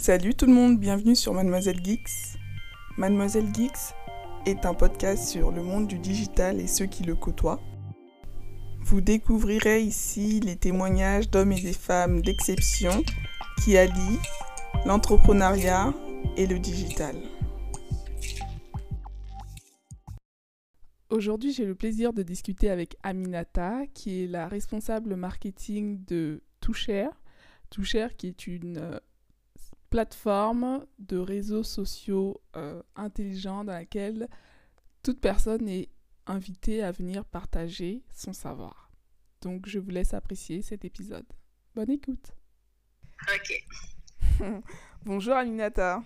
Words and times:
Salut 0.00 0.34
tout 0.34 0.46
le 0.46 0.54
monde, 0.54 0.80
bienvenue 0.80 1.14
sur 1.14 1.34
Mademoiselle 1.34 1.84
Geeks. 1.84 2.38
Mademoiselle 2.96 3.54
Geeks 3.54 3.94
est 4.46 4.64
un 4.64 4.72
podcast 4.72 5.28
sur 5.28 5.52
le 5.52 5.62
monde 5.62 5.88
du 5.88 5.98
digital 5.98 6.58
et 6.58 6.68
ceux 6.68 6.86
qui 6.86 7.02
le 7.02 7.14
côtoient. 7.14 7.60
Vous 8.80 9.02
découvrirez 9.02 9.82
ici 9.82 10.40
les 10.40 10.56
témoignages 10.56 11.28
d'hommes 11.28 11.52
et 11.52 11.60
des 11.60 11.74
femmes 11.74 12.22
d'exception 12.22 13.02
qui 13.62 13.76
allient 13.76 14.18
l'entrepreneuriat 14.86 15.92
et 16.38 16.46
le 16.46 16.58
digital. 16.58 17.16
Aujourd'hui, 21.10 21.52
j'ai 21.52 21.66
le 21.66 21.74
plaisir 21.74 22.14
de 22.14 22.22
discuter 22.22 22.70
avec 22.70 22.96
Aminata, 23.02 23.82
qui 23.92 24.24
est 24.24 24.26
la 24.28 24.48
responsable 24.48 25.14
marketing 25.14 26.02
de 26.06 26.42
Toucher. 26.62 27.08
Toucher, 27.68 28.08
qui 28.16 28.28
est 28.28 28.46
une 28.46 28.78
euh, 28.78 28.98
plateforme 29.90 30.86
de 31.00 31.18
réseaux 31.18 31.64
sociaux 31.64 32.40
euh, 32.56 32.80
intelligents 32.94 33.64
dans 33.64 33.72
laquelle 33.72 34.28
toute 35.02 35.20
personne 35.20 35.68
est 35.68 35.90
invitée 36.26 36.82
à 36.82 36.92
venir 36.92 37.24
partager 37.24 38.04
son 38.14 38.32
savoir. 38.32 38.90
Donc, 39.40 39.66
je 39.66 39.78
vous 39.78 39.90
laisse 39.90 40.14
apprécier 40.14 40.62
cet 40.62 40.84
épisode. 40.84 41.26
Bonne 41.74 41.90
écoute. 41.90 42.32
Ok. 43.34 43.64
Bonjour 45.04 45.34
Aminata. 45.34 46.02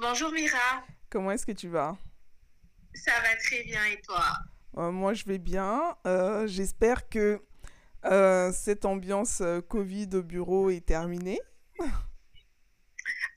Bonjour 0.00 0.30
Mira. 0.32 0.84
Comment 1.08 1.32
est-ce 1.32 1.46
que 1.46 1.52
tu 1.52 1.68
vas? 1.68 1.96
Ça 2.94 3.12
va 3.20 3.36
très 3.36 3.64
bien 3.64 3.84
et 3.86 4.00
toi? 4.02 4.22
Euh, 4.76 4.92
Moi, 4.92 5.14
je 5.14 5.24
vais 5.24 5.38
bien. 5.38 5.96
Euh, 6.06 6.46
J'espère 6.46 7.08
que 7.08 7.42
cette 8.52 8.84
ambiance 8.84 9.42
Covid 9.68 10.08
au 10.14 10.22
bureau 10.22 10.70
est 10.70 10.86
terminée. 10.86 11.40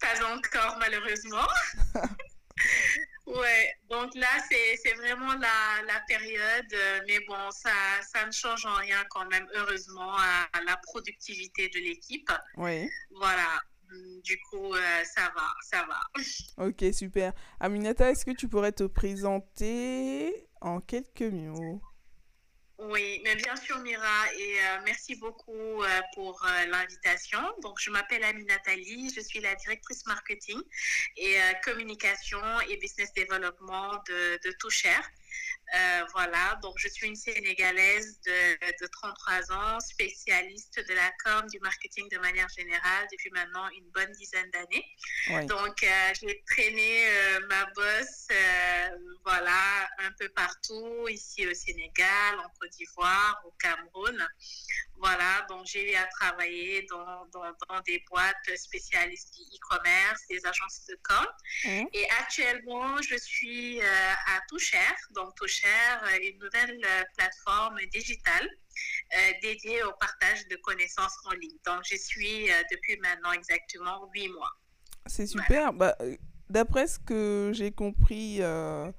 Pas 0.04 0.36
encore 0.36 0.78
malheureusement. 0.80 1.48
ouais, 3.26 3.74
donc 3.90 4.14
là 4.16 4.28
c'est 4.50 4.94
vraiment 4.96 5.34
la, 5.34 5.82
la 5.88 6.00
période, 6.10 6.74
euh, 6.74 7.00
mais 7.08 7.20
bon, 7.26 7.52
ça, 7.52 7.72
ça 8.02 8.26
ne 8.26 8.32
change 8.32 8.66
en 8.66 8.76
rien 8.76 9.02
quand 9.10 9.26
même, 9.30 9.48
heureusement, 9.56 10.14
à, 10.18 10.50
à 10.52 10.62
la 10.68 10.76
productivité 10.78 11.70
de 11.70 11.80
l'équipe. 11.80 12.30
Oui. 12.58 12.90
Voilà, 13.12 13.48
du 14.24 14.38
coup, 14.50 14.76
euh, 14.76 15.04
ça 15.06 15.32
va, 15.36 15.48
ça 15.62 15.86
va. 15.88 16.02
Ok, 16.68 16.94
super. 16.94 17.32
Aminata, 17.62 18.12
est-ce 18.12 18.26
que 18.26 18.32
tu 18.32 18.50
pourrais 18.50 18.74
te 18.74 18.84
présenter 18.84 20.50
en 20.60 20.82
quelques 20.82 21.22
mots? 21.22 21.82
Oui, 22.90 23.22
mais 23.24 23.38
bien 23.38 23.56
sûr, 23.56 23.80
Mira, 23.80 24.34
et 24.38 24.60
euh, 24.60 24.82
merci 24.84 25.16
beaucoup 25.16 25.54
euh, 25.84 26.02
pour 26.16 26.44
euh, 26.46 26.66
l'invitation. 26.66 27.40
Donc, 27.62 27.80
je 27.80 27.90
m'appelle 27.90 28.26
Amine 28.26 28.46
Nathalie, 28.46 29.10
je 29.16 29.22
suis 29.22 29.40
la 29.40 29.56
directrice 29.56 30.06
marketing 30.06 30.60
et 31.16 31.38
communication 31.64 32.42
et 32.70 32.76
business 32.76 33.14
développement 33.14 33.94
de, 34.10 34.38
de 34.44 34.52
Toucher. 34.60 35.00
Euh, 35.76 36.04
voilà, 36.14 36.60
donc 36.62 36.76
je 36.78 36.88
suis 36.88 37.08
une 37.08 37.16
Sénégalaise 37.16 38.20
de, 38.26 38.84
de 38.84 38.88
33 38.88 39.52
ans, 39.54 39.80
spécialiste 39.80 40.80
de 40.88 40.94
la 40.94 41.12
com, 41.24 41.48
du 41.50 41.60
marketing 41.60 42.08
de 42.10 42.18
manière 42.20 42.50
générale 42.50 43.08
depuis 43.12 43.32
maintenant 43.32 43.68
une 43.70 43.90
bonne 43.92 44.12
dizaine 44.12 44.50
d'années. 44.52 44.86
Oui. 45.30 45.46
Donc, 45.46 45.84
euh, 45.84 46.14
j'ai 46.20 46.44
traîné 46.46 47.08
euh, 47.08 47.40
ma 47.48 47.66
bosse, 47.76 48.28
euh, 48.32 48.90
voilà, 49.26 49.90
un 50.00 50.12
peu 50.20 50.30
partout, 50.30 51.08
ici 51.10 51.48
au 51.48 51.54
Sénégal, 51.54 52.40
en 52.40 52.50
Côte 52.60 52.72
d'Ivoire, 52.72 53.42
au 53.46 53.52
Cameroun. 53.60 54.28
Voilà, 54.98 55.46
donc 55.50 55.66
j'ai 55.66 55.92
eu 55.92 55.96
à 55.96 56.06
travailler 56.06 56.86
dans, 56.90 57.26
dans, 57.34 57.52
dans 57.68 57.82
des 57.82 58.04
boîtes 58.10 58.56
spécialistes 58.56 59.34
du 59.34 59.42
e-commerce, 59.58 60.22
des 60.30 60.46
agences 60.46 60.86
de 60.88 60.98
com. 61.04 61.26
Mhm. 61.66 61.88
Et 61.94 62.10
actuellement, 62.12 63.02
je 63.02 63.16
suis 63.18 63.82
à 63.82 64.40
Toucher, 64.48 64.78
donc 65.12 65.36
Toucher, 65.36 65.53
euh, 65.66 66.20
une 66.22 66.40
nouvelle 66.40 66.80
euh, 66.86 67.04
plateforme 67.18 67.78
digitale 67.92 68.48
euh, 69.18 69.32
dédiée 69.42 69.84
au 69.84 69.92
partage 69.94 70.48
de 70.48 70.56
connaissances 70.58 71.16
en 71.26 71.32
ligne. 71.32 71.58
Donc, 71.66 71.82
je 71.90 71.96
suis 71.96 72.48
depuis 72.72 72.98
maintenant 72.98 73.32
exactement 73.32 74.10
huit 74.14 74.30
mois. 74.30 74.52
C'est 75.06 75.26
Voilà. 75.32 75.48
super. 75.48 75.74
Bah, 75.74 75.98
d'après 76.50 76.88
ce 76.88 77.00
que 77.00 77.52
j'ai 77.54 77.72
compris, 77.72 78.38
euh, 78.42 78.92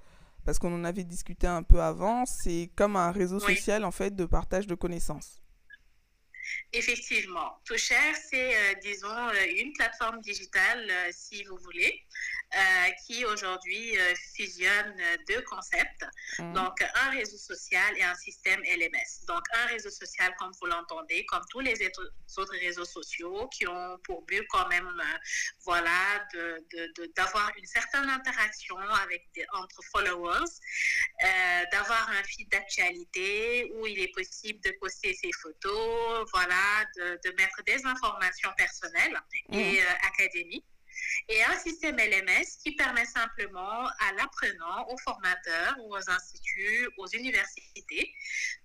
parce 0.45 0.59
qu'on 0.59 0.75
en 0.75 0.85
avait 0.85 1.05
discuté 1.05 1.47
un 1.47 1.63
peu 1.63 1.81
avant, 1.81 2.27
c'est 2.27 2.71
comme 2.77 2.97
un 2.97 3.11
réseau 3.11 3.41
Oui. 3.47 3.57
social 3.57 3.85
en 3.85 3.91
fait 3.91 4.15
de 4.15 4.27
partage 4.27 4.67
de 4.67 4.75
connaissances. 4.75 5.41
Effectivement, 6.73 7.59
Toucher, 7.65 7.95
c'est, 8.29 8.55
euh, 8.55 8.75
disons, 8.83 9.31
une 9.57 9.73
plateforme 9.73 10.21
digitale, 10.21 10.87
euh, 10.91 11.09
si 11.13 11.45
vous 11.45 11.57
voulez, 11.59 12.03
euh, 12.55 12.91
qui 13.07 13.25
aujourd'hui 13.25 13.99
euh, 13.99 14.15
fusionne 14.37 14.95
euh, 15.01 15.17
deux 15.29 15.43
concepts. 15.43 16.05
Mhm. 16.39 16.53
Donc, 16.53 16.83
un 16.83 17.11
réseau 17.11 17.37
social 17.37 17.97
et 17.97 18.03
un 18.03 18.15
système 18.15 18.61
LMS. 18.63 19.27
Donc, 19.27 19.43
un 19.55 19.67
réseau 19.67 19.91
social, 19.91 20.35
comme 20.39 20.53
vous 20.61 20.67
l'entendez, 20.67 21.25
comme 21.27 21.43
tous 21.51 21.61
les 21.61 21.75
autres 22.37 22.57
réseaux 22.61 22.85
sociaux, 22.85 23.49
qui 23.49 23.67
ont 23.67 23.99
pour 24.05 24.23
but 24.23 24.45
quand 24.51 24.69
même, 24.69 24.87
euh, 24.87 25.19
voilà, 25.65 26.27
d'avoir 27.17 27.51
une 27.57 27.67
certaine 27.67 28.09
interaction 28.09 28.79
avec 28.79 29.27
des, 29.35 29.45
entre 29.53 29.81
followers, 29.93 30.51
euh, 31.25 31.65
d'avoir 31.73 32.09
un 32.11 32.23
feed 32.25 32.49
d'actualité 32.51 33.73
où 33.75 33.87
il 33.87 33.99
est 33.99 34.13
possible 34.15 34.61
de 34.65 34.73
poster 34.81 35.15
ses 35.15 35.31
photos, 35.33 36.29
voilà, 36.33 36.85
de, 36.97 37.19
de 37.25 37.35
mettre 37.37 37.63
des 37.67 37.85
informations 37.87 38.51
personnelles 38.57 39.21
et 39.53 39.81
euh, 39.81 39.85
académiques. 40.03 40.65
Et 41.29 41.43
un 41.45 41.59
système 41.59 41.97
LMS 41.97 42.47
qui 42.63 42.75
permet 42.77 43.07
simplement 43.07 43.87
à 43.87 44.13
l'apprenant, 44.17 44.89
aux 44.89 44.99
formateurs, 44.99 45.77
aux 45.81 46.11
instituts, 46.11 46.89
aux 46.99 47.07
universités 47.07 48.15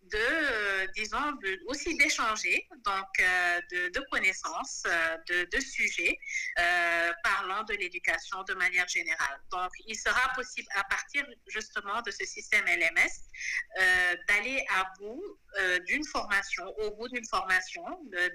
de, 0.10 0.18
euh, 0.18 0.88
disons, 0.96 1.38
aussi 1.68 1.96
d'échanger, 1.98 2.68
donc 2.84 3.08
euh, 3.20 3.62
de, 3.72 4.00
connaissances, 4.12 4.84
euh, 4.88 5.46
de, 5.46 5.60
sujets 5.60 6.18
parlant 7.24 7.64
de 7.64 7.74
l'éducation 7.74 8.44
de 8.44 8.54
manière 8.54 8.88
générale. 8.88 9.42
Donc, 9.52 9.72
il 9.86 9.96
sera 9.98 10.34
possible 10.34 10.68
à 10.76 10.84
partir 10.86 11.26
justement 11.48 12.02
de 12.02 12.12
ce 12.12 12.26
système 12.26 12.66
LMS 12.66 13.12
d'aller 14.28 14.66
à 14.76 14.86
bout 14.98 15.24
d'une 15.86 16.06
formation, 16.06 16.66
au 16.80 16.92
bout 16.96 17.08
d'une 17.10 17.26
formation 17.26 17.84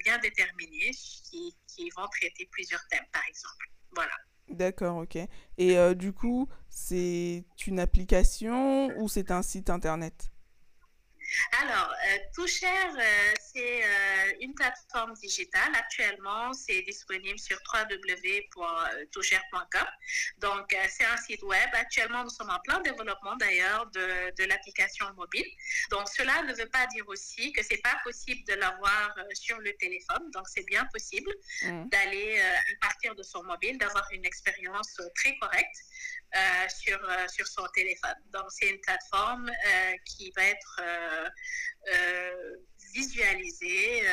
bien 0.05 0.19
déterminée 0.19 0.91
qui 0.91 1.91
vont 1.97 2.07
traiter 2.09 2.47
plusieurs 2.53 2.87
thèmes, 2.89 3.07
par 3.13 3.23
exemple. 3.29 3.74
D'accord, 4.49 4.99
ok. 4.99 5.17
Et 5.59 5.79
euh, 5.79 5.95
du 5.95 6.13
coup, 6.13 6.49
c'est 6.69 7.45
une 7.67 7.81
application 7.81 8.93
ou 8.99 9.09
c'est 9.09 9.31
un 9.31 9.43
site 9.43 9.71
internet? 9.71 10.31
Alors, 11.63 11.93
euh, 11.93 12.19
Toucher, 12.35 12.67
euh, 12.67 13.33
c'est 13.39 13.85
euh, 13.85 14.33
une 14.41 14.55
plateforme 14.55 15.15
digitale. 15.15 15.73
Actuellement, 15.75 16.53
c'est 16.53 16.83
disponible 16.83 17.39
sur 17.39 17.59
www.toucher.com. 17.73 19.87
Donc, 20.39 20.73
euh, 20.73 20.77
c'est 20.91 21.05
un 21.05 21.17
site 21.17 21.43
web. 21.43 21.69
Actuellement, 21.73 22.25
nous 22.25 22.31
sommes 22.31 22.51
en 22.51 22.59
plein 22.61 22.81
développement 22.81 23.37
d'ailleurs 23.37 23.87
de, 23.87 24.35
de 24.37 24.45
l'application 24.45 25.07
mobile. 25.15 25.47
Donc, 25.91 26.09
cela 26.09 26.43
ne 26.43 26.53
veut 26.55 26.71
pas 26.71 26.87
dire 26.89 27.09
aussi 27.09 27.53
que 27.53 27.63
c'est 27.63 27.83
pas 27.83 27.97
possible 28.05 28.45
de 28.47 28.55
l'avoir 28.55 29.15
sur 29.33 29.59
le 29.59 29.73
téléphone. 29.75 30.31
Donc, 30.33 30.49
c'est 30.49 30.67
bien 30.67 30.85
possible 30.87 31.31
d'aller 31.91 32.41
à 32.41 32.77
partir 32.81 33.15
de 33.15 33.23
son 33.23 33.45
mobile, 33.45 33.79
d'avoir 33.79 34.09
une 34.13 34.25
expérience 34.25 35.01
très 35.15 35.37
correcte 35.37 35.77
euh, 36.35 36.69
sur, 36.69 36.99
euh, 37.09 37.29
sur 37.29 37.47
son 37.47 37.63
téléphone. 37.75 38.17
Donc, 38.33 38.47
c'est 38.49 38.69
une 38.69 38.81
plateforme 38.81 39.49
euh, 39.49 39.93
qui 40.05 40.33
va 40.37 40.43
être 40.43 40.81
visualisée 42.93 44.05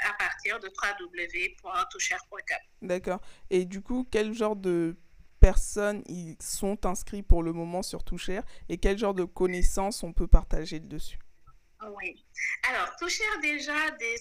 à 0.00 0.12
partir 0.18 0.58
de 0.60 0.68
www.toucher.com. 0.68 2.58
D'accord. 2.82 3.20
Et 3.48 3.64
du 3.64 3.80
coup, 3.80 4.06
quel 4.10 4.34
genre 4.34 4.56
de 4.56 4.96
personnes 5.40 6.02
ils 6.08 6.36
sont 6.40 6.84
inscrits 6.84 7.22
pour 7.22 7.42
le 7.42 7.52
moment 7.52 7.82
sur 7.82 8.04
Toucher 8.04 8.40
et 8.68 8.76
quel 8.76 8.98
genre 8.98 9.14
de 9.14 9.24
connaissances 9.24 10.02
on 10.02 10.12
peut 10.12 10.26
partager 10.26 10.78
dessus? 10.80 11.18
Oui. 11.96 12.26
Alors, 12.68 12.94
Toucher 12.96 13.24
déjà, 13.42 13.74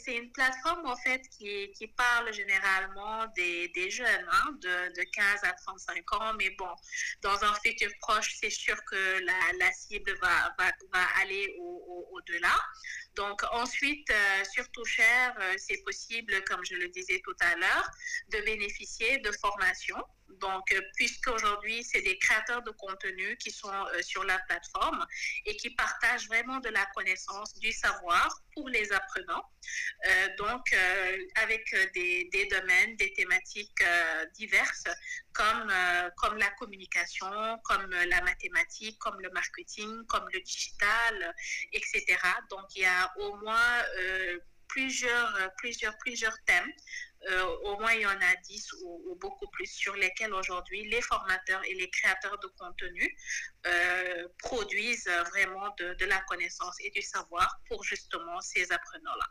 c'est 0.04 0.16
une 0.16 0.32
plateforme 0.32 0.86
en 0.86 0.96
fait 0.98 1.22
qui, 1.38 1.72
qui 1.72 1.88
parle 1.88 2.32
généralement 2.34 3.26
des, 3.36 3.68
des 3.70 3.90
jeunes, 3.90 4.28
hein, 4.32 4.52
de, 4.62 4.94
de 4.96 5.04
15 5.12 5.44
à 5.44 5.54
35 5.54 6.14
ans, 6.14 6.34
mais 6.38 6.50
bon, 6.52 6.70
dans 7.22 7.44
un 7.44 7.54
futur 7.64 7.90
proche, 8.02 8.36
c'est 8.40 8.50
sûr 8.50 8.76
que 8.86 9.20
la, 9.26 9.40
la 9.60 9.72
cible 9.72 10.12
va, 10.22 10.54
va, 10.58 10.72
va 10.94 11.06
aller 11.22 11.56
au- 11.60 11.84
au- 11.88 12.18
au-delà. 12.18 12.56
Donc 13.16 13.42
ensuite, 13.52 14.10
euh, 14.10 14.44
sur 14.52 14.70
Toucher, 14.72 15.04
euh, 15.40 15.56
c'est 15.58 15.82
possible, 15.84 16.44
comme 16.46 16.64
je 16.66 16.76
le 16.76 16.88
disais 16.90 17.22
tout 17.24 17.36
à 17.42 17.56
l'heure, 17.56 17.90
de 18.30 18.40
bénéficier 18.42 19.18
de 19.20 19.32
formations 19.42 20.04
Donc, 20.40 20.66
puisque 20.96 21.28
aujourd'hui, 21.28 21.84
c'est 21.84 22.02
des 22.04 22.18
créateurs 22.20 22.62
de 22.62 22.72
contenu 22.72 23.36
qui 23.38 23.52
sont 23.52 23.80
sur 24.02 24.24
la 24.24 24.38
plateforme 24.48 25.04
et 25.46 25.56
qui 25.58 25.70
partagent 25.72 26.28
vraiment 26.28 26.60
de 26.60 26.70
la 26.70 26.86
connaissance, 26.96 27.54
du 27.60 27.72
savoir 27.72 28.09
pour 28.54 28.70
les 28.70 28.92
apprenants. 28.92 29.46
donc, 30.38 30.74
avec 31.36 31.64
des, 31.94 32.30
des, 32.32 32.46
domaines, 32.48 32.96
des 32.98 33.14
thématiques 33.14 33.84
diverses 34.36 34.88
comme, 35.34 35.72
comme 36.18 36.38
la 36.38 36.50
communication, 36.52 37.60
comme 37.64 37.90
la 37.92 38.22
mathématique, 38.22 38.98
comme 39.00 39.20
le 39.22 39.30
marketing, 39.30 40.06
comme 40.08 40.28
le 40.34 40.42
digital, 40.42 41.36
etc. 41.74 42.18
Donc, 42.50 42.66
il 42.76 42.82
y 42.82 42.86
a 42.86 43.12
au 43.18 43.36
moins 43.38 43.84
plusieurs, 44.70 45.36
euh, 45.36 45.48
plusieurs, 45.58 45.98
plusieurs 45.98 46.38
thèmes. 46.46 46.72
Euh, 47.28 47.46
au 47.64 47.78
moins, 47.80 47.92
il 47.94 48.02
y 48.02 48.06
en 48.06 48.10
a 48.10 48.36
10 48.48 48.74
ou, 48.84 49.18
beaucoup 49.20 49.48
plus 49.50 49.66
sur 49.66 49.94
lesquels 49.96 50.34
aujourd'hui 50.34 50.88
les 50.90 51.02
formateurs 51.02 51.62
et 51.66 51.74
les 51.74 51.90
créateurs 51.90 52.40
de 52.40 52.48
contenu 52.58 53.18
euh, 53.68 54.28
produisent 54.38 55.10
vraiment 55.32 55.74
de, 55.78 55.94
de, 55.96 56.06
la 56.06 56.20
connaissance 56.22 56.78
et 56.80 56.90
du 56.92 57.02
savoir 57.02 57.60
pour 57.68 57.84
justement 57.84 58.40
ces 58.40 58.72
apprenants-là. 58.72 59.28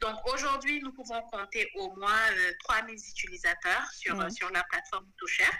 Donc 0.00 0.16
aujourd'hui, 0.32 0.80
nous 0.82 0.92
pouvons 0.92 1.20
compter 1.22 1.68
au 1.74 1.94
moins 1.96 2.28
3000 2.64 2.94
utilisateurs 2.94 3.90
sur, 3.92 4.30
sur 4.30 4.50
la 4.50 4.62
plateforme 4.64 5.10
Toucher, 5.18 5.50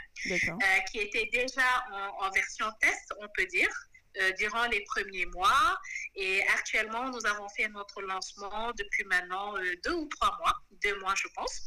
qui 0.90 0.98
était 0.98 1.28
déjà 1.32 1.84
en, 1.90 2.26
en 2.26 2.30
version 2.30 2.66
test, 2.80 3.12
on 3.20 3.28
peut 3.34 3.46
dire. 3.46 3.70
Euh, 4.18 4.32
durant 4.32 4.66
les 4.66 4.80
premiers 4.84 5.24
mois. 5.26 5.80
Et 6.14 6.46
actuellement, 6.48 7.08
nous 7.08 7.24
avons 7.26 7.48
fait 7.48 7.66
notre 7.68 8.02
lancement 8.02 8.70
depuis 8.72 9.04
maintenant 9.04 9.56
euh, 9.56 9.74
deux 9.84 9.94
ou 9.94 10.06
trois 10.08 10.36
mois, 10.38 10.52
deux 10.82 10.98
mois 11.00 11.14
je 11.16 11.28
pense. 11.34 11.62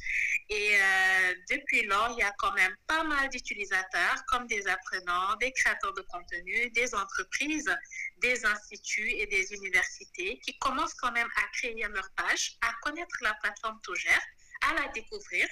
Et 0.50 0.75
euh, 0.75 1.33
depuis 1.50 1.88
lors, 1.88 2.12
il 2.12 2.19
y 2.19 2.24
a 2.24 2.31
quand 2.38 2.53
même 2.53 2.75
pas 2.86 3.03
mal 3.03 3.30
d'utilisateurs, 3.30 4.24
comme 4.27 4.45
des 4.45 4.68
apprenants, 4.68 5.36
des 5.38 5.51
créateurs 5.53 5.94
de 5.94 6.01
contenu, 6.01 6.69
des 6.69 6.94
entreprises, 6.94 7.75
des 8.18 8.45
instituts 8.45 9.09
et 9.09 9.25
des 9.25 9.51
universités 9.51 10.39
qui 10.45 10.56
commencent 10.59 10.94
quand 10.94 11.13
même 11.13 11.30
à 11.38 11.47
créer 11.57 11.83
leur 11.89 12.09
page, 12.15 12.57
à 12.62 12.71
connaître 12.83 13.15
la 13.21 13.33
plateforme 13.42 13.81
Tougère, 13.81 14.21
à 14.69 14.74
la 14.75 14.88
découvrir 14.89 15.47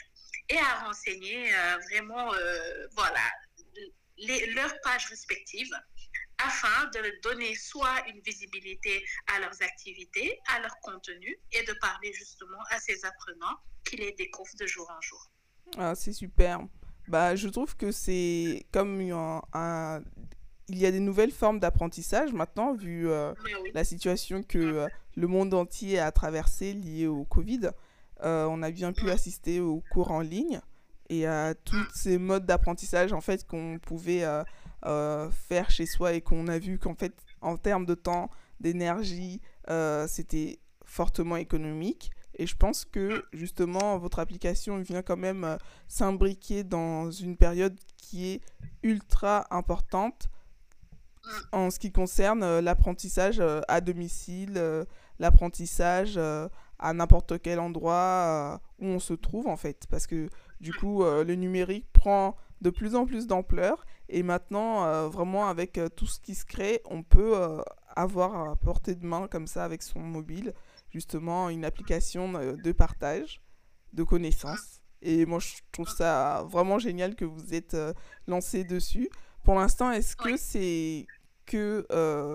et 0.49 0.57
à 0.59 0.85
renseigner 0.85 1.51
vraiment, 1.89 2.31
voilà, 2.91 3.31
les, 4.17 4.45
leurs 4.53 4.79
pages 4.81 5.07
respectives 5.07 5.73
afin 6.37 6.89
de 6.93 7.21
donner 7.21 7.55
soit 7.55 8.07
une 8.07 8.19
visibilité 8.21 9.03
à 9.27 9.39
leurs 9.39 9.61
activités, 9.61 10.39
à 10.47 10.59
leur 10.59 10.75
contenu 10.81 11.37
et 11.51 11.63
de 11.63 11.73
parler 11.81 12.11
justement 12.13 12.61
à 12.69 12.79
ces 12.79 13.05
apprenants 13.05 13.57
qui 13.85 13.97
les 13.97 14.11
découvrent 14.13 14.55
de 14.59 14.65
jour 14.65 14.89
en 14.89 15.01
jour. 15.01 15.31
Ah, 15.77 15.95
c'est 15.95 16.13
super. 16.13 16.61
Bah, 17.07 17.35
je 17.35 17.49
trouve 17.49 17.75
que 17.75 17.91
c'est 17.91 18.65
comme 18.71 19.01
un, 19.53 20.01
il 20.69 20.77
y 20.77 20.85
a 20.85 20.91
des 20.91 20.99
nouvelles 20.99 21.31
formes 21.31 21.59
d'apprentissage 21.59 22.33
maintenant, 22.33 22.73
vu 22.73 23.09
euh, 23.09 23.33
la 23.73 23.83
situation 23.83 24.43
que 24.43 24.57
mm. 24.57 24.77
euh, 24.77 24.87
le 25.15 25.27
monde 25.27 25.53
entier 25.53 25.99
a 25.99 26.11
traversée 26.11 26.73
liée 26.73 27.07
au 27.07 27.25
Covid. 27.25 27.71
Euh, 28.23 28.45
on 28.45 28.61
a 28.63 28.71
bien 28.71 28.93
pu 28.93 29.05
mm. 29.05 29.09
assister 29.09 29.59
aux 29.59 29.83
cours 29.91 30.11
en 30.11 30.21
ligne 30.21 30.61
et 31.09 31.27
à 31.27 31.53
tous 31.53 31.75
mm. 31.75 31.87
ces 31.93 32.17
modes 32.17 32.45
d'apprentissage 32.45 33.11
en 33.11 33.21
fait 33.21 33.45
qu'on 33.45 33.79
pouvait 33.79 34.23
euh, 34.85 35.29
faire 35.31 35.69
chez 35.69 35.85
soi 35.85 36.13
et 36.13 36.21
qu'on 36.21 36.47
a 36.47 36.59
vu 36.59 36.77
qu'en 36.77 36.95
fait, 36.95 37.13
en 37.41 37.57
termes 37.57 37.85
de 37.85 37.95
temps, 37.95 38.29
d'énergie, 38.59 39.41
euh, 39.69 40.07
c'était 40.07 40.59
fortement 40.85 41.37
économique. 41.37 42.11
Et 42.35 42.47
je 42.47 42.55
pense 42.55 42.83
que 42.83 43.23
justement, 43.31 43.97
votre 43.97 44.19
application 44.19 44.77
vient 44.79 45.01
quand 45.01 45.17
même 45.17 45.43
euh, 45.43 45.57
s'imbriquer 45.87 46.63
dans 46.63 47.11
une 47.11 47.37
période 47.37 47.77
qui 47.97 48.31
est 48.31 48.41
ultra 48.81 49.45
importante 49.55 50.27
en 51.53 51.69
ce 51.69 51.79
qui 51.79 51.91
concerne 51.91 52.59
l'apprentissage 52.59 53.41
à 53.69 53.79
domicile, 53.79 54.61
l'apprentissage 55.19 56.17
à 56.17 56.93
n'importe 56.93 57.41
quel 57.41 57.59
endroit 57.59 58.59
où 58.77 58.87
on 58.87 58.99
se 58.99 59.13
trouve 59.13 59.47
en 59.47 59.55
fait. 59.55 59.87
Parce 59.89 60.05
que 60.05 60.27
du 60.59 60.73
coup, 60.73 61.01
le 61.05 61.35
numérique 61.35 61.87
prend 61.93 62.35
de 62.59 62.69
plus 62.69 62.95
en 62.95 63.05
plus 63.05 63.27
d'ampleur. 63.27 63.85
Et 64.09 64.23
maintenant, 64.23 64.85
euh, 64.85 65.07
vraiment, 65.07 65.47
avec 65.47 65.77
euh, 65.77 65.89
tout 65.89 66.07
ce 66.07 66.19
qui 66.19 66.35
se 66.35 66.45
crée, 66.45 66.81
on 66.85 67.03
peut 67.03 67.37
euh, 67.37 67.61
avoir 67.95 68.49
à 68.49 68.55
portée 68.55 68.95
de 68.95 69.05
main, 69.05 69.27
comme 69.27 69.47
ça, 69.47 69.63
avec 69.63 69.81
son 69.81 69.99
mobile, 69.99 70.53
justement, 70.91 71.49
une 71.49 71.65
application 71.65 72.33
de 72.33 72.71
partage 72.71 73.41
de 73.93 74.03
connaissances. 74.03 74.81
Et 75.01 75.25
moi, 75.25 75.39
je 75.39 75.53
trouve 75.71 75.89
ça 75.89 76.45
vraiment 76.49 76.79
génial 76.79 77.15
que 77.15 77.25
vous 77.25 77.53
êtes 77.53 77.75
lancé 78.27 78.63
dessus. 78.63 79.09
Pour 79.43 79.55
l'instant, 79.55 79.91
est-ce 79.91 80.15
que 80.15 80.37
c'est 80.37 81.05
que 81.45 81.85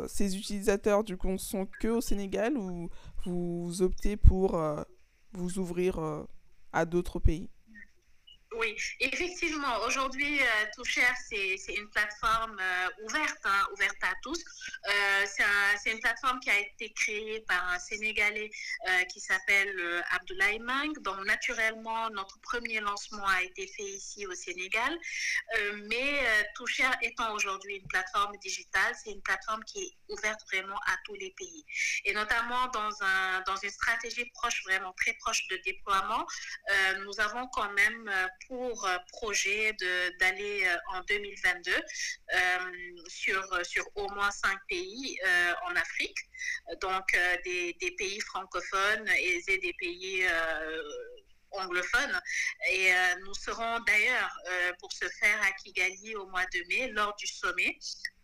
ces 0.08 0.36
utilisateurs, 0.36 1.02
du 1.02 1.16
coup, 1.16 1.36
sont 1.38 1.66
que 1.80 1.88
au 1.88 2.00
Sénégal 2.00 2.56
ou 2.58 2.88
vous 3.24 3.82
optez 3.82 4.16
pour 4.16 4.60
vous 5.32 5.58
ouvrir 5.58 6.00
à 6.72 6.84
d'autres 6.84 7.18
pays? 7.18 7.48
Oui, 8.56 8.74
effectivement, 9.00 9.80
aujourd'hui, 9.86 10.40
euh, 10.40 10.44
Toucher, 10.74 11.06
c'est 11.28 11.74
une 11.74 11.88
plateforme 11.90 12.58
euh, 12.58 13.04
ouverte, 13.04 13.40
hein, 13.44 13.68
ouverte 13.74 14.02
à 14.02 14.14
tous. 14.22 14.42
Euh, 14.88 15.26
c'est 15.76 15.92
une 15.92 16.00
plateforme 16.00 16.40
qui 16.40 16.48
a 16.48 16.58
été 16.58 16.90
créée 16.94 17.40
par 17.46 17.68
un 17.68 17.78
Sénégalais 17.78 18.50
euh, 18.88 19.04
qui 19.04 19.20
s'appelle 19.20 20.02
Abdoulaye 20.12 20.60
Mang. 20.60 20.92
Donc, 21.02 21.24
naturellement, 21.26 22.08
notre 22.10 22.40
premier 22.40 22.80
lancement 22.80 23.26
a 23.26 23.42
été 23.42 23.66
fait 23.66 23.82
ici 23.82 24.26
au 24.26 24.34
Sénégal. 24.34 24.98
mais 25.88 26.26
Toucher 26.54 26.88
étant 27.02 27.34
aujourd'hui 27.34 27.76
une 27.76 27.86
plateforme 27.88 28.36
digitale, 28.38 28.94
c'est 29.02 29.10
une 29.10 29.22
plateforme 29.22 29.62
qui 29.64 29.82
est 29.82 29.92
ouverte 30.08 30.40
vraiment 30.50 30.78
à 30.86 30.96
tous 31.04 31.14
les 31.14 31.30
pays. 31.32 31.64
Et 32.04 32.14
notamment 32.14 32.66
dans, 32.68 33.02
un, 33.02 33.40
dans 33.46 33.56
une 33.56 33.70
stratégie 33.70 34.24
proche, 34.34 34.62
vraiment 34.64 34.92
très 34.94 35.12
proche 35.14 35.46
de 35.48 35.56
déploiement, 35.64 36.26
nous 37.04 37.20
avons 37.20 37.46
quand 37.48 37.70
même 37.72 38.10
pour 38.46 38.86
euh, 38.86 38.96
projet 39.12 39.72
d'aller 40.20 40.64
euh, 40.64 40.76
en 40.94 41.00
2022 41.02 41.72
euh, 41.72 41.78
sur, 43.06 43.66
sur 43.66 43.84
au 43.94 44.08
moins 44.10 44.30
cinq 44.30 44.58
pays 44.68 45.18
en 45.66 45.76
Afrique, 45.76 46.18
donc 46.80 47.04
des, 47.44 47.76
des, 47.80 47.90
pays 47.92 48.20
francophones 48.20 49.08
et 49.18 49.42
des 49.46 49.74
pays 49.78 50.26
anglophones. 51.50 52.20
Et 52.70 52.90
nous 53.24 53.34
serons 53.34 53.80
d'ailleurs 53.80 54.30
pour 54.80 54.92
ce 54.92 55.08
faire 55.08 55.40
à 55.42 55.52
Kigali 55.52 56.16
au 56.16 56.26
mois 56.26 56.46
de 56.46 56.60
mai 56.68 56.88
lors 56.92 57.14
du 57.16 57.26
sommet 57.26 57.78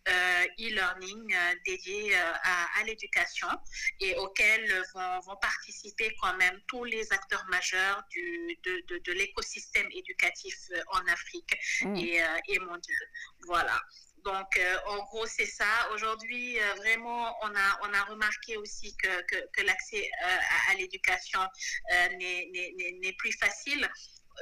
e-learning 0.07 1.33
euh, 1.33 1.55
dédié 1.65 2.15
euh, 2.15 2.33
à, 2.43 2.83
l'éducation 2.85 3.47
et 3.99 4.15
auquel 4.15 4.83
vont, 4.93 5.19
vont, 5.21 5.35
participer 5.37 6.15
quand 6.21 6.35
même 6.37 6.59
tous 6.67 6.83
les 6.83 7.11
acteurs 7.11 7.45
majeurs 7.49 8.03
du, 8.09 8.57
de, 8.63 8.99
de, 8.99 9.11
l'écosystème 9.13 9.87
éducatif 9.91 10.55
en 10.87 11.05
Afrique 11.07 11.57
mmh. 11.81 11.95
et, 11.95 12.23
et 12.49 12.59
mondial. 12.59 13.09
Voilà. 13.45 13.79
Donc, 14.23 14.59
en 14.87 15.03
gros, 15.03 15.27
c'est 15.27 15.45
ça. 15.45 15.89
Aujourd'hui, 15.93 16.57
vraiment, 16.77 17.35
on 17.43 17.55
a, 17.55 17.79
on 17.83 17.93
a 17.93 18.03
remarqué 18.05 18.57
aussi 18.57 18.95
que, 18.97 19.21
que, 19.23 19.47
que 19.53 19.61
l'accès 19.61 20.09
à, 20.21 20.71
à 20.71 20.75
l'éducation 20.75 21.41
n'est 22.19 23.15
plus 23.17 23.33
facile. 23.33 23.87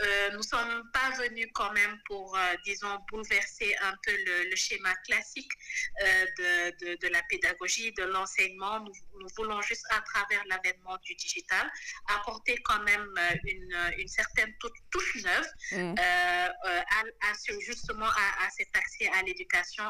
Euh, 0.01 0.31
nous 0.31 0.38
ne 0.38 0.43
sommes 0.43 0.89
pas 0.91 1.12
venus 1.17 1.47
quand 1.53 1.71
même 1.73 2.00
pour, 2.05 2.35
euh, 2.35 2.55
disons, 2.65 2.97
bouleverser 3.09 3.75
un 3.81 3.95
peu 4.03 4.12
le, 4.25 4.55
schéma 4.55 4.93
classique 5.07 5.51
euh, 6.03 6.25
de, 6.81 6.95
de, 6.95 7.07
la 7.09 7.21
pédagogie, 7.23 7.91
de 7.93 8.03
l'enseignement. 8.03 8.79
Nous, 8.81 9.27
voulons 9.35 9.62
juste, 9.62 9.85
à 9.89 10.01
travers 10.01 10.43
l'avènement 10.45 10.97
du 11.03 11.15
digital, 11.15 11.71
apporter 12.07 12.57
quand 12.63 12.81
même 12.83 13.13
une, 13.45 13.93
une 13.97 14.07
certaine 14.07 14.53
touche 14.91 15.15
neuve 15.23 15.47
mmh. 15.71 15.95
à, 16.00 17.33
justement 17.62 18.05
à, 18.07 18.50
cet 18.55 18.75
accès 18.75 19.07
à 19.09 19.21
l'éducation, 19.23 19.83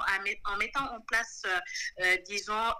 en 0.45 0.57
mettant 0.57 0.95
en 0.95 1.01
place, 1.01 1.43
disons, 2.27 2.73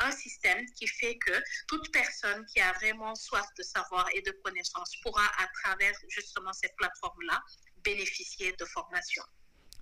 un 0.00 0.10
système 0.10 0.64
qui 0.76 0.86
fait 0.86 1.16
que 1.18 1.32
toute 1.68 1.92
personne 1.92 2.44
qui 2.46 2.60
a 2.60 2.72
vraiment 2.72 3.14
soif 3.14 3.46
de 3.56 3.62
savoir 3.62 4.08
et 4.14 4.22
de 4.22 4.30
connaissance 4.42 4.96
pourra, 5.02 5.24
à 5.38 5.46
travers 5.62 5.94
justement 6.08 6.52
cette 6.52 6.67
plateforme-là, 6.76 7.42
bénéficier 7.84 8.52
de 8.58 8.64
formation. 8.64 9.22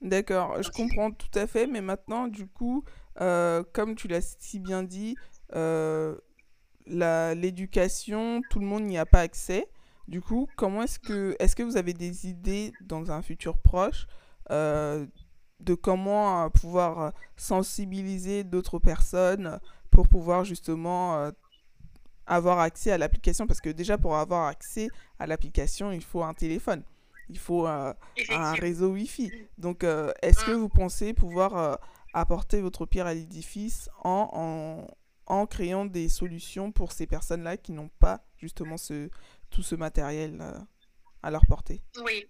D'accord, 0.02 0.62
je 0.62 0.70
comprends 0.70 1.10
tout 1.10 1.38
à 1.38 1.46
fait, 1.46 1.66
mais 1.66 1.80
maintenant, 1.80 2.28
du 2.28 2.46
coup, 2.46 2.84
euh, 3.20 3.62
comme 3.72 3.94
tu 3.94 4.08
l'as 4.08 4.36
si 4.38 4.58
bien 4.58 4.82
dit, 4.82 5.16
euh, 5.54 6.16
l'éducation, 6.86 8.42
tout 8.50 8.60
le 8.60 8.66
monde 8.66 8.84
n'y 8.84 8.98
a 8.98 9.06
pas 9.06 9.20
accès. 9.20 9.68
Du 10.06 10.20
coup, 10.20 10.48
comment 10.56 10.82
est-ce 10.82 10.98
que, 10.98 11.34
est-ce 11.38 11.56
que 11.56 11.62
vous 11.62 11.76
avez 11.76 11.94
des 11.94 12.28
idées 12.28 12.72
dans 12.82 13.10
un 13.10 13.22
futur 13.22 13.58
proche 13.58 14.06
euh, 14.50 15.06
de 15.60 15.74
comment 15.74 16.48
pouvoir 16.50 17.12
sensibiliser 17.36 18.44
d'autres 18.44 18.78
personnes 18.78 19.58
pour 19.90 20.08
pouvoir 20.08 20.44
justement 20.44 21.30
avoir 22.26 22.58
accès 22.60 22.90
à 22.90 22.98
l'application 22.98 23.46
Parce 23.46 23.60
que 23.60 23.70
déjà, 23.70 23.98
pour 23.98 24.16
avoir 24.16 24.46
accès 24.46 24.88
à 25.18 25.26
l'application, 25.26 25.92
il 25.92 26.02
faut 26.02 26.22
un 26.22 26.34
téléphone. 26.34 26.82
il 27.28 27.38
faut 27.38 27.66
un 27.66 27.94
réseau 28.54 28.92
Wi-Fi. 28.92 29.32
Donc, 29.58 29.84
est-ce 30.22 30.44
que 30.44 30.52
mmh. 30.52 30.60
vous 30.60 30.68
pensez 30.68 31.14
pouvoir 31.14 31.78
apporter 32.12 32.60
votre 32.60 32.86
pierre 32.86 33.06
à 33.06 33.14
l'édifice 33.14 33.90
en, 34.04 34.86
en, 35.26 35.46
créant 35.46 35.84
des 35.84 36.08
solutions 36.08 36.72
pour 36.72 36.92
ces 36.92 37.06
personnes-là 37.06 37.56
qui 37.56 37.72
n'ont 37.72 37.90
pas 37.98 38.24
justement 38.36 38.76
ce, 38.76 39.10
tout 39.50 39.62
ce 39.62 39.74
matériel 39.74 40.40
à 41.22 41.30
leur 41.30 41.44
portée? 41.46 41.82
Oui, 42.04 42.26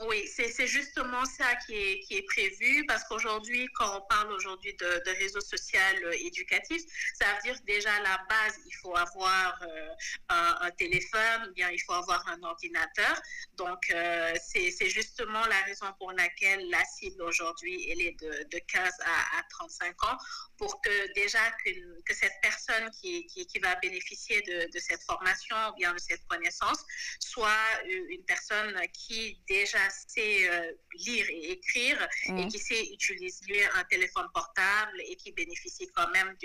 oui, 0.00 0.28
c'est 0.28 0.66
justement 0.66 1.24
ça 1.24 1.54
qui 1.66 1.74
est, 1.74 2.00
qui 2.00 2.18
est 2.18 2.22
prévu 2.22 2.84
parce 2.86 3.02
qu'aujourd'hui, 3.04 3.66
quand 3.74 3.96
on 3.96 4.00
parle 4.02 4.30
aujourd'hui 4.30 4.74
de, 4.74 5.02
de, 5.06 5.10
réseau 5.18 5.40
social 5.40 5.96
euh, 6.04 6.12
éducatif, 6.12 6.82
ça 7.18 7.24
veut 7.32 7.42
dire 7.44 7.58
déjà 7.66 7.94
à 7.94 8.00
la 8.00 8.18
base, 8.28 8.58
il 8.66 8.74
faut 8.82 8.94
avoir 8.94 9.58
euh, 9.62 9.88
un, 10.28 10.70
téléphone, 10.72 11.52
bien 11.54 11.70
il 11.70 11.78
faut 11.78 11.94
avoir 11.94 12.26
un 12.28 12.42
ordinateur. 12.42 13.22
Donc, 13.54 13.90
euh, 13.90 14.34
c'est 14.44 14.90
justement 14.90 15.46
la 15.46 15.62
raison 15.62 15.86
pour 15.98 16.12
laquelle 16.12 16.68
la 16.68 16.84
cible 16.84 17.22
aujourd'hui, 17.22 17.90
elle 17.90 18.02
est 18.02 18.20
de, 18.20 18.48
de 18.50 18.58
15 18.58 18.92
à, 19.00 19.38
à, 19.38 19.42
35 19.48 20.04
ans 20.04 20.18
pour 20.58 20.80
que 20.82 21.12
déjà 21.14 21.38
que, 21.64 22.14
cette 22.14 22.38
personne 22.42 22.90
qui, 22.90 23.26
qui, 23.26 23.46
qui, 23.46 23.58
va 23.58 23.74
bénéficier 23.76 24.42
de, 24.42 24.70
de 24.70 24.78
cette 24.78 25.02
formation 25.02 25.56
ou 25.70 25.74
bien 25.76 25.92
de 25.92 25.98
cette 25.98 26.26
connaissance 26.28 26.84
soit 27.18 27.50
une 27.86 28.24
personne 28.24 28.78
qui 28.92 29.38
déjà 29.48 29.85
sait 29.90 30.48
euh, 30.48 30.72
lire 30.94 31.26
et 31.28 31.52
écrire 31.52 32.08
et 32.26 32.32
mmh. 32.32 32.48
qui 32.48 32.58
sait 32.58 32.84
utiliser 32.92 33.64
un 33.74 33.84
téléphone 33.84 34.26
portable 34.32 35.00
et 35.00 35.16
qui 35.16 35.32
bénéficie 35.32 35.88
quand 35.94 36.08
même 36.10 36.36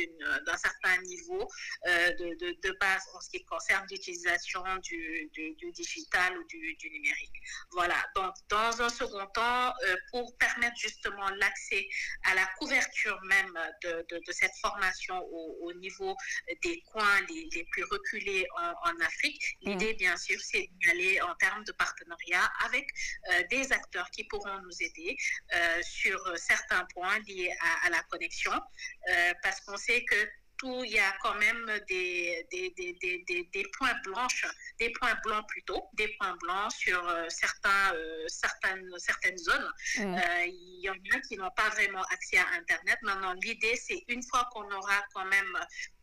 d'un 0.45 0.57
certain 0.57 0.97
niveau 1.03 1.47
euh, 1.87 2.11
de, 2.11 2.35
de, 2.39 2.57
de, 2.61 2.77
base 2.79 3.03
en 3.13 3.21
ce 3.21 3.29
qui 3.29 3.43
concerne 3.45 3.85
l'utilisation 3.89 4.63
du, 4.83 5.29
du, 5.33 5.53
du, 5.55 5.71
digital 5.71 6.37
ou 6.37 6.43
du, 6.45 6.75
du, 6.75 6.89
numérique. 6.89 7.35
Voilà, 7.71 7.95
donc 8.15 8.33
dans 8.49 8.81
un 8.81 8.89
second 8.89 9.25
temps, 9.27 9.73
euh, 9.87 9.95
pour 10.11 10.35
permettre 10.37 10.77
justement 10.77 11.29
l'accès 11.29 11.87
à 12.23 12.35
la 12.35 12.45
couverture 12.57 13.19
même 13.23 13.57
de, 13.83 14.05
de 14.09 14.31
cette 14.31 14.55
formation 14.61 15.17
au, 15.31 15.57
au, 15.61 15.73
niveau 15.73 16.15
des 16.63 16.81
coins 16.91 17.21
les, 17.29 17.49
les 17.53 17.63
plus 17.71 17.83
reculés 17.85 18.45
en, 18.57 18.89
en 18.89 18.99
Afrique, 19.01 19.57
mmh. 19.61 19.69
l'idée 19.69 19.93
bien 19.93 20.17
sûr 20.17 20.39
c'est 20.41 20.69
d'aller 20.85 21.21
en 21.21 21.33
termes 21.35 21.63
de 21.63 21.71
partenariat 21.71 22.45
avec 22.65 22.87
euh, 23.29 23.30
des 23.49 23.71
acteurs 23.71 24.09
qui 24.11 24.23
pourront 24.25 24.59
nous 24.61 24.77
aider 24.81 25.15
euh, 25.53 25.81
sur 25.83 26.19
certains 26.37 26.85
points 26.93 27.19
liés 27.27 27.53
à, 27.59 27.87
à 27.87 27.89
la 27.89 28.01
connexion, 28.03 28.53
euh, 28.53 29.33
parce 29.43 29.59
qu'on 29.61 29.77
sait 29.77 30.03
que 30.05 30.29
tout, 30.57 30.83
il 30.83 30.91
y 30.91 30.99
a 30.99 31.11
quand 31.23 31.33
même 31.35 31.65
des, 31.87 32.45
des, 32.51 32.69
des, 32.77 32.93
des, 33.01 33.49
des 33.51 33.65
points 33.77 33.95
blanches, 34.03 34.45
des 34.79 34.91
points 34.91 35.17
blancs 35.23 35.43
plutôt, 35.47 35.89
des 35.93 36.07
points 36.19 36.37
blancs 36.39 36.71
sur 36.71 37.01
euh, 37.09 37.25
certains, 37.29 37.95
euh, 37.95 38.25
certaines, 38.27 38.87
certaines 38.99 39.39
zones. 39.39 39.71
Mmh. 39.97 40.15
Euh, 40.15 40.45
il 40.45 40.81
y 40.83 40.89
en 40.89 40.93
a 40.93 41.19
qui 41.27 41.35
n'ont 41.37 41.55
pas 41.55 41.69
vraiment 41.69 42.03
accès 42.11 42.37
à 42.37 42.47
Internet. 42.59 42.99
Maintenant, 43.01 43.33
l'idée, 43.41 43.75
c'est 43.75 44.03
une 44.07 44.21
fois 44.21 44.47
qu'on 44.53 44.69
aura 44.71 45.03
quand 45.15 45.25
même 45.25 45.57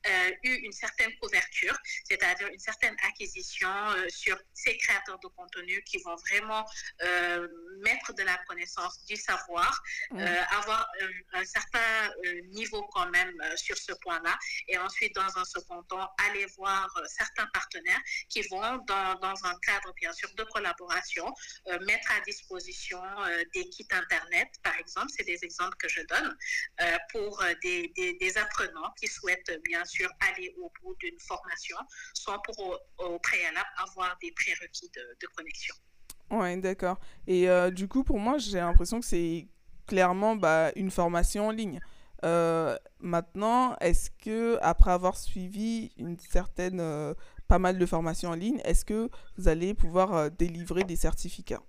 euh, 0.07 0.31
eu 0.45 0.55
une 0.55 0.73
certaine 0.73 1.13
couverture, 1.19 1.77
c'est-à-dire 2.05 2.49
une 2.49 2.59
certaine 2.59 2.97
acquisition 3.09 3.69
euh, 3.69 4.09
sur 4.09 4.39
ces 4.55 4.77
créateurs 4.77 5.19
de 5.19 5.27
contenu 5.29 5.83
qui 5.83 5.99
vont 5.99 6.15
vraiment 6.17 6.65
euh, 7.03 7.49
mettre 7.83 8.13
de 8.15 8.23
la 8.23 8.37
connaissance, 8.47 9.05
du 9.07 9.17
savoir, 9.17 9.83
mmh. 10.11 10.21
avoir 10.59 10.89
un, 11.33 11.41
un 11.41 11.45
certain 11.45 12.13
niveau 12.53 12.83
quand 12.93 13.09
même 13.11 13.33
sur 13.57 13.77
ce 13.77 13.93
point-là, 14.03 14.37
et 14.69 14.79
ensuite, 14.79 15.15
dans 15.15 15.39
un 15.39 15.45
second 15.45 15.83
temps, 15.85 16.11
aller 16.27 16.47
voir 16.57 16.89
certains 17.07 17.47
partenaires 17.47 18.01
qui 18.29 18.43
vont, 18.43 18.79
dans, 18.87 19.15
dans 19.21 19.45
un 19.45 19.59
cadre, 19.61 19.93
bien 19.95 20.13
sûr, 20.13 20.33
de 20.35 20.45
collaboration, 20.45 21.33
mettre 21.83 22.11
à 22.13 22.21
disposition 22.21 23.03
des 23.55 23.69
kits 23.71 23.87
Internet, 23.91 24.49
par 24.63 24.77
exemple, 24.77 25.09
c'est 25.17 25.25
des 25.25 25.45
exemples 25.45 25.77
que 25.79 25.89
je 25.89 26.03
donne, 26.03 26.37
pour 27.13 27.43
des, 27.63 27.89
des, 27.97 28.15
des 28.15 28.39
apprenants 28.39 28.93
qui 28.99 29.07
souhaitent, 29.07 29.53
bien 29.65 29.85
sûr, 29.89 30.09
aller 30.31 30.55
au 30.61 30.71
bout 30.81 30.95
d'une 30.97 31.19
formation 31.19 31.77
sans 32.15 32.39
pour 32.41 32.59
au, 32.61 33.05
au, 33.05 33.19
préalable 33.19 33.69
avoir 33.79 34.17
des 34.23 34.33
prérequis 34.33 34.91
de, 34.95 35.17
de 35.21 35.27
connexion. 35.35 35.75
Ouais, 36.31 36.57
d'accord. 36.59 36.99
Et 37.27 37.49
euh, 37.49 37.71
du 37.71 37.89
coup, 37.89 38.05
pour 38.05 38.19
moi, 38.19 38.39
j'ai 38.39 38.59
l'impression 38.59 39.01
que 39.01 39.07
c'est 39.07 39.49
clairement 39.87 40.37
bah, 40.37 40.71
une 40.77 40.91
formation 40.91 41.49
en 41.49 41.51
ligne. 41.51 41.81
Euh, 42.25 42.77
maintenant, 43.01 43.77
est-ce 43.81 44.11
que 44.11 44.59
après 44.61 44.91
avoir 44.91 45.17
suivi 45.17 45.93
une 45.97 46.19
certaine, 46.19 46.81
euh, 46.81 47.15
pas 47.47 47.59
mal 47.59 47.79
de 47.79 47.87
formations 47.87 48.31
en 48.31 48.35
ligne, 48.35 48.61
est-ce 48.65 48.85
que 48.85 49.09
vous 49.37 49.49
allez 49.49 49.73
pouvoir 49.73 50.31
délivrer 50.31 50.85
des 50.85 50.97
certificats? 50.97 51.63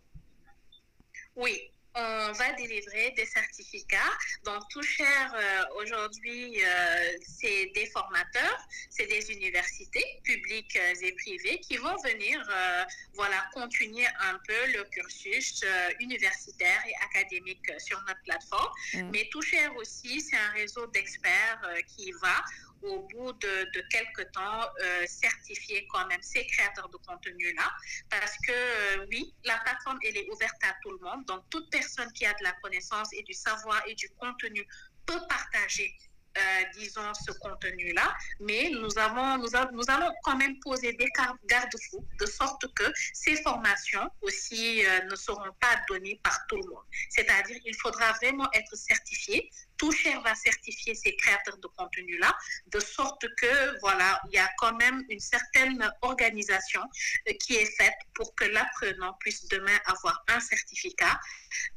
Oui, 1.36 1.72
on 1.96 2.32
va 2.32 2.52
délivrer 2.54 3.12
des 3.16 3.26
certificats. 3.26 3.98
Donc, 4.46 4.62
tout 4.70 4.84
cher 4.84 5.34
euh, 5.34 5.82
aujourd'hui, 5.82 6.62
euh, 6.64 7.12
c'est 7.22 7.72
des 7.74 7.88
formateurs, 7.88 8.60
c'est 8.90 9.08
des 9.08 9.32
universités 9.32 10.06
publiques 10.24 10.78
euh, 10.78 10.94
et 11.02 11.12
privées 11.14 11.60
qui 11.60 11.78
vont 11.78 11.96
venir, 12.04 12.40
euh, 12.50 12.84
voilà, 13.16 13.46
continuer 13.54 14.06
un 14.06 14.38
peu 14.48 14.72
le 14.74 14.84
cursus 14.86 15.64
universitaire 16.00 16.82
et 16.88 16.94
académique 17.06 17.66
sur 17.80 18.00
notre 18.08 18.22
plateforme. 18.24 18.72
Mmh. 18.94 19.10
Mais 19.12 19.28
tout 19.32 19.42
cher 19.42 19.76
aussi, 19.76 20.22
c'est 20.22 20.38
un 20.38 20.52
réseau 20.52 20.86
d'experts 20.88 21.62
qui 21.88 22.12
va 22.22 22.44
au 22.84 23.08
bout 23.08 23.34
de, 23.34 23.82
quelques 23.90 24.32
temps, 24.32 24.62
euh, 24.82 25.06
certifier 25.08 25.88
quand 25.92 26.06
même 26.08 26.22
ces 26.22 26.46
créateurs 26.48 26.90
de 26.90 26.98
contenu-là. 26.98 27.72
Parce 28.10 28.36
que 28.46 28.52
euh, 28.52 29.06
oui, 29.10 29.34
la 29.44 29.58
plateforme, 29.60 30.00
elle 30.06 30.18
est 30.18 30.30
ouverte 30.30 30.64
à 30.64 30.76
tout 30.84 30.92
le 30.92 31.00
monde. 31.00 31.26
Donc, 31.26 31.44
toute 31.50 31.70
personne 31.70 32.12
qui 32.14 32.26
a 32.26 32.34
de 32.34 32.44
la 32.44 32.52
connaissance 32.64 33.10
et 33.14 33.24
du 33.24 33.34
savoir 33.34 33.82
et 33.88 33.96
du 33.96 34.10
contenu 34.18 34.66
peut 35.06 35.22
partager 35.28 35.96
euh, 36.38 36.42
disons, 36.78 37.12
ce 37.16 37.32
contenu-là, 37.32 38.16
mais 38.40 38.70
nous, 38.70 38.98
avons, 39.00 39.40
nous, 39.40 39.56
a, 39.56 39.70
nous, 39.72 39.84
allons 39.88 40.14
quand 40.24 40.38
même 40.38 40.60
poser 40.60 40.94
des 40.94 41.10
garde-fous 41.46 42.06
de 42.20 42.26
sorte 42.28 42.72
que 42.76 42.84
ces 43.14 43.36
formations 43.42 44.10
aussi 44.22 44.84
ne 45.10 45.16
seront 45.16 45.52
pas 45.60 45.82
données 45.90 46.20
par 46.24 46.40
tout 46.48 46.58
le 46.58 46.70
monde. 46.70 46.84
C'est-à-dire, 47.10 47.58
il 47.66 47.76
faudra 47.76 48.14
vraiment 48.14 48.48
être 48.54 48.78
certifié. 48.78 49.50
Toucher 49.80 50.14
va 50.24 50.36
certifier 50.36 50.94
ces 50.94 51.16
créateurs 51.16 51.58
de 51.58 51.68
contenu-là, 51.68 52.32
de 52.68 52.80
sorte 52.80 53.26
que, 53.38 53.80
voilà, 53.80 54.22
il 54.28 54.36
y 54.36 54.38
a 54.38 54.50
quand 54.60 54.76
même 54.76 55.04
une 55.10 55.20
certaine 55.20 55.90
organisation 56.02 56.82
euh, 57.28 57.34
qui 57.42 57.56
est 57.56 57.72
faite 57.78 57.98
pour 58.14 58.36
que 58.36 58.46
l'apprenant 58.46 59.14
puisse 59.22 59.48
demain 59.48 59.80
avoir 59.86 60.24
un 60.28 60.40
certificat 60.40 61.20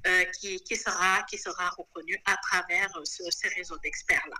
euh, 0.06 0.24
qui, 0.38 0.60
qui, 0.64 0.76
sera, 0.76 1.22
qui 1.30 1.38
sera 1.38 1.70
reconnu 1.70 2.20
à 2.26 2.36
travers 2.48 2.90
ce, 3.04 3.22
ces 3.30 3.48
réseaux 3.48 3.78
d'experts-là. 3.78 4.36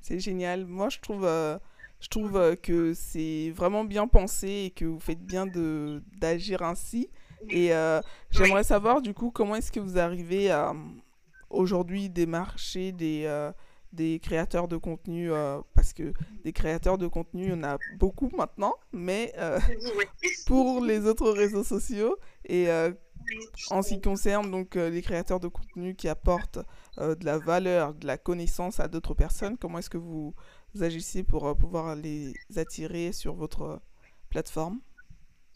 C'est 0.00 0.20
génial. 0.20 0.66
Moi, 0.66 0.90
je 0.90 0.98
trouve, 1.00 1.24
euh, 1.24 1.58
je 1.98 2.08
trouve 2.08 2.36
euh, 2.36 2.56
que 2.56 2.92
c'est 2.94 3.50
vraiment 3.56 3.84
bien 3.84 4.06
pensé 4.06 4.66
et 4.66 4.70
que 4.70 4.84
vous 4.84 5.00
faites 5.00 5.24
bien 5.24 5.46
d'agir 5.46 6.62
ainsi. 6.62 7.10
Et 7.48 7.74
euh, 7.74 8.00
j'aimerais 8.30 8.60
oui. 8.60 8.64
savoir, 8.66 9.02
du 9.02 9.14
coup, 9.14 9.30
comment 9.30 9.56
est-ce 9.56 9.72
que 9.72 9.80
vous 9.80 9.98
arrivez 9.98 10.50
à 10.50 10.74
aujourd'hui 11.54 12.10
démarcher 12.10 12.92
des, 12.92 13.24
euh, 13.26 13.52
des 13.92 14.18
créateurs 14.20 14.68
de 14.68 14.76
contenu 14.76 15.32
euh, 15.32 15.60
Parce 15.74 15.92
que 15.92 16.12
des 16.44 16.52
créateurs 16.52 16.98
de 16.98 17.06
contenu, 17.06 17.44
il 17.44 17.50
y 17.50 17.52
en 17.52 17.64
a 17.64 17.78
beaucoup 17.98 18.30
maintenant, 18.36 18.74
mais 18.92 19.32
oui. 19.96 20.04
pour 20.46 20.84
les 20.84 21.06
autres 21.06 21.30
réseaux 21.30 21.64
sociaux. 21.64 22.16
Et 22.44 22.68
en 23.70 23.82
ce 23.82 23.94
qui 23.94 24.00
concerne 24.00 24.50
donc 24.50 24.74
les 24.74 25.02
créateurs 25.02 25.40
de 25.40 25.48
contenu 25.48 25.94
qui 25.94 26.08
apportent 26.08 26.58
euh, 26.98 27.14
de 27.14 27.24
la 27.24 27.38
valeur, 27.38 27.94
de 27.94 28.06
la 28.06 28.16
connaissance 28.18 28.80
à 28.80 28.88
d'autres 28.88 29.14
personnes, 29.14 29.56
comment 29.58 29.78
est-ce 29.78 29.90
que 29.90 29.98
vous, 29.98 30.34
agissez 30.80 31.22
pour 31.22 31.46
euh, 31.46 31.54
pouvoir 31.54 31.96
les 31.96 32.34
attirer 32.56 33.12
sur 33.12 33.34
votre 33.34 33.80
plateforme? 34.30 34.80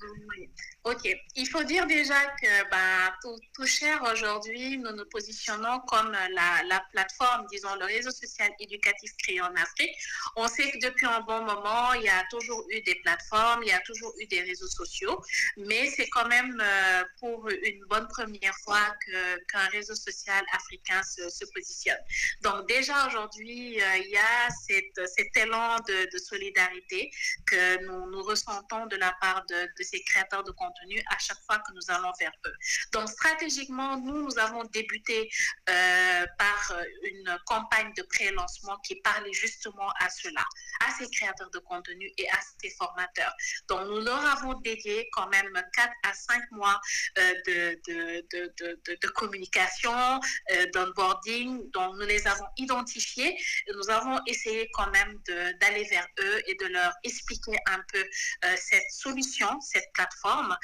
Oui. 0.00 0.48
Ok. 0.84 1.06
Il 1.34 1.46
faut 1.48 1.64
dire 1.64 1.86
déjà 1.86 2.18
que 2.40 2.70
bah, 2.70 3.14
tout, 3.22 3.66
cher 3.66 4.02
aujourd'hui, 4.10 4.78
nous 4.78 4.92
nous 4.92 5.04
positionnons 5.06 5.80
comme 5.80 6.12
la, 6.12 6.62
la, 6.64 6.80
plateforme, 6.92 7.46
disons, 7.50 7.74
le 7.74 7.84
réseau 7.84 8.10
social 8.10 8.50
éducatif 8.60 9.10
créé 9.22 9.40
en 9.40 9.54
Afrique. 9.54 9.94
On 10.36 10.48
sait 10.48 10.70
que 10.70 10.78
depuis 10.86 11.06
un 11.06 11.20
bon 11.20 11.42
moment, 11.42 11.92
il 11.94 12.04
y 12.04 12.08
a 12.08 12.24
toujours 12.30 12.64
eu 12.70 12.80
des 12.82 12.94
plateformes, 13.02 13.62
il 13.64 13.68
y 13.68 13.72
a 13.72 13.80
toujours 13.80 14.14
eu 14.18 14.26
des 14.26 14.40
réseaux 14.40 14.68
sociaux, 14.68 15.20
mais 15.58 15.90
c'est 15.90 16.08
quand 16.08 16.26
même 16.28 16.58
euh, 16.58 17.04
pour 17.20 17.48
une 17.48 17.84
bonne 17.90 18.08
première 18.08 18.56
fois 18.64 18.96
qu'un 19.04 19.68
qu 19.68 19.76
réseau 19.76 19.94
social 19.94 20.42
africain 20.52 21.02
se, 21.02 21.28
se, 21.28 21.44
positionne. 21.54 21.98
Donc 22.42 22.66
déjà 22.68 23.06
aujourd'hui, 23.08 23.80
euh, 23.80 23.96
il 23.98 24.10
y 24.10 24.16
a 24.16 24.48
cette, 24.66 25.08
cet 25.08 25.36
élan 25.36 25.76
de, 25.86 26.08
de 26.10 26.18
solidarité 26.18 27.10
que 27.46 27.84
nous, 27.84 28.10
nous, 28.10 28.22
ressentons 28.22 28.86
de 28.86 28.96
la 28.96 29.12
part 29.20 29.44
de, 29.46 29.54
de 29.78 29.82
ces 29.90 30.02
créateurs 30.02 30.44
de 30.44 30.50
contenu 30.52 31.02
à 31.10 31.18
chaque 31.18 31.40
fois 31.46 31.58
que 31.58 31.72
nous 31.72 31.90
allons 31.90 32.12
vers 32.18 32.32
eux. 32.46 32.54
Donc, 32.92 33.08
stratégiquement, 33.08 33.96
nous, 33.98 34.22
nous 34.24 34.38
avons 34.38 34.64
débuté 34.64 35.30
euh, 35.68 36.26
par 36.38 36.76
une 37.04 37.38
campagne 37.46 37.92
de 37.94 38.02
pré-lancement 38.02 38.76
qui 38.78 38.96
parlait 38.96 39.32
justement 39.32 39.90
à 40.00 40.08
cela, 40.10 40.44
à 40.86 40.92
ces 40.98 41.08
créateurs 41.10 41.50
de 41.50 41.58
contenu 41.58 42.10
et 42.18 42.28
à 42.30 42.38
ces 42.60 42.70
formateurs. 42.70 43.34
Donc, 43.68 43.80
nous 43.88 44.00
leur 44.00 44.24
avons 44.26 44.54
dédié 44.60 45.08
quand 45.12 45.28
même 45.28 45.50
4 45.74 45.90
à 46.04 46.14
5 46.14 46.50
mois 46.52 46.80
euh, 47.18 47.34
de, 47.46 47.80
de, 47.86 48.96
de, 49.02 49.08
communication, 49.08 50.20
euh, 50.52 50.66
d'onboarding. 50.72 51.70
Donc, 51.70 51.94
nous 51.96 52.06
les 52.06 52.26
avons 52.26 52.46
identifiés 52.56 53.36
nous 53.74 53.90
avons 53.90 54.18
essayé 54.26 54.68
quand 54.72 54.90
même 54.90 55.18
d'aller 55.60 55.84
vers 55.84 56.06
eux 56.20 56.42
et 56.46 56.54
de 56.54 56.66
leur 56.66 56.92
expliquer 57.04 57.56
un 57.66 57.80
peu 57.92 58.04
euh, 58.44 58.56
cette 58.56 58.90
solution, 58.90 59.60
cette 59.60 59.77
plateforme, 59.92 60.56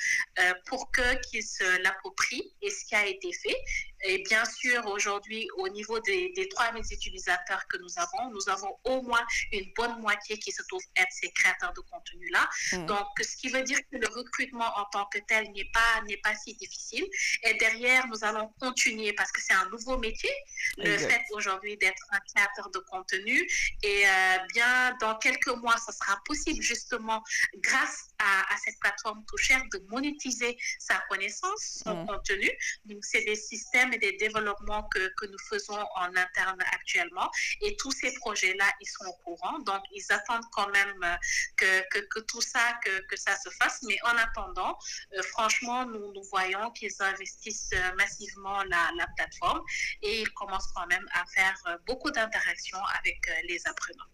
pour 0.66 0.90
qu'ils 0.92 1.44
se 1.44 1.82
l'approprient. 1.82 2.52
Et 2.62 2.70
ce 2.70 2.84
qui 2.84 2.94
a 2.94 3.06
été 3.06 3.32
fait, 3.32 3.56
et 4.04 4.18
bien 4.18 4.44
sûr, 4.44 4.84
aujourd'hui, 4.86 5.48
au 5.56 5.68
niveau 5.68 5.98
des, 6.00 6.32
des 6.36 6.48
3000 6.48 6.82
utilisateurs 6.90 7.66
que 7.68 7.78
nous 7.78 7.88
avons, 7.96 8.30
nous 8.30 8.48
avons 8.48 8.78
au 8.84 9.02
moins 9.02 9.24
une 9.52 9.72
bonne 9.74 9.98
moitié 10.00 10.38
qui 10.38 10.52
se 10.52 10.62
trouve 10.64 10.82
être 10.96 11.10
ces 11.10 11.30
créateurs 11.30 11.72
de 11.72 11.80
contenu-là. 11.80 12.48
Mm. 12.72 12.86
Donc, 12.86 13.06
ce 13.20 13.36
qui 13.36 13.48
veut 13.48 13.62
dire 13.62 13.78
que 13.90 13.96
le 13.96 14.06
recrutement 14.08 14.70
en 14.76 14.84
tant 14.92 15.06
que 15.06 15.18
tel 15.26 15.50
n'est 15.52 15.70
pas, 15.72 16.02
n'est 16.06 16.18
pas 16.18 16.34
si 16.34 16.54
difficile. 16.54 17.04
Et 17.44 17.54
derrière, 17.54 18.06
nous 18.08 18.22
allons 18.24 18.48
continuer 18.60 19.14
parce 19.14 19.32
que 19.32 19.40
c'est 19.40 19.54
un 19.54 19.68
nouveau 19.70 19.96
métier, 19.96 20.30
le 20.76 20.98
fait 20.98 21.22
aujourd'hui 21.32 21.76
d'être 21.78 22.04
un 22.10 22.20
créateur 22.34 22.70
de 22.70 22.78
contenu. 22.80 23.48
Et 23.82 24.06
euh, 24.06 24.38
bien, 24.52 24.96
dans 25.00 25.16
quelques 25.16 25.48
mois, 25.48 25.76
ce 25.78 25.92
sera 25.92 26.20
possible 26.26 26.62
justement, 26.62 27.22
grâce 27.56 28.08
à, 28.18 28.56
cette 28.64 28.78
plateforme 28.80 29.24
Toucher, 29.26 29.56
de 29.72 29.82
monétiser 29.88 30.56
sa 30.78 30.98
connaissance, 31.08 31.82
son 31.84 32.02
mm. 32.02 32.06
contenu. 32.06 32.50
Donc, 32.84 33.04
c'est 33.04 33.24
des 33.24 33.36
systèmes 33.36 33.93
et 33.94 33.98
des 33.98 34.12
développements 34.16 34.82
que, 34.84 35.08
que 35.16 35.26
nous 35.26 35.38
faisons 35.38 35.78
en 35.96 36.08
interne 36.16 36.60
actuellement. 36.72 37.30
Et 37.60 37.76
tous 37.76 37.92
ces 37.92 38.12
projets-là, 38.14 38.64
ils 38.80 38.86
sont 38.86 39.04
au 39.06 39.12
courant. 39.24 39.58
Donc, 39.60 39.82
ils 39.92 40.04
attendent 40.10 40.48
quand 40.52 40.68
même 40.70 41.02
euh, 41.02 41.16
que, 41.56 41.88
que, 41.90 41.98
que 42.06 42.20
tout 42.20 42.40
ça, 42.40 42.78
que, 42.84 43.06
que, 43.06 43.16
ça 43.16 43.36
se 43.36 43.50
fasse. 43.50 43.82
Mais 43.86 43.96
en 44.04 44.16
attendant, 44.16 44.76
euh, 45.16 45.22
franchement, 45.22 45.86
nous, 45.86 46.12
nous 46.12 46.22
voyons 46.30 46.70
qu'ils 46.72 46.94
investissent 47.00 47.70
euh, 47.74 47.94
massivement 47.96 48.62
la, 48.64 48.90
la, 48.98 49.06
plateforme 49.16 49.62
et 50.02 50.22
ils 50.22 50.32
commencent 50.32 50.72
quand 50.74 50.86
même 50.86 51.06
à 51.12 51.24
faire 51.26 51.78
beaucoup 51.86 52.10
d'interactions 52.10 52.82
avec 52.98 53.18
les 53.48 53.60
apprenants. 53.66 54.10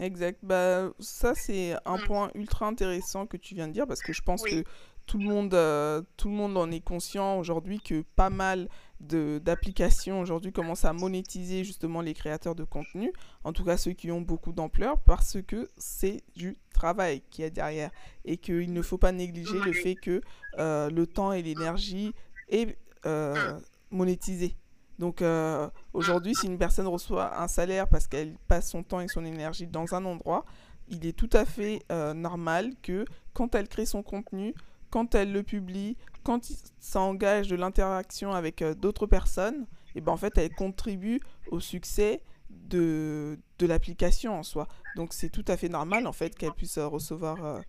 Exact. 0.00 0.38
Bah, 0.42 0.90
ça, 0.98 1.34
c'est 1.34 1.76
un 1.84 1.98
mm. 1.98 2.06
point 2.06 2.30
ultra 2.34 2.66
intéressant 2.66 3.26
que 3.26 3.36
tu 3.36 3.54
viens 3.54 3.68
de 3.68 3.72
dire 3.72 3.86
parce 3.86 4.02
que 4.02 4.12
je 4.12 4.22
pense 4.22 4.42
que 4.42 4.64
tout 5.06 5.18
le 5.18 5.24
monde, 5.24 6.06
tout 6.16 6.28
le 6.28 6.34
monde 6.34 6.56
en 6.56 6.70
est 6.70 6.80
conscient 6.80 7.38
aujourd'hui 7.38 7.80
que 7.80 8.02
pas 8.16 8.30
mal 8.30 8.68
d'applications 9.00 10.20
aujourd'hui 10.20 10.52
commencent 10.52 10.84
à 10.84 10.92
monétiser 10.92 11.64
justement 11.64 12.02
les 12.02 12.12
créateurs 12.12 12.54
de 12.54 12.64
contenu, 12.64 13.12
en 13.44 13.52
tout 13.52 13.64
cas 13.64 13.76
ceux 13.76 13.92
qui 13.92 14.10
ont 14.10 14.20
beaucoup 14.20 14.52
d'ampleur, 14.52 14.98
parce 15.00 15.38
que 15.46 15.68
c'est 15.78 16.22
du 16.36 16.56
travail 16.74 17.22
qui 17.30 17.42
est 17.42 17.50
derrière 17.50 17.90
et 18.24 18.36
qu'il 18.36 18.72
ne 18.72 18.82
faut 18.82 18.98
pas 18.98 19.12
négliger 19.12 19.58
le 19.58 19.72
fait 19.72 19.94
que 19.94 20.20
euh, 20.58 20.90
le 20.90 21.06
temps 21.06 21.32
et 21.32 21.42
l'énergie 21.42 22.12
est 22.48 22.76
euh, 23.06 23.58
monétisé. 23.90 24.56
Donc 24.98 25.22
euh, 25.22 25.68
aujourd'hui, 25.94 26.34
si 26.34 26.46
une 26.46 26.58
personne 26.58 26.86
reçoit 26.86 27.40
un 27.40 27.48
salaire 27.48 27.88
parce 27.88 28.06
qu'elle 28.06 28.34
passe 28.48 28.68
son 28.70 28.82
temps 28.82 29.00
et 29.00 29.08
son 29.08 29.24
énergie 29.24 29.66
dans 29.66 29.94
un 29.94 30.04
endroit, 30.04 30.44
il 30.88 31.06
est 31.06 31.16
tout 31.16 31.30
à 31.32 31.46
fait 31.46 31.82
normal 32.14 32.72
que 32.82 33.04
quand 33.32 33.54
elle 33.54 33.68
crée 33.68 33.86
son 33.86 34.02
contenu, 34.02 34.54
quand 34.90 35.14
elle 35.14 35.32
le 35.32 35.42
publie, 35.42 35.96
quand 36.22 36.52
ça 36.78 37.00
engage 37.00 37.48
de 37.48 37.56
l'interaction 37.56 38.32
avec 38.32 38.62
euh, 38.62 38.74
d'autres 38.74 39.06
personnes, 39.06 39.66
et 39.94 39.98
eh 39.98 40.00
ben 40.00 40.12
en 40.12 40.16
fait, 40.16 40.38
elle 40.38 40.54
contribue 40.54 41.20
au 41.50 41.58
succès 41.58 42.22
de, 42.48 43.38
de 43.58 43.66
l'application 43.66 44.38
en 44.38 44.42
soi. 44.42 44.68
Donc 44.96 45.12
c'est 45.12 45.30
tout 45.30 45.44
à 45.48 45.56
fait 45.56 45.68
normal 45.68 46.06
en 46.06 46.12
fait 46.12 46.36
qu'elle 46.36 46.52
puisse 46.52 46.78
euh, 46.78 46.86
recevoir 46.86 47.44
euh, 47.44 47.60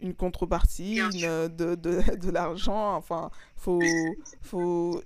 une 0.00 0.14
contrepartie, 0.14 0.96
de, 0.96 1.46
de, 1.46 2.16
de 2.16 2.30
l'argent. 2.30 2.94
Enfin, 2.96 3.30
faut, 3.56 3.82
faut 4.40 5.02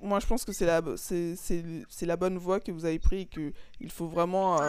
moi 0.00 0.20
je 0.20 0.26
pense 0.26 0.44
que 0.44 0.52
c'est 0.52 0.66
la, 0.66 0.80
c'est, 0.96 2.06
la 2.06 2.16
bonne 2.16 2.38
voie 2.38 2.60
que 2.60 2.70
vous 2.70 2.84
avez 2.84 3.00
pris 3.00 3.22
et 3.22 3.26
qu'il 3.26 3.90
faut 3.90 4.06
vraiment 4.06 4.60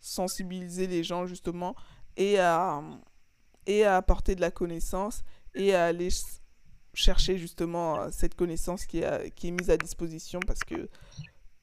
sensibiliser 0.00 0.86
les 0.86 1.04
gens 1.04 1.26
justement 1.26 1.76
et 2.16 2.38
à, 2.38 2.82
et 3.66 3.84
à 3.84 3.96
apporter 3.96 4.34
de 4.34 4.40
la 4.40 4.50
connaissance 4.50 5.22
et 5.54 5.74
à 5.74 5.86
aller 5.86 6.08
chercher 6.94 7.38
justement 7.38 8.00
euh, 8.00 8.08
cette 8.10 8.34
connaissance 8.34 8.86
qui 8.86 8.98
est, 8.98 9.30
qui 9.34 9.48
est 9.48 9.50
mise 9.50 9.70
à 9.70 9.76
disposition 9.76 10.40
parce 10.40 10.60
que 10.60 10.88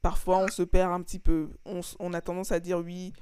parfois 0.02 0.40
on 0.40 0.48
se 0.48 0.64
perd 0.64 0.92
un 0.92 1.02
petit 1.02 1.20
peu. 1.20 1.50
On, 1.66 1.82
on 2.00 2.14
a 2.14 2.22
tendance 2.22 2.52
à 2.52 2.60
dire 2.60 2.80
oui 2.80 3.14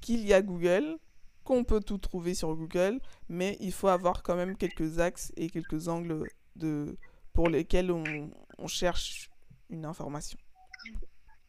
qu'il 0.00 0.26
y 0.26 0.32
a 0.32 0.42
Google, 0.42 0.98
qu'on 1.44 1.64
peut 1.64 1.80
tout 1.80 1.98
trouver 1.98 2.34
sur 2.34 2.54
Google, 2.54 3.00
mais 3.28 3.56
il 3.60 3.72
faut 3.72 3.88
avoir 3.88 4.22
quand 4.22 4.36
même 4.36 4.56
quelques 4.56 4.98
axes 4.98 5.32
et 5.36 5.50
quelques 5.50 5.88
angles 5.88 6.28
de, 6.56 6.96
pour 7.32 7.48
lesquels 7.48 7.90
on, 7.90 8.30
on 8.58 8.66
cherche 8.66 9.30
une 9.70 9.84
information. 9.84 10.38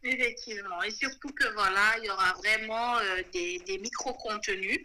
Effectivement, 0.07 0.83
et 0.83 0.91
surtout 0.91 1.29
que 1.29 1.51
voilà, 1.55 1.97
il 1.97 2.05
y 2.05 2.09
aura 2.11 2.33
vraiment 2.33 2.95
euh, 2.99 3.23
des, 3.33 3.57
des 3.65 3.79
micro-contenus, 3.79 4.77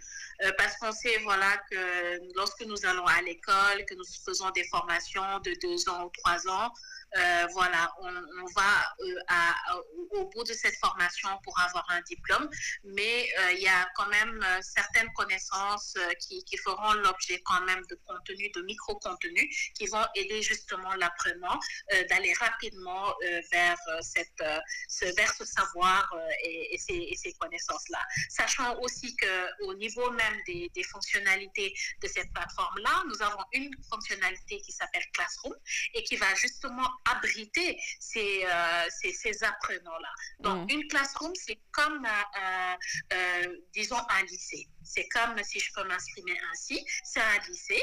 euh, 0.42 0.50
parce 0.56 0.78
qu'on 0.78 0.92
sait 0.92 1.18
voilà 1.24 1.59
que 1.70 2.35
lorsque 2.35 2.64
nous 2.64 2.87
allons 2.87 3.04
à 3.04 3.20
l'école, 3.20 3.85
que 3.87 3.94
nous 3.96 4.04
faisons 4.24 4.48
des 4.52 4.64
formations 4.68 5.38
de 5.40 5.52
deux 5.61 5.87
ans 5.90 6.06
ou 6.06 6.11
trois 6.22 6.48
ans, 6.48 6.72
euh, 7.16 7.46
voilà, 7.53 7.92
on, 8.01 8.44
va 8.55 8.94
euh, 9.01 9.83
au 10.11 10.27
bout 10.27 10.44
de 10.44 10.53
cette 10.53 10.77
formation 10.77 11.29
pour 11.42 11.59
avoir 11.61 11.85
un 11.90 12.01
diplôme, 12.03 12.49
mais 12.85 13.29
euh, 13.38 13.53
il 13.53 13.61
y 13.61 13.68
a 13.68 13.88
quand 13.96 14.07
même 14.09 14.44
certaines 14.62 15.11
connaissances 15.14 15.96
qui, 16.20 16.44
qui 16.44 16.57
feront 16.57 16.92
l'objet 16.94 17.40
quand 17.44 17.62
même 17.62 17.83
de 17.88 17.99
contenu, 18.07 18.51
de 18.51 18.62
micro-contenu, 18.62 19.49
qui 19.75 19.87
vont 19.87 20.05
aider 20.14 20.42
justement 20.42 20.94
l'apprenant 20.94 21.59
d'aller 22.09 22.33
rapidement 22.35 23.14
vers, 23.51 23.79
cette, 24.03 24.42
ce, 24.88 25.05
vers 25.16 25.33
ce 25.35 25.44
savoir 25.44 26.09
et, 26.44 26.79
ces, 26.79 27.33
connaissances-là. 27.40 28.01
Sachant 28.29 28.79
aussi 28.81 29.16
qu'au 29.16 29.75
niveau 29.75 30.11
même 30.11 30.40
des, 30.46 30.70
des 30.75 30.85
fonctionnalités 30.85 31.75
de 32.03 32.09
cette 32.09 32.33
plateforme-là, 32.33 33.05
nous 33.09 33.23
avons 33.23 33.44
une 33.53 33.73
fonctionnalité 33.88 34.61
qui 34.61 34.73
s'appelle 34.73 35.05
Classroom 35.12 35.55
et 35.94 36.03
qui 36.05 36.16
va 36.16 36.35
justement 36.35 36.88
abriter 37.04 37.78
ces, 37.98 38.44
euh, 38.44 38.88
ces, 38.90 39.12
ces 39.12 39.42
apprenants-là. 39.44 40.08
Donc, 40.40 40.70
mm. 40.70 40.74
une 40.74 40.88
classroom, 40.88 41.32
c'est 41.34 41.58
comme, 41.72 42.04
euh, 42.04 42.74
euh, 43.12 43.56
disons, 43.72 43.98
un 44.08 44.22
lycée. 44.24 44.68
C'est 44.82 45.08
comme, 45.08 45.40
si 45.42 45.60
je 45.60 45.72
peux 45.72 45.84
m'exprimer 45.84 46.38
ainsi, 46.50 46.84
c'est 47.04 47.20
un 47.20 47.38
lycée, 47.48 47.82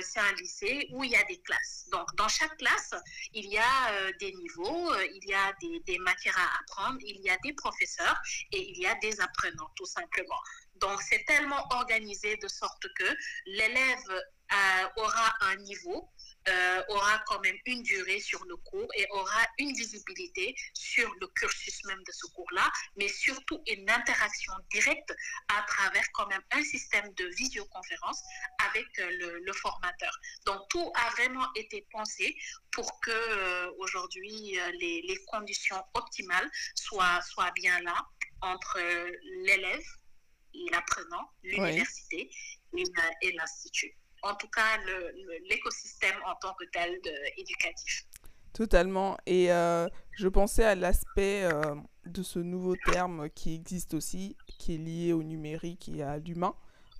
c'est 0.00 0.20
un 0.20 0.32
lycée 0.34 0.88
où 0.92 1.04
il 1.04 1.10
y 1.10 1.16
a 1.16 1.24
des 1.24 1.38
classes. 1.42 1.86
Donc, 1.92 2.06
dans 2.16 2.28
chaque 2.28 2.56
classe, 2.56 2.94
il 3.34 3.46
y 3.46 3.58
a 3.58 4.12
des 4.18 4.32
niveaux, 4.32 4.94
il 4.94 5.28
y 5.28 5.34
a 5.34 5.52
des, 5.60 5.80
des 5.80 5.98
matières 5.98 6.38
à 6.38 6.60
apprendre, 6.60 6.98
il 7.02 7.20
y 7.20 7.28
a 7.28 7.36
des 7.42 7.52
professeurs 7.52 8.18
et 8.52 8.70
il 8.70 8.78
y 8.78 8.86
a 8.86 8.94
des 8.94 9.20
apprenants, 9.20 9.70
tout 9.76 9.84
simplement. 9.84 10.40
Donc, 10.76 11.02
c'est 11.02 11.24
tellement 11.26 11.66
organisé 11.70 12.36
de 12.36 12.48
sorte 12.48 12.86
que 12.94 13.16
l'élève 13.46 14.22
aura 14.96 15.34
un 15.40 15.56
niveau 15.56 16.08
euh, 16.48 16.82
aura 16.88 17.18
quand 17.26 17.40
même 17.40 17.56
une 17.66 17.82
durée 17.82 18.20
sur 18.20 18.44
le 18.44 18.56
cours 18.56 18.88
et 18.96 19.06
aura 19.10 19.46
une 19.58 19.72
visibilité 19.72 20.54
sur 20.74 21.12
le 21.20 21.26
cursus 21.28 21.84
même 21.84 22.02
de 22.04 22.12
ce 22.12 22.26
cours-là, 22.28 22.70
mais 22.96 23.08
surtout 23.08 23.60
une 23.66 23.88
interaction 23.90 24.52
directe 24.70 25.12
à 25.48 25.62
travers 25.62 26.04
quand 26.12 26.26
même 26.28 26.42
un 26.52 26.62
système 26.62 27.12
de 27.14 27.26
visioconférence 27.36 28.22
avec 28.70 28.86
euh, 29.00 29.38
le, 29.42 29.52
formateur. 29.54 30.12
Donc 30.44 30.60
tout 30.68 30.92
a 30.94 31.10
vraiment 31.10 31.46
été 31.54 31.86
pensé 31.90 32.36
pour 32.70 33.00
que 33.00 33.10
euh, 33.10 33.70
aujourd'hui 33.78 34.58
les, 34.78 35.02
les, 35.02 35.18
conditions 35.26 35.82
optimales 35.94 36.48
soient, 36.74 37.20
soient 37.22 37.50
bien 37.52 37.80
là 37.80 38.06
entre 38.42 38.78
l'élève, 39.44 39.84
l'apprenant, 40.70 41.30
l'université 41.42 42.30
et 43.22 43.32
l'institut 43.32 43.96
en 44.22 44.34
tout 44.34 44.48
cas 44.48 44.78
l'écosystème 45.48 46.16
en 46.26 46.34
tant 46.36 46.54
que 46.54 46.64
tel 46.66 47.00
éducatif. 47.36 48.06
Totalement. 48.56 49.18
Et 49.26 49.52
euh, 49.52 49.86
je 50.12 50.28
pensais 50.28 50.64
à 50.64 50.74
l'aspect 50.74 51.44
euh, 51.44 51.74
de 52.06 52.22
ce 52.22 52.38
nouveau 52.38 52.74
terme 52.74 53.28
qui 53.28 53.54
existe 53.54 53.92
aussi, 53.92 54.34
qui 54.58 54.76
est 54.76 54.78
lié 54.78 55.12
au 55.12 55.22
numérique 55.22 55.90
et 55.90 56.02
à 56.02 56.16
l'humain. 56.16 56.54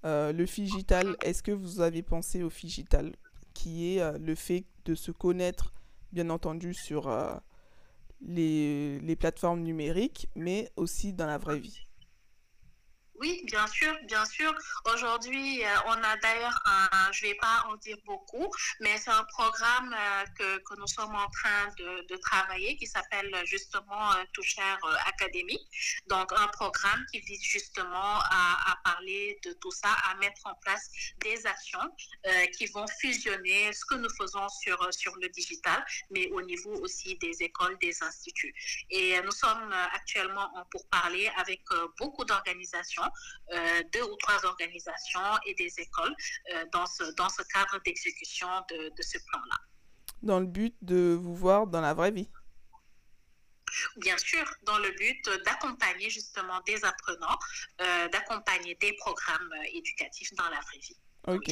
Euh, 0.05 0.33
le 0.33 0.45
figital, 0.45 1.17
est-ce 1.23 1.43
que 1.43 1.53
vous 1.53 1.81
avez 1.81 2.03
pensé 2.03 2.43
au 2.43 2.51
figital, 2.51 3.17
qui 3.55 3.97
est 3.97 4.19
le 4.19 4.35
fait 4.35 4.67
de 4.85 4.95
se 4.95 5.11
connaître, 5.13 5.73
bien 6.13 6.29
entendu, 6.29 6.75
sur 6.75 7.11
les 8.21 9.17
plateformes 9.19 9.61
numériques, 9.61 10.29
mais 10.35 10.71
aussi 10.77 11.15
dans 11.15 11.27
la 11.27 11.39
vraie 11.39 11.59
vie? 11.59 11.86
Oui, 13.19 13.43
bien 13.47 13.67
sûr, 13.69 13.97
bien 14.05 14.25
sûr. 14.27 14.55
Aujourd'hui, 14.93 15.65
euh, 15.65 15.69
on 15.87 15.93
a 15.93 16.17
d'ailleurs 16.19 16.61
un, 16.67 17.13
je 17.13 17.25
ne 17.25 17.31
vais 17.31 17.37
pas 17.37 17.65
en 17.69 17.77
dire 17.77 17.97
beaucoup, 18.05 18.51
mais 18.81 18.99
c'est 18.99 19.11
un 19.11 19.25
programme 19.25 19.95
euh, 19.95 20.25
que, 20.39 20.59
que, 20.59 20.75
nous 20.79 20.87
sommes 20.87 21.15
en 21.15 21.29
train 21.31 21.69
de, 21.79 22.07
de 22.09 22.17
travailler 22.17 22.77
qui 22.77 22.87
s'appelle 22.87 23.35
justement 23.47 24.13
euh, 24.13 24.25
Toucher 24.35 24.61
Academy. 25.07 25.59
Donc, 26.09 26.31
un 26.33 26.49
programme 26.49 27.05
qui 27.11 27.21
vise 27.21 27.43
justement 27.43 28.19
à, 28.21 28.73
à, 28.73 28.77
parler 28.85 29.39
de 29.45 29.53
tout 29.55 29.71
ça, 29.71 29.93
à 30.11 30.15
mettre 30.17 30.43
en 30.45 30.55
place 30.57 30.91
des 31.21 31.47
actions 31.47 31.91
qui 32.57 32.67
vont 32.67 32.87
fusionner 33.01 33.73
ce 33.73 33.85
que 33.85 33.95
nous 33.95 34.11
faisons 34.19 34.49
sur, 34.49 34.79
sur 34.93 35.15
le 35.17 35.29
digital, 35.29 35.85
mais 36.11 36.29
au 36.33 36.43
niveau 36.43 36.73
aussi 36.83 37.17
des 37.17 37.43
écoles, 37.43 37.77
des 37.79 38.03
instituts. 38.03 38.55
Et 38.91 39.21
nous 39.23 39.31
sommes 39.31 39.73
actuellement 39.95 40.51
en 40.57 40.65
pourparlers 40.67 41.31
avec 41.37 41.63
beaucoup 41.99 42.25
d'organisations 42.25 43.06
euh, 43.53 43.83
deux 43.93 44.03
ou 44.03 44.17
trois 44.17 44.45
organisations 44.45 45.39
et 45.47 45.55
des 45.55 45.73
écoles 45.79 46.15
euh, 46.55 46.65
dans, 46.73 46.87
ce, 46.87 47.05
dans 47.15 47.29
ce 47.29 47.43
cadre 47.53 47.81
d'exécution 47.85 48.49
de, 48.71 48.89
de 48.89 49.03
ce 49.03 49.19
plan-là. 49.19 49.57
Dans 50.23 50.41
le 50.41 50.47
but 50.47 50.75
de 50.83 51.19
vous 51.21 51.35
voir 51.35 51.67
dans 51.67 51.81
la 51.81 51.95
vraie 51.95 52.11
vie 52.11 52.29
Bien 53.97 54.17
sûr, 54.17 54.45
dans 54.63 54.79
le 54.79 54.91
but 54.93 55.29
d'accompagner 55.45 56.09
justement 56.09 56.61
des 56.67 56.83
apprenants, 56.85 57.39
euh, 57.81 58.09
d'accompagner 58.09 58.75
des 58.77 58.93
programmes 58.95 59.53
éducatifs 59.75 60.33
dans 60.35 60.49
la 60.49 60.61
vraie 60.61 60.79
vie. 60.79 60.97
Ok. 61.27 61.51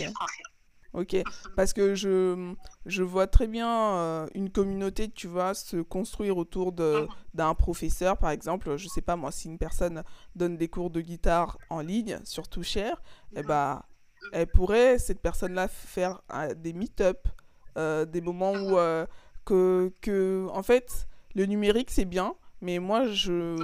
Ok, 0.94 1.16
parce 1.56 1.72
que 1.72 1.96
je, 1.96 2.54
je 2.86 3.02
vois 3.02 3.26
très 3.26 3.48
bien 3.48 3.68
euh, 3.68 4.26
une 4.32 4.48
communauté, 4.48 5.10
tu 5.10 5.26
vois, 5.26 5.52
se 5.52 5.78
construire 5.78 6.36
autour 6.36 6.72
mhm. 6.72 7.08
d'un 7.34 7.52
professeur, 7.54 8.16
par 8.16 8.30
exemple. 8.30 8.76
Je 8.76 8.86
sais 8.86 9.02
pas, 9.02 9.16
moi, 9.16 9.32
si 9.32 9.48
une 9.48 9.58
personne 9.58 10.04
donne 10.36 10.56
des 10.56 10.68
cours 10.68 10.90
de 10.90 11.00
guitare 11.00 11.58
en 11.68 11.80
ligne, 11.80 12.20
surtout 12.22 12.62
cher, 12.62 13.02
eh 13.34 13.40
mhm. 13.40 13.48
ben, 13.48 13.82
elle 14.32 14.46
pourrait, 14.46 15.00
cette 15.00 15.20
personne-là, 15.20 15.66
faire 15.66 16.22
euh, 16.32 16.54
des 16.54 16.72
meet-up, 16.72 17.26
euh, 17.76 18.04
des 18.04 18.20
moments 18.20 18.52
où, 18.52 18.76
mhm. 18.76 19.06
que, 19.44 19.92
que, 20.00 20.46
en 20.52 20.62
fait, 20.62 21.08
le 21.34 21.46
numérique, 21.46 21.90
c'est 21.90 22.04
bien, 22.04 22.36
mais 22.60 22.78
moi, 22.78 23.08
je, 23.08 23.56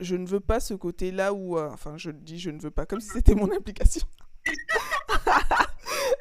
je 0.00 0.16
ne 0.16 0.26
veux 0.26 0.40
pas 0.40 0.58
ce 0.58 0.72
côté-là 0.72 1.34
où, 1.34 1.58
enfin, 1.58 1.98
je 1.98 2.10
dis 2.10 2.38
je 2.38 2.48
ne 2.50 2.58
veux 2.58 2.70
pas, 2.70 2.86
comme 2.86 3.02
si 3.02 3.10
c'était 3.10 3.34
mon 3.34 3.50
application. 3.56 4.06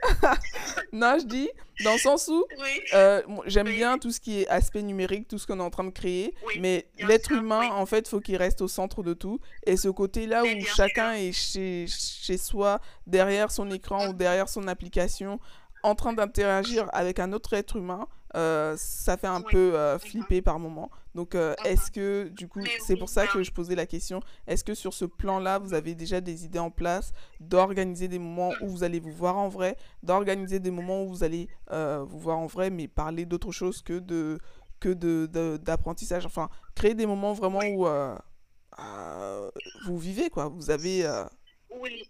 non, 0.94 1.18
je 1.20 1.26
dis 1.26 1.50
dans 1.84 1.94
le 1.94 1.98
sens 1.98 2.28
où 2.28 2.46
euh, 2.94 3.22
j'aime 3.46 3.68
bien 3.68 3.98
tout 3.98 4.12
ce 4.12 4.20
qui 4.20 4.42
est 4.42 4.48
aspect 4.48 4.82
numérique, 4.84 5.28
tout 5.28 5.38
ce 5.38 5.48
qu'on 5.48 5.60
est 5.60 5.64
en 5.64 5.70
train 5.70 5.84
de 5.84 5.90
créer, 5.90 6.34
mais 6.60 6.88
l'être 7.00 7.32
humain, 7.32 7.70
en 7.72 7.86
fait, 7.86 8.08
faut 8.08 8.20
qu'il 8.20 8.38
reste 8.38 8.62
au 8.62 8.68
centre 8.68 9.04
de 9.04 9.14
tout. 9.14 9.40
Et 9.66 9.78
ce 9.78 9.90
côté-là 9.90 10.44
où 10.44 10.66
chacun 10.66 11.14
est 11.14 11.32
chez, 11.32 11.86
chez 11.88 12.38
soi, 12.38 12.80
derrière 13.08 13.52
son 13.52 13.70
écran 13.72 14.08
ou 14.10 14.14
derrière 14.14 14.50
son 14.50 14.68
application, 14.68 15.40
en 15.84 15.96
train 15.96 16.14
d'interagir 16.14 16.88
avec 16.94 17.20
un 17.20 17.34
autre 17.34 17.54
être 17.54 17.76
humain, 17.76 18.08
euh, 18.36 18.76
ça 18.78 19.18
fait 19.18 19.28
un 19.28 19.42
peu 19.42 19.76
euh, 19.76 20.00
flipper 20.00 20.42
par 20.42 20.60
moment. 20.60 20.90
Donc, 21.14 21.36
euh, 21.36 21.54
est-ce 21.66 21.92
que, 21.92 22.30
du 22.30 22.48
coup, 22.48 22.62
c'est 22.86 22.96
pour 22.96 23.10
ça 23.10 23.28
que 23.28 23.44
je 23.44 23.52
posais 23.52 23.76
la 23.76 23.86
question, 23.86 24.22
est-ce 24.48 24.64
que 24.64 24.74
sur 24.74 24.94
ce 24.94 25.06
plan-là, 25.06 25.60
vous 25.60 25.74
avez 25.74 25.94
déjà 25.96 26.22
des 26.22 26.46
idées 26.46 26.60
en 26.60 26.72
place 26.72 27.12
d'organiser 27.40 28.08
des 28.08 28.20
moments 28.20 28.54
où 28.62 28.68
vous 28.70 28.84
allez 28.84 29.00
vous 29.00 29.12
voir 29.12 29.38
en 29.38 29.50
vrai, 29.50 29.76
d'organiser 30.04 30.60
des 30.60 30.72
moments 30.72 31.04
où 31.04 31.10
vous 31.10 31.24
allez 31.24 31.50
vous 31.70 32.20
voir 32.20 32.38
en 32.38 32.48
vrai, 32.48 32.70
mais 32.70 32.88
parler 32.88 33.26
d'autre 33.26 33.52
chose 33.52 33.82
que 33.82 34.00
de 34.00 34.40
que 34.80 34.94
d'apprentissage, 35.58 36.24
de, 36.24 36.28
enfin, 36.28 36.50
créer 36.76 36.96
des 36.96 37.06
moments 37.06 37.34
vraiment 37.34 37.62
où 37.64 37.86
vous 39.86 39.98
vivez, 39.98 40.30
quoi. 40.30 40.48
Vous 40.48 40.72
avez... 40.72 41.06
Oui, 41.80 42.10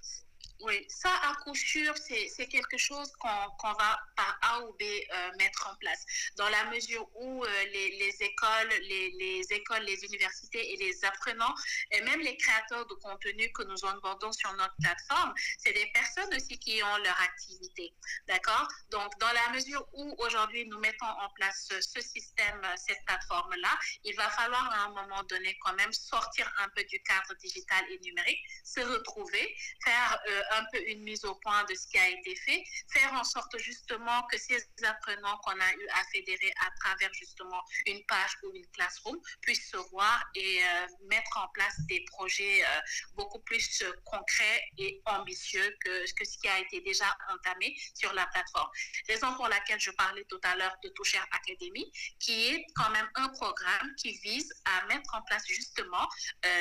oui, 0.63 0.86
ça, 0.89 1.10
à 1.10 1.36
coup 1.43 1.56
sûr, 1.56 1.93
c'est 1.97 2.47
quelque 2.47 2.78
chose 2.78 3.12
qu'on 3.19 3.74
va 3.74 4.00
par 4.15 4.39
A 4.41 4.62
ou 4.62 4.74
B 4.74 4.84
euh, 4.84 5.32
mettre 5.38 5.67
en 5.71 5.76
place. 5.76 6.04
Dans 6.38 6.50
la 6.50 6.65
mesure 6.65 7.08
où 7.15 7.43
euh, 7.43 7.63
les, 7.74 7.97
les, 7.97 8.24
écoles, 8.24 8.69
les, 8.82 9.12
les, 9.19 9.41
écoles, 9.52 9.84
les 9.84 10.04
universités 10.04 10.74
et 10.74 10.78
les 10.78 11.06
apprenants, 11.06 11.54
et 11.91 12.02
même 12.02 12.19
les 12.19 12.38
créateurs 12.38 12.86
de 12.86 12.93
contenu 12.95 13.52
que 13.54 13.63
nous 13.63 13.86
abordons 13.86 14.32
sur 14.32 14.54
notre 14.54 14.76
plateforme, 14.82 15.34
c'est 15.58 15.74
des 15.74 15.88
personnes 15.93 16.34
aussi 16.36 16.58
qui 16.60 16.82
ont 16.84 16.97
leur 16.97 17.19
activité. 17.21 17.93
D'accord? 18.28 18.67
Donc, 18.89 19.17
dans 19.19 19.32
la 19.32 19.50
mesure 19.50 19.88
où 19.93 20.15
aujourd'hui 20.19 20.65
nous 20.65 20.80
mettons 20.80 21.06
en 21.06 21.30
place 21.36 21.69
ce 21.80 22.02
système, 22.02 22.62
cette 22.76 23.04
plateforme-là, 23.06 23.80
il 24.04 24.15
va 24.15 24.30
falloir 24.30 24.69
à 24.71 24.86
un 24.86 24.89
moment 24.89 25.24
donné 25.24 25.58
quand 25.62 25.74
même 25.74 25.93
sortir 25.93 26.52
un 26.60 26.69
peu 26.69 26.84
du 26.84 27.02
cadre 27.04 27.34
digital 27.39 27.84
et 27.89 28.00
numérique, 28.00 28.39
se 28.63 28.82
retrouver, 28.82 29.56
faire 29.84 30.19
euh, 30.28 30.41
un 30.52 30.64
peu 30.72 30.80
une 30.88 31.04
mise 31.04 31.24
au 31.26 31.36
point 31.36 31.64
de 31.66 31.76
ce 31.76 31.88
qui 31.88 31.98
a 31.98 32.10
été 32.10 32.36
fait, 32.36 32.64
faire 32.92 33.14
en 33.14 33.24
sorte 33.24 33.58
justement 33.58 34.24
que 34.24 34.38
ces 34.38 34.58
apprenants 34.84 35.38
qu'on 35.44 35.60
a 35.60 35.74
eu 35.74 35.88
à 35.94 36.04
fédérer 36.12 36.52
à 36.66 36.72
travers 36.80 37.14
justement 37.14 37.62
une 37.86 38.04
page 38.06 38.38
ou 38.44 38.52
une 38.56 38.68
classroom 38.68 39.18
puissent 39.42 39.70
se 39.70 39.78
voir 39.92 40.24
et 40.36 40.60
euh, 40.64 40.88
mettre 41.10 41.38
en 41.38 41.48
place 41.50 41.76
des 41.88 42.04
projets 42.06 42.64
euh, 42.64 42.80
beaucoup 43.16 43.40
plus 43.40 43.82
euh, 43.84 43.92
concrets 44.06 44.64
et 44.78 45.02
ambitieux 45.06 45.76
que, 45.84 46.14
que 46.14 46.26
ce 46.26 46.38
qui 46.38 46.48
a 46.48 46.60
été 46.60 46.82
déjà 46.82 47.06
entamé 47.30 47.76
sur 47.94 48.14
la 48.14 48.26
plateforme. 48.28 48.70
Raison 49.08 49.34
pour 49.36 49.48
laquelle 49.48 49.80
je 49.80 49.92
parlais 49.92 50.26
tout 50.26 50.40
à 50.44 50.56
l'heure 50.56 50.76
de 50.84 50.90
Toucher 50.90 51.20
Academy, 51.32 51.92
qui 52.20 52.48
est 52.50 52.66
quand 52.76 52.90
même 52.92 53.10
un 53.16 53.30
programme 53.30 53.96
qui 53.96 54.14
vise 54.20 54.52
à 54.66 54.86
mettre 54.88 55.14
en 55.16 55.22
place 55.24 55.44
justement 55.48 56.08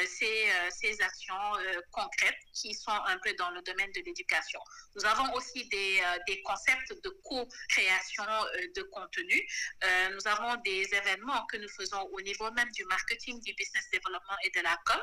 ces, 0.06 0.50
ces 0.70 1.00
actions 1.00 1.52
concrètes 1.90 2.38
qui 2.52 2.74
sont 2.74 2.90
un 2.90 3.18
peu 3.18 3.32
dans 3.34 3.50
le 3.50 3.62
domaine 3.62 3.79
de 3.88 4.00
l'éducation. 4.04 4.60
Nous 4.94 5.04
avons 5.04 5.32
aussi 5.34 5.66
des, 5.68 6.00
euh, 6.04 6.18
des 6.26 6.42
concepts 6.42 6.92
de 7.02 7.08
co-création 7.24 8.24
euh, 8.24 8.66
de 8.76 8.82
contenu. 8.82 9.46
Euh, 9.84 10.08
nous 10.10 10.26
avons 10.26 10.56
des 10.62 10.88
événements 10.92 11.46
que 11.46 11.56
nous 11.56 11.68
faisons 11.68 12.02
au 12.12 12.20
niveau 12.20 12.50
même 12.52 12.70
du 12.72 12.84
marketing, 12.84 13.40
du 13.42 13.54
business 13.54 13.88
development 13.92 14.36
et 14.44 14.50
de 14.50 14.60
la 14.62 14.76
com 14.84 15.00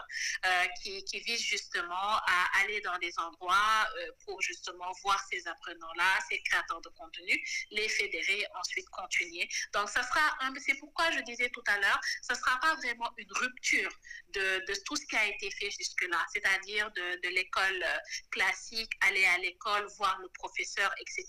qui, 0.81 1.03
qui 1.05 1.19
visent 1.21 1.41
justement 1.41 1.93
à 1.93 2.59
aller 2.61 2.79
dans 2.81 2.97
des 2.99 3.13
endroits 3.17 3.87
pour 4.25 4.41
justement 4.41 4.91
voir 5.03 5.19
ces 5.29 5.47
apprenants-là, 5.47 6.19
ces 6.29 6.41
créateurs 6.43 6.81
de 6.81 6.89
contenu, 6.89 7.35
les 7.71 7.89
fédérer, 7.89 8.45
ensuite 8.55 8.87
continuer. 8.89 9.47
Donc, 9.73 9.89
ça 9.89 10.03
sera 10.03 10.37
c'est 10.65 10.75
pourquoi 10.75 11.11
je 11.11 11.19
disais 11.21 11.49
tout 11.49 11.63
à 11.67 11.79
l'heure, 11.79 11.99
ça 12.21 12.33
ne 12.33 12.39
sera 12.39 12.59
pas 12.59 12.75
vraiment 12.75 13.11
une 13.17 13.31
rupture 13.31 13.91
de, 14.29 14.83
tout 14.85 14.95
ce 14.95 15.05
qui 15.05 15.15
a 15.15 15.25
été 15.27 15.49
fait 15.51 15.71
jusque-là, 15.71 16.25
c'est-à-dire 16.33 16.91
de 16.91 17.29
l'école 17.29 17.85
classique 18.31 18.66
aller 19.01 19.25
à 19.25 19.37
l'école, 19.39 19.85
voir 19.97 20.17
le 20.21 20.29
professeur, 20.29 20.93
etc. 20.99 21.25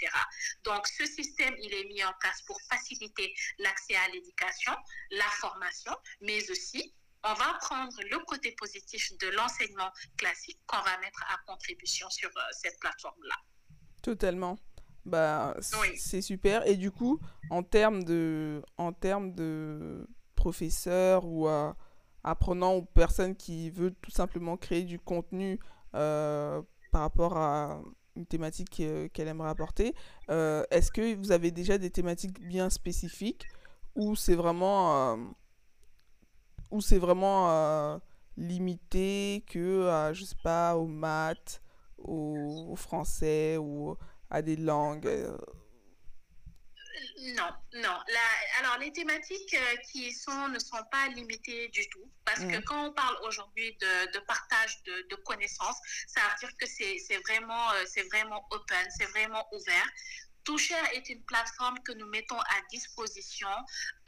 Donc, 0.64 0.87
ce 0.87 1.07
système, 1.07 1.55
il 1.61 1.72
est 1.72 1.85
mis 1.85 2.05
en 2.05 2.12
place 2.20 2.42
pour 2.42 2.61
faciliter 2.62 3.35
l'accès 3.59 3.96
à 3.96 4.09
l'éducation, 4.09 4.72
la 5.11 5.29
formation, 5.40 5.92
mais 6.20 6.51
aussi 6.51 6.94
on 7.24 7.35
va 7.35 7.59
prendre 7.61 7.96
le 8.11 8.24
côté 8.27 8.53
positif 8.53 9.11
de 9.18 9.29
l'enseignement 9.37 9.90
classique 10.16 10.61
qu'on 10.66 10.81
va 10.83 10.96
mettre 11.01 11.20
à 11.29 11.37
contribution 11.51 12.09
sur 12.11 12.29
euh, 12.29 12.40
cette 12.53 12.79
plateforme-là. 12.79 13.35
Totalement. 14.03 14.57
Bah, 15.05 15.57
c'est 15.96 16.22
super. 16.22 16.66
Et 16.66 16.77
du 16.77 16.90
coup, 16.90 17.18
en 17.51 17.62
termes 17.62 18.05
de, 18.05 18.62
en 18.77 18.92
termes 18.92 19.33
de 19.33 20.07
professeurs 20.37 21.24
ou 21.24 21.48
apprenants 22.22 22.77
ou 22.77 22.83
personnes 22.83 23.35
qui 23.35 23.70
veulent 23.70 23.94
tout 24.03 24.11
simplement 24.11 24.57
créer 24.57 24.85
du 24.85 24.98
contenu 24.98 25.59
euh, 25.94 26.61
par 26.90 27.03
rapport 27.03 27.37
à 27.37 27.81
une 28.16 28.27
thématique 28.27 28.81
euh, 28.81 29.09
qu'elle 29.09 29.29
aimerait 29.29 29.48
apporter. 29.48 29.94
Euh, 30.31 30.64
est-ce 30.70 30.90
que 30.90 31.14
vous 31.14 31.33
avez 31.33 31.51
déjà 31.51 31.79
des 31.79 31.90
thématiques 31.90 32.40
bien 32.40 32.68
spécifiques 32.68 33.46
ou 33.94 34.16
c'est 34.16 34.35
vraiment, 34.35 35.16
euh, 37.51 37.98
limité 38.37 39.44
que, 39.48 40.11
je 40.12 40.24
sais 40.24 40.37
pas, 40.42 40.77
aux 40.77 40.87
maths, 40.87 41.62
au, 41.96 42.68
au 42.70 42.77
français 42.77 43.57
ou 43.57 43.96
à 44.31 44.42
des 44.42 44.57
langues 44.57 45.09
non, 47.37 47.50
non. 47.74 47.98
alors, 48.58 48.78
les 48.78 48.92
thématiques 48.92 49.54
euh, 49.54 49.76
qui 49.90 50.12
sont 50.12 50.48
ne 50.48 50.58
sont 50.58 50.82
pas 50.90 51.08
limitées 51.08 51.68
du 51.68 51.88
tout. 51.88 52.11
Parce 52.24 52.40
que 52.40 52.58
mm. 52.58 52.64
quand 52.64 52.87
on 52.87 52.92
parle 52.92 53.16
aujourd'hui 53.26 53.76
de, 53.80 54.18
partage 54.20 54.82
de, 54.84 55.14
connaissances, 55.24 55.78
ça 56.06 56.20
veut 56.20 56.38
dire 56.40 56.56
que 56.58 56.66
c'est 56.66 57.18
vraiment, 57.26 57.72
euh, 57.72 57.84
c'est 57.87 58.04
vraiment 58.04 58.46
open, 58.50 58.87
c'est 58.96 59.06
vraiment 59.06 59.46
ouvert 59.52 59.87
Toucher 60.48 60.82
est 60.94 61.06
une 61.11 61.22
plateforme 61.26 61.78
que 61.84 61.92
nous 61.92 62.06
mettons 62.06 62.40
à 62.40 62.61
disposition 62.70 63.50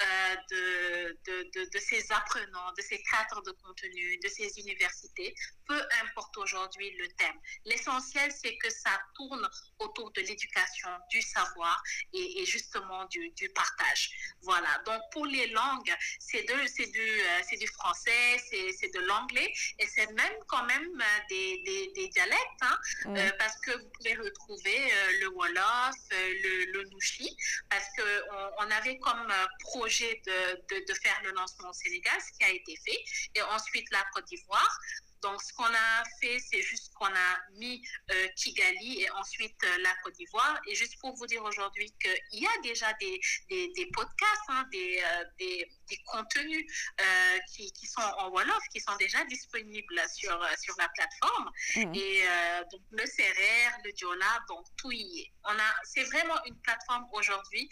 euh, 0.00 0.36
de, 0.50 1.18
de, 1.26 1.68
de, 1.70 1.78
ces 1.78 2.10
apprenants, 2.10 2.72
de 2.78 2.80
ces 2.80 2.98
créateurs 3.02 3.42
de 3.42 3.50
contenu, 3.50 4.18
de 4.24 4.28
ces 4.28 4.50
universités, 4.58 5.34
peu 5.70 5.80
importe 6.02 6.36
aujourd'hui 6.38 6.90
le 6.96 7.08
thème. 7.08 7.38
L'essentiel, 7.66 8.32
c'est 8.32 8.56
que 8.56 8.70
ça 8.70 8.98
tourne 9.14 9.46
autour 9.80 10.10
de 10.12 10.22
l'éducation, 10.22 10.88
du 11.10 11.20
savoir 11.20 11.82
et, 12.14 12.44
justement 12.46 13.04
du, 13.06 13.30
du, 13.32 13.48
partage. 13.50 14.10
Voilà. 14.42 14.78
Donc, 14.86 15.00
pour 15.12 15.26
les 15.26 15.46
langues, 15.48 15.94
c'est 16.18 16.42
du, 16.42 17.00
euh, 17.00 17.56
du 17.58 17.66
français, 17.68 18.38
c'est 18.48 18.94
de 18.94 19.00
l'anglais 19.00 19.52
et 19.78 19.86
c'est 19.86 20.10
même 20.12 20.38
quand 20.48 20.64
même 20.64 21.00
euh, 21.00 21.20
des, 21.28 21.62
des, 21.64 21.92
des 21.94 22.08
dialectes, 22.08 22.62
hein, 22.62 22.78
euh, 23.06 23.30
parce 23.38 23.56
que 23.60 23.72
vous 23.72 23.88
pouvez 23.90 24.14
retrouver 24.14 24.78
le 25.20 25.28
Wolof, 25.28 25.96
le, 26.34 26.72
le 26.72 26.84
Nushi, 26.90 27.36
parce 27.68 27.86
qu'on 27.96 28.50
on 28.58 28.70
avait 28.70 28.98
comme 28.98 29.32
projet 29.60 30.20
de, 30.26 30.56
de, 30.70 30.84
de 30.86 30.94
faire 30.94 31.20
le 31.24 31.30
lancement 31.32 31.70
au 31.70 31.72
Sénégal, 31.72 32.14
ce 32.20 32.38
qui 32.38 32.44
a 32.44 32.52
été 32.52 32.74
fait, 32.84 33.04
et 33.34 33.42
ensuite 33.42 33.90
la 33.90 34.04
Côte 34.14 34.26
d'Ivoire. 34.26 34.78
Donc, 35.22 35.42
ce 35.42 35.52
qu'on 35.52 35.64
a 35.64 36.02
fait, 36.20 36.38
c'est 36.38 36.62
juste 36.62 36.89
qu'on 37.00 37.06
a 37.06 37.38
mis 37.54 37.82
euh, 38.12 38.28
Kigali 38.36 39.02
et 39.02 39.10
ensuite 39.12 39.56
euh, 39.64 39.78
la 39.82 39.94
Côte 40.02 40.14
d'Ivoire. 40.14 40.60
Et 40.68 40.74
juste 40.74 40.98
pour 41.00 41.14
vous 41.16 41.26
dire 41.26 41.42
aujourd'hui 41.42 41.92
qu'il 42.00 42.40
y 42.40 42.46
a 42.46 42.60
déjà 42.62 42.92
des, 43.00 43.18
des, 43.48 43.68
des 43.74 43.86
podcasts, 43.86 44.48
hein, 44.48 44.66
des, 44.70 45.02
euh, 45.02 45.24
des, 45.38 45.70
des, 45.88 45.96
contenus 46.04 46.64
euh, 47.00 47.38
qui, 47.52 47.72
qui, 47.72 47.86
sont 47.86 48.02
en 48.02 48.28
Wolof, 48.30 48.62
qui 48.72 48.80
sont 48.80 48.94
déjà 48.96 49.24
disponibles 49.24 50.02
sur, 50.14 50.38
sur 50.60 50.74
la 50.78 50.88
plateforme. 50.90 51.50
Mmh. 51.76 51.94
Et 51.94 52.22
donc, 52.70 52.82
le 52.90 53.04
CRR, 53.04 53.78
le 53.84 53.92
Diola, 53.92 54.40
donc 54.48 54.66
tout 54.76 54.92
y 54.92 55.20
est. 55.20 55.32
On 55.44 55.52
a, 55.52 55.74
c'est 55.84 56.04
vraiment 56.04 56.36
une 56.44 56.60
plateforme 56.60 57.06
aujourd'hui 57.12 57.68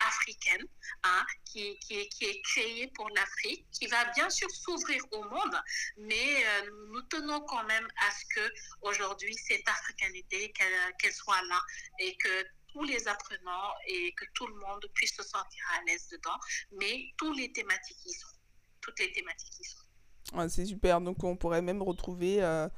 africaine 0.00 0.64
hein, 1.04 1.24
qui, 1.44 1.78
qui, 1.80 2.08
qui 2.08 2.24
est 2.24 2.40
créée 2.42 2.90
pour 2.94 3.08
l'Afrique, 3.10 3.66
qui 3.72 3.86
va 3.88 4.04
bien 4.12 4.30
sûr 4.30 4.50
s'ouvrir 4.50 5.02
au 5.12 5.24
monde, 5.24 5.62
mais 5.96 6.44
nous 6.92 7.02
tenons 7.02 7.40
quand 7.40 7.64
même 7.64 7.88
à 8.06 8.11
ce 8.12 8.24
que 8.34 8.52
aujourd'hui 8.82 9.34
cette 9.34 9.68
africanité 9.68 10.52
qu'elle 10.52 10.72
qu 10.98 11.10
soit 11.12 11.42
là 11.48 11.60
et 11.98 12.16
que 12.16 12.44
tous 12.72 12.84
les 12.84 13.06
apprenants 13.08 13.72
et 13.86 14.12
que 14.12 14.24
tout 14.34 14.46
le 14.46 14.54
monde 14.54 14.84
puisse 14.94 15.14
se 15.14 15.22
sentir 15.22 15.62
à 15.76 15.84
l'aise 15.84 16.08
dedans, 16.10 16.38
mais 16.80 17.04
tous 17.18 17.32
les 17.32 17.52
thématiques 17.52 18.04
y 18.06 18.12
sont. 18.12 18.28
Toutes 18.80 18.98
les 18.98 19.12
thématiques 19.12 19.60
y 19.60 19.64
sont. 19.64 20.48
C'est 20.48 20.66
super, 20.66 21.00
donc 21.00 21.22
on 21.24 21.36
pourrait 21.36 21.62
même 21.62 21.82
retrouver 21.82 22.42
euh, 22.42 22.68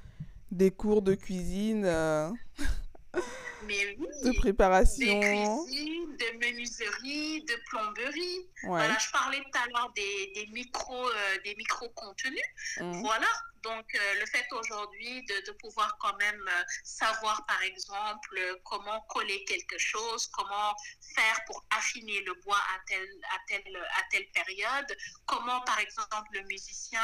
des 0.50 0.70
cours 0.70 1.02
de 1.02 1.14
cuisine. 1.14 1.84
Euh... 1.84 2.30
Mais 3.66 3.96
oui, 3.98 4.06
de 4.24 4.36
préparation. 4.36 5.20
De 5.20 5.64
cuisine, 5.64 6.16
de 6.16 6.38
menuiserie, 6.38 7.44
de 7.44 7.54
plomberie. 7.68 8.38
Ouais. 8.64 8.68
Voilà, 8.68 8.98
je 8.98 9.10
parlais 9.10 9.38
tout 9.38 9.58
à 9.58 9.66
l'heure 9.68 9.92
des, 9.94 10.32
des 10.34 10.46
euh, 10.52 11.42
des 11.44 11.54
micro 11.54 11.88
contenus. 11.90 12.42
Mmh. 12.78 13.00
Voilà, 13.00 13.26
donc, 13.64 13.86
euh, 13.94 14.14
le 14.20 14.26
fait 14.26 14.46
aujourd'hui 14.52 15.24
de, 15.24 15.52
pouvoir 15.52 15.96
quand 15.98 16.16
même 16.18 16.44
euh, 16.48 16.64
savoir, 16.84 17.44
par 17.46 17.62
exemple, 17.62 18.60
comment 18.64 19.00
coller 19.08 19.44
quelque 19.44 19.78
chose, 19.78 20.26
comment 20.28 20.76
faire 21.14 21.40
pour 21.46 21.64
affiner 21.70 22.20
le 22.22 22.34
bois 22.44 22.58
à 22.58 22.78
telle, 22.86 23.08
à 23.30 23.38
telle, 23.48 23.76
à 23.76 24.02
telle 24.10 24.28
période, 24.32 24.96
comment, 25.26 25.60
par 25.62 25.78
exemple, 25.78 26.28
le 26.32 26.42
musicien 26.42 27.00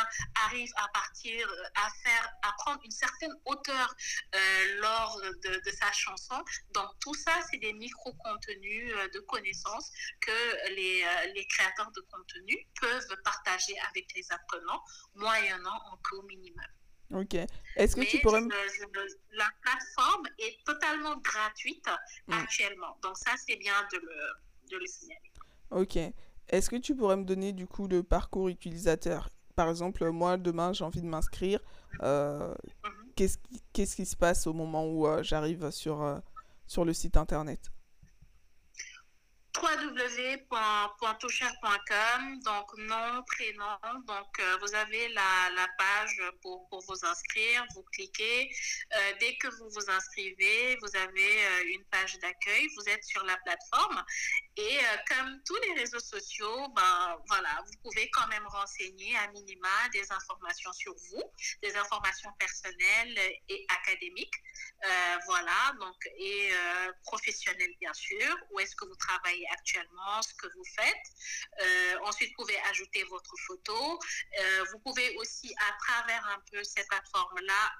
arrive 0.46 0.70
à 0.76 0.88
partir, 0.88 1.48
à 1.74 1.88
faire, 2.02 2.32
à 2.42 2.52
prendre 2.58 2.80
une 2.84 2.90
certaine 2.90 3.32
hauteur 3.44 3.94
euh, 4.34 4.80
lors 4.80 5.20
de, 5.20 5.70
sa 5.70 5.92
chanson. 5.92 6.42
Donc, 6.72 6.90
tout 7.00 7.14
ça, 7.14 7.32
c'est 7.50 7.58
des 7.58 7.72
micro-contenus 7.72 8.92
euh, 8.94 9.08
de 9.08 9.20
connaissances 9.20 9.90
que 10.20 10.68
les, 10.74 11.02
euh, 11.02 11.32
les 11.34 11.46
créateurs 11.46 11.90
de 11.92 12.00
contenu 12.12 12.66
peuvent 12.80 13.16
partager 13.24 13.78
avec 13.90 14.06
les 14.14 14.26
apprenants, 14.30 14.82
moyennant 15.14 15.80
un 15.92 15.96
coût 16.08 16.22
minimum. 16.22 16.49
Ok. 17.12 17.34
Est-ce 17.76 17.96
que 17.96 18.00
Mais 18.00 18.06
tu 18.06 18.20
pourrais... 18.20 18.40
Je, 18.40 18.46
je, 18.46 19.36
la 19.36 19.48
plateforme 19.62 20.26
est 20.38 20.64
totalement 20.64 21.16
gratuite 21.18 21.86
mm. 22.28 22.32
actuellement. 22.32 22.96
Donc 23.02 23.16
ça, 23.16 23.32
c'est 23.46 23.56
bien 23.56 23.74
de 23.92 23.98
le, 23.98 24.70
de 24.70 24.76
le 24.78 24.86
signaler. 24.86 25.32
Ok. 25.70 25.98
Est-ce 26.48 26.70
que 26.70 26.76
tu 26.76 26.94
pourrais 26.94 27.16
me 27.16 27.24
donner 27.24 27.52
du 27.52 27.66
coup 27.66 27.88
le 27.88 28.02
parcours 28.02 28.48
utilisateur? 28.48 29.28
Par 29.56 29.68
exemple, 29.68 30.08
moi, 30.10 30.36
demain, 30.36 30.72
j'ai 30.72 30.84
envie 30.84 31.02
de 31.02 31.06
m'inscrire. 31.06 31.60
Euh, 32.02 32.48
mm 32.48 32.88
-hmm. 32.88 33.12
Qu'est-ce 33.16 33.38
qui, 33.38 33.60
qu 33.72 33.84
qui, 33.96 34.06
se 34.06 34.16
passe 34.16 34.46
au 34.46 34.52
moment 34.52 34.84
où 34.86 35.06
euh, 35.06 35.22
j'arrive 35.22 35.70
sur, 35.70 36.02
euh, 36.02 36.18
sur 36.66 36.84
le 36.84 36.92
site 36.92 37.16
internet? 37.16 37.70
www.toucher.com, 39.60 42.40
donc 42.42 42.66
nom, 42.78 43.22
prénom. 43.26 43.76
Donc, 44.06 44.40
euh, 44.40 44.56
vous 44.60 44.74
avez 44.74 45.08
la, 45.08 45.50
la 45.54 45.68
page 45.76 46.22
pour, 46.40 46.66
pour, 46.68 46.82
vous 46.88 47.04
inscrire. 47.04 47.66
Vous 47.74 47.82
cliquez. 47.92 48.50
Euh, 48.94 49.12
dès 49.20 49.36
que 49.36 49.48
vous 49.48 49.68
vous 49.68 49.90
inscrivez, 49.90 50.78
vous 50.80 50.96
avez 50.96 51.46
euh, 51.46 51.74
une 51.74 51.84
page 51.84 52.18
d'accueil. 52.20 52.68
Vous 52.76 52.88
êtes 52.88 53.04
sur 53.04 53.22
la 53.24 53.36
plateforme. 53.38 54.02
Et 54.60 54.78
euh, 54.78 54.96
comme 55.08 55.42
tous 55.46 55.56
les 55.56 55.72
réseaux 55.80 56.00
sociaux, 56.00 56.68
ben, 56.76 57.16
voilà, 57.28 57.64
vous 57.66 57.78
pouvez 57.82 58.10
quand 58.10 58.26
même 58.26 58.46
renseigner 58.46 59.16
à 59.16 59.28
minima 59.28 59.88
des 59.90 60.12
informations 60.12 60.70
sur 60.74 60.94
vous, 60.94 61.22
des 61.62 61.74
informations 61.76 62.30
personnelles 62.38 63.18
et 63.48 63.66
académiques. 63.70 64.34
Euh, 64.84 65.16
voilà, 65.24 65.72
donc, 65.80 65.96
et 66.18 66.50
euh, 66.52 66.92
professionnelles, 67.04 67.74
bien 67.80 67.94
sûr. 67.94 68.36
Où 68.50 68.60
est-ce 68.60 68.76
que 68.76 68.84
vous 68.84 68.96
travaillez 68.96 69.46
actuellement, 69.52 70.20
ce 70.20 70.34
que 70.34 70.46
vous 70.54 70.64
faites. 70.76 72.00
Ensuite, 72.04 72.30
vous 72.36 72.44
pouvez 72.44 72.58
ajouter 72.70 73.02
votre 73.04 73.34
photo. 73.46 73.98
Vous 74.72 74.78
pouvez 74.80 75.16
aussi, 75.16 75.54
à 75.68 75.72
travers 75.84 76.26
un 76.26 76.40
peu 76.50 76.62
cette 76.64 76.88
plateforme-là, 76.88 77.72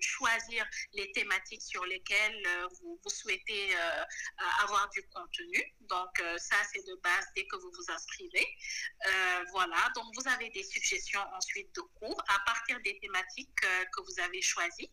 choisir 0.00 0.64
les 0.92 1.10
thématiques 1.12 1.62
sur 1.62 1.84
lesquelles 1.86 2.42
vous, 2.80 3.00
vous, 3.02 3.10
souhaitez 3.10 3.74
avoir 4.60 4.88
du 4.90 5.02
contenu. 5.08 5.62
Donc, 5.80 6.19
ça, 6.38 6.56
c'est 6.72 6.86
de 6.86 6.94
base 7.02 7.26
dès 7.34 7.46
que 7.46 7.56
vous 7.56 7.70
vous 7.70 7.92
inscrivez. 7.92 8.46
voilà, 9.52 9.90
donc 9.94 10.06
vous 10.14 10.28
avez 10.28 10.50
des 10.50 10.62
suggestions 10.62 11.20
ensuite 11.36 11.74
de 11.74 11.80
cours 11.98 12.22
à 12.28 12.38
partir 12.46 12.78
des 12.82 12.98
thématiques 12.98 13.60
que 13.60 14.00
vous 14.02 14.20
avez 14.20 14.42
choisies. 14.42 14.90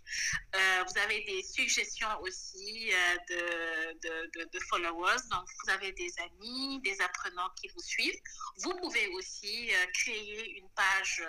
vous 0.53 0.97
avez 0.99 1.23
des 1.25 1.43
suggestions 1.43 2.09
aussi 2.21 2.91
de, 3.29 4.59
followers. 4.69 5.21
Donc, 5.31 5.45
vous 5.63 5.71
avez 5.71 5.91
des 5.93 6.13
amis, 6.19 6.81
des 6.81 6.99
apprenants 7.01 7.49
qui 7.59 7.67
vous 7.69 7.81
suivent. 7.81 8.19
Vous 8.57 8.75
pouvez 8.77 9.07
aussi 9.09 9.73
euh, 9.73 9.85
créer 9.93 10.57
une 10.57 10.69
page 10.71 11.23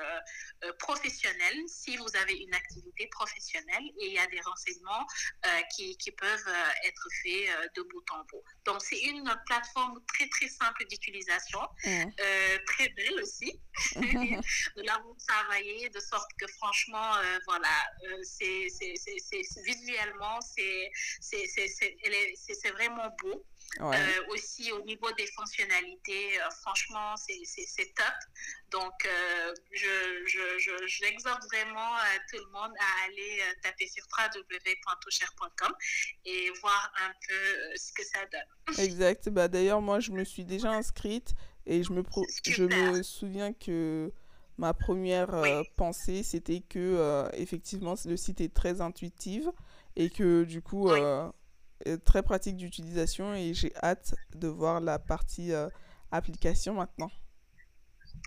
euh, 0.64 0.72
professionnelle 0.78 1.56
si 1.66 1.96
vous 1.96 2.16
avez 2.16 2.34
une 2.34 2.54
activité 2.54 3.06
professionnelle 3.08 3.84
et 4.00 4.06
il 4.06 4.12
y 4.12 4.18
a 4.18 4.26
des 4.26 4.40
renseignements 4.40 5.06
euh, 5.46 5.60
qui, 5.76 5.96
peuvent 6.16 6.54
être 6.84 7.08
faits 7.22 7.72
de 7.76 7.82
bout 7.82 8.04
en 8.10 8.24
bout. 8.24 8.42
Donc, 8.64 8.82
c'est 8.82 8.98
une 9.00 9.30
plateforme 9.46 9.77
très, 10.06 10.28
très 10.28 10.48
simple 10.48 10.84
d'utilisation, 10.88 11.60
mmh. 11.84 12.04
très 12.66 12.88
belle 12.90 13.20
aussi. 13.22 13.60
Nous 13.96 14.82
l'avons 14.84 15.16
travaillé 15.26 15.88
de 15.90 16.00
sorte 16.00 16.30
que 16.38 16.46
franchement, 16.58 17.12
voilà, 17.46 17.68
c'est 18.22 18.68
visuellement, 19.64 20.38
c'est 20.40 20.90
vraiment 22.72 23.08
beau. 23.22 23.44
Ouais. 23.80 23.96
Euh, 23.96 24.32
aussi 24.32 24.72
au 24.72 24.82
niveau 24.84 25.10
des 25.12 25.26
fonctionnalités, 25.26 26.40
euh, 26.40 26.50
franchement, 26.62 27.14
c'est 27.16 27.94
top. 27.94 28.14
Donc, 28.70 28.92
euh, 29.06 29.54
je, 29.72 30.26
je, 30.26 30.58
je, 30.58 30.86
j'exhorte 30.86 31.44
vraiment 31.44 31.96
tout 32.30 32.38
le 32.38 32.50
monde 32.50 32.72
à 32.78 33.04
aller 33.04 33.40
taper 33.62 33.86
sur 33.86 34.04
www.toucher.com 34.06 35.72
et 36.24 36.50
voir 36.60 36.92
un 37.06 37.12
peu 37.28 37.76
ce 37.76 37.92
que 37.92 38.04
ça 38.04 38.18
donne. 38.32 38.78
Exact. 38.84 39.28
Bah, 39.28 39.48
D'ailleurs, 39.48 39.80
moi, 39.80 40.00
je 40.00 40.10
me 40.10 40.24
suis 40.24 40.44
déjà 40.44 40.70
inscrite 40.70 41.34
et 41.66 41.84
je 41.84 41.92
me, 41.92 42.02
pro... 42.02 42.26
je 42.44 42.64
me 42.64 43.02
souviens 43.02 43.52
que 43.52 44.10
ma 44.56 44.74
première 44.74 45.34
oui. 45.34 45.50
pensée, 45.76 46.24
c'était 46.24 46.60
que, 46.60 47.30
effectivement, 47.34 47.94
le 48.04 48.16
site 48.16 48.40
est 48.40 48.52
très 48.52 48.80
intuitif 48.80 49.44
et 49.94 50.10
que, 50.10 50.42
du 50.42 50.62
coup, 50.62 50.90
oui 50.90 51.00
très 52.04 52.22
pratique 52.22 52.56
d'utilisation 52.56 53.34
et 53.34 53.54
j'ai 53.54 53.74
hâte 53.82 54.14
de 54.34 54.48
voir 54.48 54.80
la 54.80 54.98
partie 54.98 55.52
euh, 55.52 55.68
application 56.10 56.74
maintenant. 56.74 57.10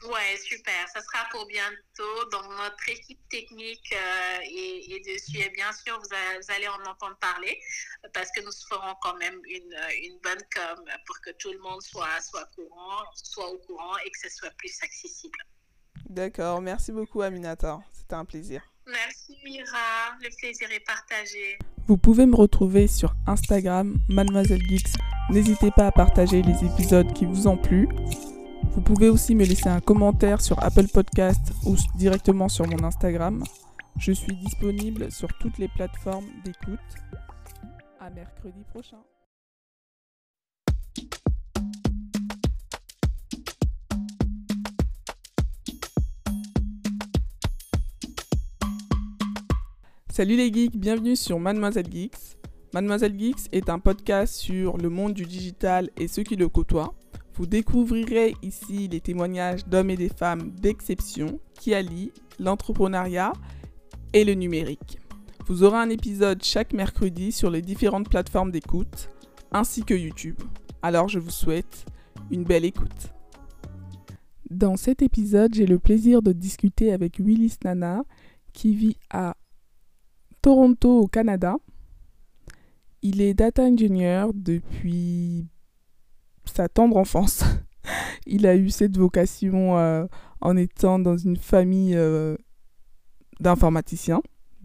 Ouais, 0.04 0.38
super. 0.38 0.88
Ça 0.90 1.02
sera 1.02 1.28
pour 1.32 1.46
bientôt. 1.46 2.30
Donc, 2.32 2.44
notre 2.58 2.90
équipe 2.90 3.20
technique 3.30 3.94
euh, 3.94 4.40
est, 4.44 4.92
est, 4.92 5.14
dessus. 5.14 5.38
Et 5.38 5.50
bien 5.50 5.72
sûr, 5.74 6.00
vous, 6.00 6.16
a, 6.16 6.40
vous, 6.40 6.52
allez 6.56 6.68
en 6.68 6.82
entendre 6.90 7.18
parler 7.18 7.62
parce 8.14 8.32
que 8.32 8.42
nous 8.42 8.52
ferons 8.68 8.96
quand 9.02 9.16
même 9.18 9.40
une, 9.46 9.76
une, 10.04 10.18
bonne 10.24 10.42
com 10.56 10.86
pour 11.06 11.20
que 11.22 11.32
tout 11.32 11.52
le 11.52 11.60
monde 11.60 11.82
soit, 11.82 12.20
soit, 12.22 12.46
courant, 12.56 13.04
soit 13.14 13.50
au 13.50 13.58
courant 13.60 13.98
et 14.06 14.10
que 14.10 14.20
ce 14.20 14.30
soit 14.30 14.52
plus 14.52 14.76
accessible. 14.82 15.38
D'accord. 16.10 16.62
Merci 16.62 16.92
beaucoup, 16.92 17.22
Aminata. 17.22 17.80
C'était 17.92 18.16
un 18.16 18.26
plaisir. 18.26 18.71
Merci 18.92 19.38
Mira. 19.44 20.18
Le 20.22 20.30
plaisir 20.38 20.68
est 20.72 20.86
partagé. 20.86 21.58
Vous 21.88 21.98
pouvez 21.98 22.26
me 22.26 22.36
retrouver 22.36 22.88
sur 22.88 23.14
Instagram, 23.26 23.98
Mademoiselle 24.10 24.62
Geeks. 24.68 24.94
N'hésitez 25.30 25.72
pas 25.72 25.88
à 25.88 25.92
partager 25.92 26.42
les 26.42 26.66
épisodes 26.66 27.12
qui 27.14 27.26
vous 27.26 27.48
ont 27.48 27.58
plu. 27.58 27.88
Vous 28.72 28.82
pouvez 28.82 29.10
aussi 29.10 29.36
me 29.36 29.46
laisser 29.46 29.70
un 29.70 29.80
commentaire 29.80 30.42
sur 30.42 30.62
Apple 30.64 30.88
Podcast 30.88 31.52
ou 31.66 31.76
directement 31.96 32.50
sur 32.50 32.68
mon 32.68 32.84
Instagram. 32.84 33.44
Je 33.98 34.12
suis 34.12 34.36
disponible 34.36 35.12
sur 35.12 35.30
toutes 35.40 35.58
les 35.58 35.68
plateformes 35.68 36.28
d'écoute. 36.44 36.80
À 38.00 38.10
mercredi 38.10 38.64
prochain. 38.72 38.98
Salut 50.22 50.36
les 50.36 50.54
geeks, 50.54 50.78
bienvenue 50.78 51.16
sur 51.16 51.40
Mademoiselle 51.40 51.92
Geeks. 51.92 52.38
Mademoiselle 52.76 53.20
Geeks 53.20 53.48
est 53.52 53.72
un 53.72 53.80
podcast 53.80 54.36
sur 54.36 54.78
le 54.78 54.88
monde 54.88 55.14
du 55.16 55.26
digital 55.26 55.90
et 55.98 56.08
ceux 56.08 56.22
qui 56.22 56.36
le 56.36 56.48
côtoient. 56.48 56.94
Vous 57.34 57.48
découvrirez 57.48 58.36
ici 58.44 58.88
les 58.88 59.02
témoignages 59.02 59.66
d'hommes 59.66 59.90
et 59.90 59.98
des 59.98 60.10
femmes 60.10 60.52
d'exception 60.52 61.40
qui 61.60 61.74
allient 61.74 62.12
l'entrepreneuriat 62.38 63.34
et 64.14 64.24
le 64.24 64.36
numérique. 64.36 65.00
Vous 65.48 65.64
aurez 65.64 65.80
un 65.80 65.90
épisode 65.90 66.44
chaque 66.44 66.74
mercredi 66.74 67.32
sur 67.32 67.50
les 67.50 67.64
différentes 67.64 68.08
plateformes 68.08 68.52
d'écoute 68.52 69.10
ainsi 69.52 69.84
que 69.84 69.96
YouTube. 69.96 70.38
Alors 70.84 71.10
je 71.10 71.18
vous 71.18 71.32
souhaite 71.32 71.88
une 72.30 72.44
belle 72.44 72.66
écoute. 72.66 73.12
Dans 74.52 74.78
cet 74.78 75.02
épisode, 75.02 75.56
j'ai 75.56 75.66
le 75.66 75.80
plaisir 75.80 76.22
de 76.22 76.32
discuter 76.32 76.94
avec 76.94 77.18
Willis 77.18 77.56
Nana 77.66 78.04
qui 78.54 78.76
vit 78.76 78.98
à 79.10 79.36
Toronto 80.42 81.02
au 81.02 81.08
Canada. 81.08 81.58
Il 83.02 83.22
est 83.22 83.34
data 83.34 83.64
engineer 83.64 84.28
depuis 84.34 85.48
sa 86.46 86.68
tendre 86.68 86.98
enfance. 86.98 87.44
il 88.26 88.46
a 88.48 88.56
eu 88.56 88.70
cette 88.70 88.98
vocation 88.98 89.78
euh, 89.78 90.06
en 90.40 90.58
étant 90.58 91.00
dans 91.00 91.18
une 91.18 91.38
famille 91.38 91.96
euh, 91.96 92.36
d'informaticiens. 93.40 94.22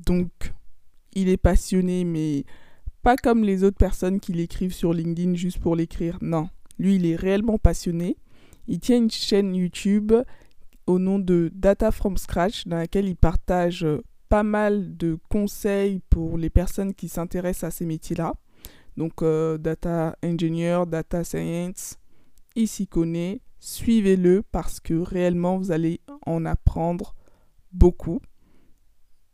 Donc, 0.07 0.31
il 1.15 1.29
est 1.29 1.37
passionné, 1.37 2.05
mais 2.05 2.45
pas 3.03 3.17
comme 3.17 3.45
les 3.45 3.65
autres 3.65 3.79
personnes 3.79 4.21
qui 4.21 4.33
l'écrivent 4.33 4.75
sur 4.75 4.93
LinkedIn 4.93 5.35
juste 5.35 5.59
pour 5.59 5.77
l'écrire. 5.77 6.19
Non, 6.21 6.49
lui, 6.79 6.97
il 6.97 7.07
est 7.07 7.17
réellement 7.17 7.59
passionné. 7.59 8.17
Il 8.69 8.81
tient 8.81 8.99
une 8.99 9.11
chaîne 9.11 9.55
YouTube 9.55 10.13
au 10.87 10.99
nom 10.99 11.19
de 11.19 11.51
Data 11.55 11.91
from 11.91 12.17
Scratch, 12.17 12.67
dans 12.67 12.77
laquelle 12.77 13.09
il 13.09 13.17
partage 13.17 13.85
euh, 13.85 14.03
pas 14.29 14.43
mal 14.43 14.97
de 14.97 15.19
conseils 15.29 16.01
pour 16.11 16.39
les 16.39 16.51
personnes 16.51 16.95
qui 16.95 17.09
s'intéressent 17.09 17.65
à 17.65 17.71
ces 17.71 17.87
métiers-là. 17.87 18.35
Donc, 18.97 19.23
data 19.23 20.17
engineer, 20.23 20.87
data 20.87 21.23
science, 21.23 21.99
il 22.55 22.69
s'y 22.69 22.87
connaît. 22.87 23.43
Suivez-le 23.59 24.43
parce 24.43 24.81
que 24.81 24.95
réellement, 24.95 25.59
vous 25.59 25.71
allez 25.71 26.01
en 26.25 26.45
apprendre 26.45 27.15
beaucoup. 27.73 28.21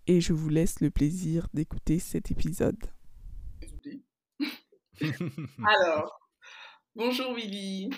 Et 0.06 0.20
je 0.20 0.32
vous 0.32 0.48
laisse 0.48 0.80
le 0.80 0.90
plaisir 0.90 1.48
d'écouter 1.54 1.98
cet 1.98 2.30
épisode. 2.30 2.78
Alors, 5.64 6.20
bonjour 6.94 7.34
Willy. 7.34 7.90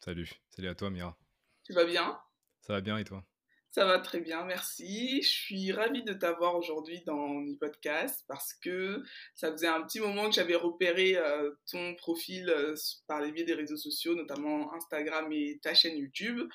Salut, 0.00 0.30
salut 0.50 0.68
à 0.68 0.74
toi 0.74 0.90
Mira. 0.90 1.16
Tu 1.64 1.72
vas 1.72 1.84
bien? 1.84 2.18
Ça 2.60 2.74
va 2.74 2.80
bien 2.80 2.98
et 2.98 3.04
toi? 3.04 3.24
Ça 3.72 3.86
va 3.86 3.98
très 3.98 4.20
bien, 4.20 4.44
merci. 4.44 5.22
Je 5.22 5.28
suis 5.28 5.72
ravie 5.72 6.04
de 6.04 6.12
t'avoir 6.12 6.56
aujourd'hui 6.56 7.02
dans 7.06 7.40
le 7.40 7.56
podcast 7.56 8.22
parce 8.28 8.52
que 8.52 9.02
ça 9.34 9.50
faisait 9.50 9.66
un 9.66 9.80
petit 9.82 9.98
moment 9.98 10.28
que 10.28 10.34
j'avais 10.34 10.56
repéré 10.56 11.16
euh, 11.16 11.50
ton 11.70 11.94
profil 11.94 12.50
euh, 12.50 12.74
par 13.06 13.22
les 13.22 13.32
biais 13.32 13.44
des 13.44 13.54
réseaux 13.54 13.78
sociaux, 13.78 14.14
notamment 14.14 14.74
Instagram 14.74 15.32
et 15.32 15.58
ta 15.62 15.72
chaîne 15.72 15.96
YouTube. 15.96 16.46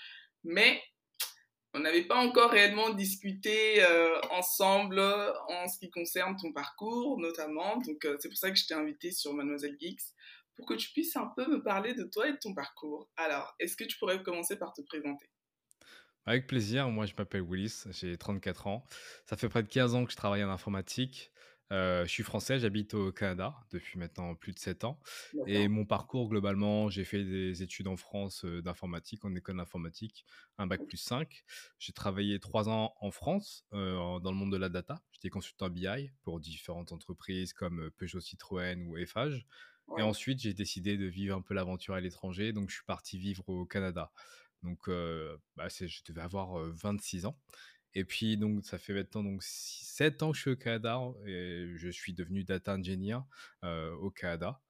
Mais 0.43 0.79
on 1.73 1.79
n'avait 1.79 2.05
pas 2.05 2.17
encore 2.17 2.51
réellement 2.51 2.91
discuté 2.91 3.83
euh, 3.83 4.21
ensemble 4.29 4.99
en 4.99 5.67
ce 5.67 5.79
qui 5.79 5.89
concerne 5.89 6.37
ton 6.37 6.53
parcours, 6.53 7.19
notamment. 7.19 7.77
Donc 7.77 8.07
c'est 8.19 8.29
pour 8.29 8.37
ça 8.37 8.51
que 8.51 8.57
je 8.57 8.67
t'ai 8.67 8.75
invité 8.75 9.09
sur 9.09 9.33
Mademoiselle 9.33 9.75
Geeks 9.79 10.03
pour 10.55 10.67
que 10.67 10.75
tu 10.75 10.91
puisses 10.91 11.15
un 11.15 11.31
peu 11.35 11.47
me 11.47 11.63
parler 11.63 11.95
de 11.95 12.03
toi 12.03 12.29
et 12.29 12.33
de 12.33 12.37
ton 12.37 12.53
parcours. 12.53 13.09
Alors, 13.15 13.55
est-ce 13.59 13.75
que 13.75 13.85
tu 13.85 13.97
pourrais 13.97 14.21
commencer 14.21 14.59
par 14.59 14.71
te 14.73 14.81
présenter? 14.83 15.31
Avec 16.27 16.45
plaisir, 16.45 16.89
moi 16.89 17.05
je 17.05 17.13
m'appelle 17.17 17.41
Willis, 17.41 17.85
j'ai 17.91 18.17
34 18.17 18.67
ans. 18.67 18.85
Ça 19.25 19.37
fait 19.37 19.47
près 19.47 19.63
de 19.63 19.69
15 19.69 19.95
ans 19.95 20.05
que 20.05 20.11
je 20.11 20.17
travaille 20.17 20.43
en 20.43 20.49
informatique. 20.49 21.31
Euh, 21.71 22.05
je 22.05 22.11
suis 22.11 22.23
français, 22.23 22.59
j'habite 22.59 22.93
au 22.93 23.11
Canada 23.13 23.55
depuis 23.71 23.97
maintenant 23.97 24.35
plus 24.35 24.53
de 24.53 24.59
7 24.59 24.83
ans. 24.83 24.99
Et 25.47 25.69
mon 25.69 25.85
parcours, 25.85 26.29
globalement, 26.29 26.89
j'ai 26.89 27.05
fait 27.05 27.23
des 27.23 27.63
études 27.63 27.87
en 27.87 27.95
France 27.95 28.43
euh, 28.43 28.61
d'informatique, 28.61 29.23
en 29.23 29.33
école 29.35 29.57
d'informatique, 29.57 30.25
un 30.57 30.67
bac 30.67 30.85
plus 30.85 30.97
5. 30.97 31.43
J'ai 31.79 31.93
travaillé 31.93 32.39
3 32.39 32.67
ans 32.69 32.93
en 32.99 33.11
France 33.11 33.65
euh, 33.73 34.19
dans 34.19 34.31
le 34.31 34.37
monde 34.37 34.51
de 34.51 34.57
la 34.57 34.69
data. 34.69 35.01
J'étais 35.13 35.29
consultant 35.29 35.69
BI 35.69 36.09
pour 36.23 36.41
différentes 36.41 36.91
entreprises 36.91 37.53
comme 37.53 37.89
Peugeot 37.97 38.19
Citroën 38.19 38.85
ou 38.85 38.97
Eiffage. 38.97 39.47
Et 39.97 40.01
ensuite, 40.01 40.41
j'ai 40.41 40.53
décidé 40.53 40.97
de 40.97 41.05
vivre 41.05 41.37
un 41.37 41.41
peu 41.41 41.53
l'aventure 41.53 41.93
à 41.93 42.01
l'étranger, 42.01 42.51
donc 42.51 42.69
je 42.69 42.75
suis 42.75 42.85
parti 42.85 43.17
vivre 43.17 43.47
au 43.47 43.65
Canada. 43.65 44.11
Donc, 44.63 44.89
bah, 45.55 45.67
je 45.69 46.03
devais 46.05 46.21
avoir 46.21 46.57
26 46.73 47.25
ans. 47.25 47.39
Et 47.93 48.05
puis, 48.05 48.37
donc, 48.37 48.63
ça 48.63 48.77
fait 48.77 48.93
maintenant 48.93 49.23
donc, 49.23 49.41
7 49.41 50.21
ans 50.21 50.31
que 50.31 50.37
je 50.37 50.41
suis 50.41 50.51
au 50.51 50.55
Canada 50.55 50.99
et 51.25 51.73
je 51.77 51.89
suis 51.89 52.13
devenu 52.13 52.43
data 52.43 52.75
engineer 52.75 53.19
au 53.63 54.11
Canada 54.11 54.61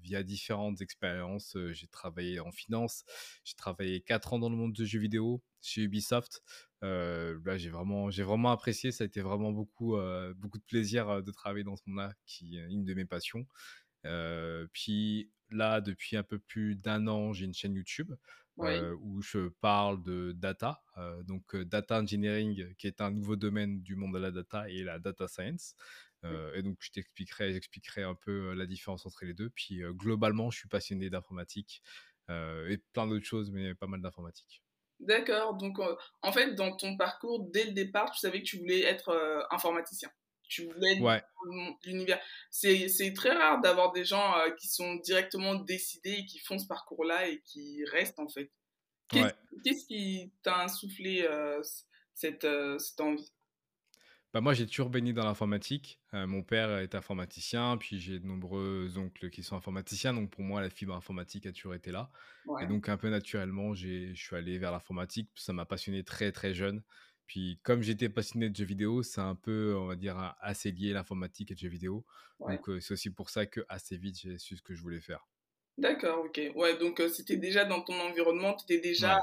via 0.00 0.22
différentes 0.22 0.80
expériences. 0.80 1.56
j'ai 1.70 1.86
travaillé 1.86 2.40
en 2.40 2.50
finance, 2.50 3.04
j'ai 3.44 3.54
travaillé 3.54 4.00
4 4.00 4.32
ans 4.32 4.38
dans 4.40 4.50
le 4.50 4.56
monde 4.56 4.72
de 4.72 4.84
jeux 4.84 4.98
vidéo 4.98 5.42
chez 5.60 5.82
Ubisoft. 5.82 6.42
là, 6.80 7.56
j'ai 7.56 7.70
vraiment, 7.70 8.08
vraiment 8.08 8.50
apprécié. 8.50 8.90
Ça 8.90 9.04
a 9.04 9.06
été 9.06 9.20
vraiment 9.20 9.52
beaucoup, 9.52 9.96
beaucoup 10.36 10.58
de 10.58 10.64
plaisir 10.64 11.22
de 11.22 11.30
travailler 11.30 11.64
dans 11.64 11.76
ce 11.76 11.82
monde-là, 11.86 12.14
qui 12.26 12.56
est 12.58 12.66
une 12.68 12.84
de 12.84 12.94
mes 12.94 13.04
passions. 13.04 13.46
puis 14.72 15.30
là, 15.52 15.80
depuis 15.80 16.16
un 16.16 16.22
peu 16.22 16.38
plus 16.38 16.76
d'un 16.76 17.06
an, 17.06 17.32
j'ai 17.32 17.44
une 17.44 17.54
chaîne 17.54 17.74
YouTube 17.74 18.14
où 18.56 19.22
je 19.22 19.48
parle 19.48 20.02
de 20.02 20.32
data, 20.32 20.82
donc 21.24 21.56
data 21.56 22.00
engineering, 22.00 22.74
qui 22.76 22.86
est 22.86 23.00
un 23.00 23.10
nouveau 23.10 23.36
domaine 23.36 23.82
du 23.82 23.96
monde 23.96 24.14
de 24.14 24.18
la 24.18 24.30
data, 24.30 24.68
et 24.68 24.84
la 24.84 24.98
data 24.98 25.26
science. 25.26 25.74
et 26.54 26.62
donc, 26.62 26.76
je 26.80 26.90
t'expliquerai, 26.90 27.52
j'expliquerai 27.52 28.02
un 28.02 28.14
peu 28.14 28.52
la 28.54 28.66
différence 28.66 29.06
entre 29.06 29.24
les 29.24 29.34
deux. 29.34 29.50
Puis, 29.50 29.82
globalement, 29.92 30.50
je 30.50 30.58
suis 30.58 30.68
passionné 30.68 31.10
d'informatique 31.10 31.82
et 32.28 32.78
plein 32.92 33.06
d'autres 33.06 33.26
choses, 33.26 33.50
mais 33.50 33.74
pas 33.74 33.86
mal 33.86 34.00
d'informatique. 34.00 34.62
D'accord. 35.00 35.54
Donc, 35.54 35.80
en 36.20 36.32
fait, 36.32 36.54
dans 36.54 36.76
ton 36.76 36.96
parcours, 36.96 37.48
dès 37.50 37.64
le 37.64 37.72
départ, 37.72 38.10
tu 38.12 38.20
savais 38.20 38.40
que 38.40 38.46
tu 38.46 38.58
voulais 38.58 38.82
être 38.82 39.46
informaticien 39.50 40.10
tu 40.52 40.66
voulais 40.66 41.00
ouais. 41.00 41.22
l'univers. 41.84 42.20
C'est 42.50 43.12
très 43.14 43.32
rare 43.32 43.60
d'avoir 43.62 43.92
des 43.92 44.04
gens 44.04 44.36
euh, 44.36 44.50
qui 44.50 44.68
sont 44.68 44.96
directement 44.96 45.54
décidés 45.54 46.16
et 46.18 46.26
qui 46.26 46.38
font 46.40 46.58
ce 46.58 46.66
parcours-là 46.66 47.28
et 47.28 47.40
qui 47.46 47.84
restent 47.90 48.20
en 48.20 48.28
fait. 48.28 48.50
Qu'est-ce 49.08 49.86
qui 49.86 50.32
t'a 50.42 50.62
insufflé 50.62 51.22
euh, 51.22 51.60
cette, 52.14 52.44
euh, 52.44 52.78
cette 52.78 53.00
envie? 53.00 53.32
Bah 54.32 54.40
moi, 54.40 54.54
j'ai 54.54 54.66
toujours 54.66 54.88
baigné 54.88 55.12
dans 55.12 55.24
l'informatique. 55.24 56.00
mon 56.14 56.42
père 56.42 56.78
est 56.78 56.94
informaticien, 56.94 57.76
puis 57.76 58.00
j'ai 58.00 58.18
de 58.18 58.26
nombreux 58.26 58.96
oncles 58.96 59.28
qui 59.28 59.42
sont 59.42 59.56
informaticiens. 59.56 60.14
Donc, 60.14 60.30
pour 60.30 60.42
moi, 60.42 60.62
la 60.62 60.70
fibre 60.70 60.94
informatique 60.94 61.44
a 61.44 61.52
toujours 61.52 61.74
été 61.74 61.90
là. 61.90 62.10
Et 62.62 62.66
donc, 62.66 62.88
un 62.88 62.96
peu 62.96 63.10
naturellement, 63.10 63.74
je 63.74 64.14
suis 64.14 64.34
allé 64.34 64.56
vers 64.56 64.72
l'informatique. 64.72 65.28
Ça 65.34 65.52
m'a 65.52 65.66
passionné 65.66 66.02
très, 66.02 66.32
très 66.32 66.54
jeune. 66.54 66.82
Puis 67.32 67.58
comme 67.62 67.80
j'étais 67.80 68.10
passionné 68.10 68.50
de 68.50 68.54
jeux 68.54 68.66
vidéo, 68.66 69.02
c'est 69.02 69.22
un 69.22 69.34
peu, 69.34 69.74
on 69.74 69.86
va 69.86 69.96
dire, 69.96 70.36
assez 70.42 70.70
lié 70.70 70.92
l'informatique 70.92 71.50
et 71.50 71.54
le 71.54 71.58
jeu 71.58 71.68
vidéo. 71.70 72.04
Donc 72.40 72.68
c'est 72.82 72.92
aussi 72.92 73.08
pour 73.08 73.30
ça 73.30 73.46
que 73.46 73.64
assez 73.70 73.96
vite 73.96 74.18
j'ai 74.20 74.36
su 74.36 74.54
ce 74.54 74.60
que 74.60 74.74
je 74.74 74.82
voulais 74.82 75.00
faire. 75.00 75.26
D'accord, 75.78 76.26
ok. 76.26 76.38
Ouais, 76.54 76.76
donc 76.76 77.00
c'était 77.10 77.38
déjà 77.38 77.64
dans 77.64 77.80
ton 77.80 77.98
environnement, 78.00 78.54
tu 78.54 78.64
étais 78.64 78.86
déjà, 78.86 79.22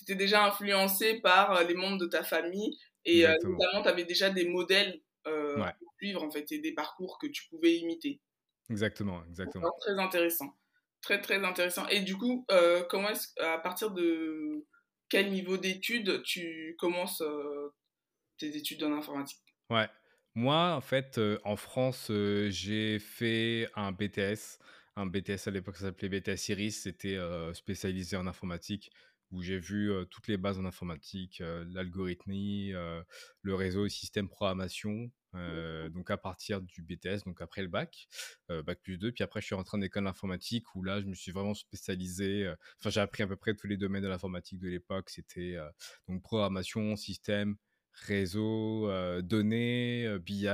étais 0.00 0.14
déjà 0.14 0.46
influencé 0.46 1.20
par 1.20 1.62
les 1.64 1.74
membres 1.74 1.98
de 1.98 2.06
ta 2.06 2.22
famille 2.24 2.78
et 3.04 3.26
notamment 3.44 3.82
tu 3.82 3.88
avais 3.88 4.04
déjà 4.04 4.30
des 4.30 4.48
modèles 4.48 5.02
à 5.26 5.76
suivre 5.98 6.22
en 6.22 6.30
fait 6.30 6.50
et 6.50 6.60
des 6.60 6.72
parcours 6.72 7.18
que 7.18 7.26
tu 7.26 7.46
pouvais 7.50 7.76
imiter. 7.76 8.22
Exactement, 8.70 9.22
exactement. 9.28 9.70
Très 9.80 9.98
intéressant. 9.98 10.56
Très 11.02 11.20
très 11.20 11.44
intéressant. 11.44 11.86
Et 11.88 12.00
du 12.00 12.16
coup, 12.16 12.46
comment 12.88 13.10
est-ce 13.10 13.38
à 13.38 13.58
partir 13.58 13.90
de 13.90 14.64
quel 15.08 15.30
niveau 15.30 15.56
d'études 15.56 16.22
tu 16.22 16.74
commences 16.78 17.20
euh, 17.20 17.74
tes 18.38 18.56
études 18.56 18.82
en 18.84 18.92
informatique? 18.92 19.42
Ouais. 19.70 19.88
Moi, 20.34 20.74
en 20.74 20.80
fait, 20.80 21.18
euh, 21.18 21.38
en 21.44 21.56
France, 21.56 22.08
euh, 22.10 22.50
j'ai 22.50 22.98
fait 22.98 23.68
un 23.74 23.92
BTS. 23.92 24.58
Un 24.96 25.06
BTS 25.06 25.46
à 25.46 25.50
l'époque, 25.50 25.76
s'appelait 25.76 26.08
BTS 26.08 26.48
Iris. 26.50 26.82
C'était 26.82 27.18
spécialisé 27.52 28.16
en 28.16 28.26
informatique. 28.26 28.90
Où 29.32 29.42
j'ai 29.42 29.58
vu 29.58 29.90
toutes 30.10 30.28
les 30.28 30.36
bases 30.36 30.58
en 30.58 30.64
informatique, 30.64 31.42
l'algorithmie, 31.68 32.70
le 33.42 33.54
réseau, 33.54 33.84
le 33.84 33.88
système 33.88 34.28
programmation. 34.28 35.10
donc 35.90 36.10
à 36.10 36.16
partir 36.16 36.62
du 36.62 36.82
BTS, 36.82 37.24
donc 37.24 37.40
après 37.40 37.62
le 37.62 37.68
bac, 37.68 38.08
bac 38.48 38.80
plus 38.82 38.98
2, 38.98 39.12
puis 39.12 39.24
après 39.24 39.40
je 39.40 39.46
suis 39.46 39.54
rentré 39.54 39.76
en 39.76 39.82
école 39.82 40.04
d'informatique 40.04 40.74
où 40.74 40.82
là 40.82 41.00
je 41.00 41.06
me 41.06 41.14
suis 41.14 41.32
vraiment 41.32 41.54
spécialisé. 41.54 42.52
Enfin 42.80 42.90
j'ai 42.90 43.00
appris 43.00 43.22
à 43.22 43.26
peu 43.26 43.36
près 43.36 43.54
tous 43.54 43.66
les 43.66 43.76
domaines 43.76 44.02
de 44.02 44.08
l'informatique 44.08 44.58
de 44.58 44.68
l'époque. 44.68 45.10
C'était 45.10 45.56
donc 46.08 46.22
programmation, 46.22 46.96
système, 46.96 47.56
réseau, 47.92 48.90
données, 49.22 50.18
BI, 50.20 50.48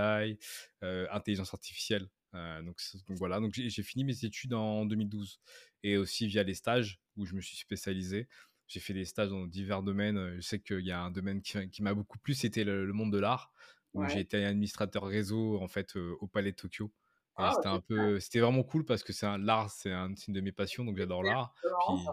intelligence 0.83 1.55
artificielle. 1.55 2.09
donc, 2.33 2.81
donc, 3.09 3.19
voilà, 3.19 3.41
donc 3.41 3.53
j'ai 3.55 3.83
fini 3.83 4.05
mes 4.05 4.25
études 4.25 4.55
en 4.55 4.87
2012 4.87 5.41
et 5.85 5.97
aussi 5.97 6.27
via 6.27 6.43
les 6.43 6.55
stages 6.55 7.01
où 7.17 7.27
je 7.27 7.35
me 7.35 7.41
suis 7.41 7.57
spécialisé. 7.57 8.29
J'ai 8.67 8.81
fait 8.81 8.95
des 8.95 9.05
stages 9.05 9.29
dans 9.29 9.47
divers 9.47 9.83
domaines. 9.83 10.37
Je 10.37 10.41
sais 10.41 10.61
qu'il 10.61 10.87
y 10.87 10.93
a 10.93 11.01
un 11.01 11.11
domaine 11.11 11.43
qui, 11.43 11.83
m'a 11.83 11.95
beaucoup 11.95 12.19
plu, 12.19 12.35
c'était 12.35 12.65
le, 12.65 12.93
monde 12.93 13.13
de 13.13 13.19
l'art, 13.19 13.53
où 13.95 14.07
j'ai 14.07 14.21
été 14.21 14.45
administrateur 14.45 15.05
réseau 15.05 15.61
en 15.61 15.69
fait 15.69 15.97
au 15.97 16.27
Palais 16.27 16.53
de 16.53 16.57
Tokyo. 16.57 16.93
Ah, 17.37 17.53
c'était 17.55 17.69
un 17.69 17.81
peu, 17.81 18.21
c'était 18.21 18.41
vraiment 18.41 18.63
cool 18.63 18.85
parce 18.85 19.03
que 19.03 19.13
c'est 19.13 19.27
l'art, 19.39 19.71
c'est 19.71 19.91
une 19.91 20.15
de 20.29 20.41
mes 20.41 20.53
passions, 20.53 20.85
donc 20.85 20.97
j'adore 20.99 21.23
l'art. 21.23 21.55
Puis 21.89 22.05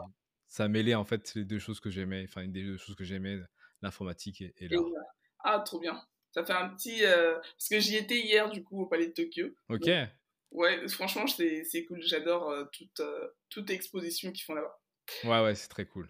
ça 0.47 0.67
mêlait 0.67 0.95
en 0.95 1.03
fait 1.03 1.33
les 1.35 1.45
deux 1.45 1.59
choses 1.59 1.79
que 1.79 1.89
j'aimais, 1.89 2.23
enfin 2.27 2.41
une 2.41 2.51
des 2.51 2.63
deux 2.63 2.77
choses 2.77 2.95
que 2.95 3.03
j'aimais, 3.03 3.39
l'informatique 3.81 4.41
et, 4.41 4.67
l'art. 4.67 4.83
Ah, 5.39 5.59
trop 5.59 5.79
bien. 5.79 6.01
Ça 6.31 6.45
fait 6.45 6.53
un 6.53 6.69
petit, 6.69 7.05
euh, 7.05 7.35
parce 7.35 7.69
que 7.69 7.79
j'y 7.79 7.95
étais 7.95 8.19
hier 8.19 8.49
du 8.49 8.63
coup 8.63 8.81
au 8.81 8.85
Palais 8.85 9.07
de 9.07 9.13
Tokyo. 9.13 9.47
Ok. 9.67 9.89
ouais, 10.51 10.87
franchement 10.87 11.25
c'est 11.27 11.85
cool. 11.87 12.01
J'adore 12.01 12.49
euh, 12.49 12.65
toute 12.71 12.99
euh, 12.99 13.27
toute 13.49 13.69
exposition 13.69 14.31
qu'ils 14.31 14.43
font 14.43 14.53
là-bas. 14.53 14.79
Ouais 15.23 15.43
ouais, 15.43 15.55
c'est 15.55 15.69
très 15.69 15.85
cool. 15.85 16.09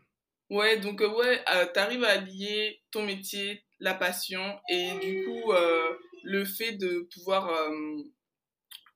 Ouais, 0.50 0.80
donc 0.80 1.02
euh, 1.02 1.10
ouais, 1.10 1.43
euh, 1.54 1.68
tu 1.72 1.80
arrives 1.80 2.04
à 2.04 2.12
allier 2.12 2.82
ton 2.91 3.04
métier, 3.04 3.64
la 3.80 3.93
passion 3.93 4.60
et 4.68 4.97
du 5.00 5.24
coup 5.24 5.54
euh, 5.54 5.95
le 6.24 6.43
fait 6.43 6.74
de 6.74 7.08
pouvoir 7.14 7.52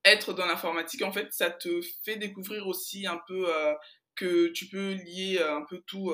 être 0.03 0.33
dans 0.33 0.45
l'informatique, 0.45 1.03
en 1.03 1.13
fait, 1.13 1.31
ça 1.31 1.49
te 1.49 1.81
fait 2.03 2.17
découvrir 2.17 2.67
aussi 2.67 3.07
un 3.07 3.21
peu 3.27 3.47
que 4.15 4.47
tu 4.49 4.67
peux 4.67 4.93
lier 4.93 5.39
un 5.41 5.63
peu 5.69 5.81
tout, 5.87 6.11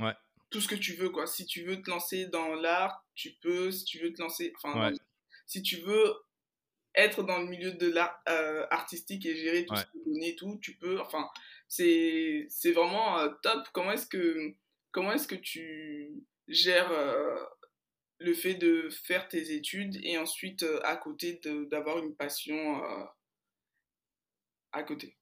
ouais. 0.00 0.12
tout 0.50 0.60
ce 0.60 0.68
que 0.68 0.74
tu 0.74 0.94
veux, 0.94 1.08
quoi. 1.08 1.26
Si 1.26 1.46
tu 1.46 1.64
veux 1.64 1.80
te 1.80 1.88
lancer 1.88 2.26
dans 2.26 2.54
l'art, 2.54 3.02
tu 3.14 3.30
peux. 3.40 3.70
Si 3.70 3.84
tu 3.84 3.98
veux 4.00 4.12
te 4.12 4.20
lancer, 4.20 4.52
enfin, 4.62 4.92
si 5.46 5.62
tu 5.62 5.76
veux 5.76 6.14
être 6.94 7.22
dans 7.22 7.38
le 7.38 7.46
milieu 7.46 7.72
de 7.72 7.90
l'art 7.90 8.20
artistique 8.70 9.24
et 9.24 9.34
gérer 9.34 9.64
tout 9.64 9.74
ce 9.74 9.84
que 9.84 9.92
tu 9.92 10.04
connais, 10.04 10.34
tout, 10.34 10.58
tu 10.60 10.76
peux. 10.76 11.00
Enfin, 11.00 11.30
c'est 11.70 12.72
vraiment 12.72 13.18
euh, 13.18 13.28
top. 13.42 13.68
Comment 13.72 13.92
est-ce 13.92 14.06
que 14.06 14.54
comment 14.90 15.12
est-ce 15.12 15.28
que 15.28 15.36
tu 15.36 16.10
gères 16.48 16.90
euh, 16.90 17.38
le 18.18 18.34
fait 18.34 18.54
de 18.54 18.88
faire 18.90 19.28
tes 19.28 19.54
études 19.54 19.96
et 20.02 20.18
ensuite 20.18 20.64
euh, 20.64 20.80
à 20.82 20.96
côté 20.96 21.40
d'avoir 21.70 21.98
une 21.98 22.14
passion 22.14 22.82
à 24.72 24.82
côté? 24.82 25.16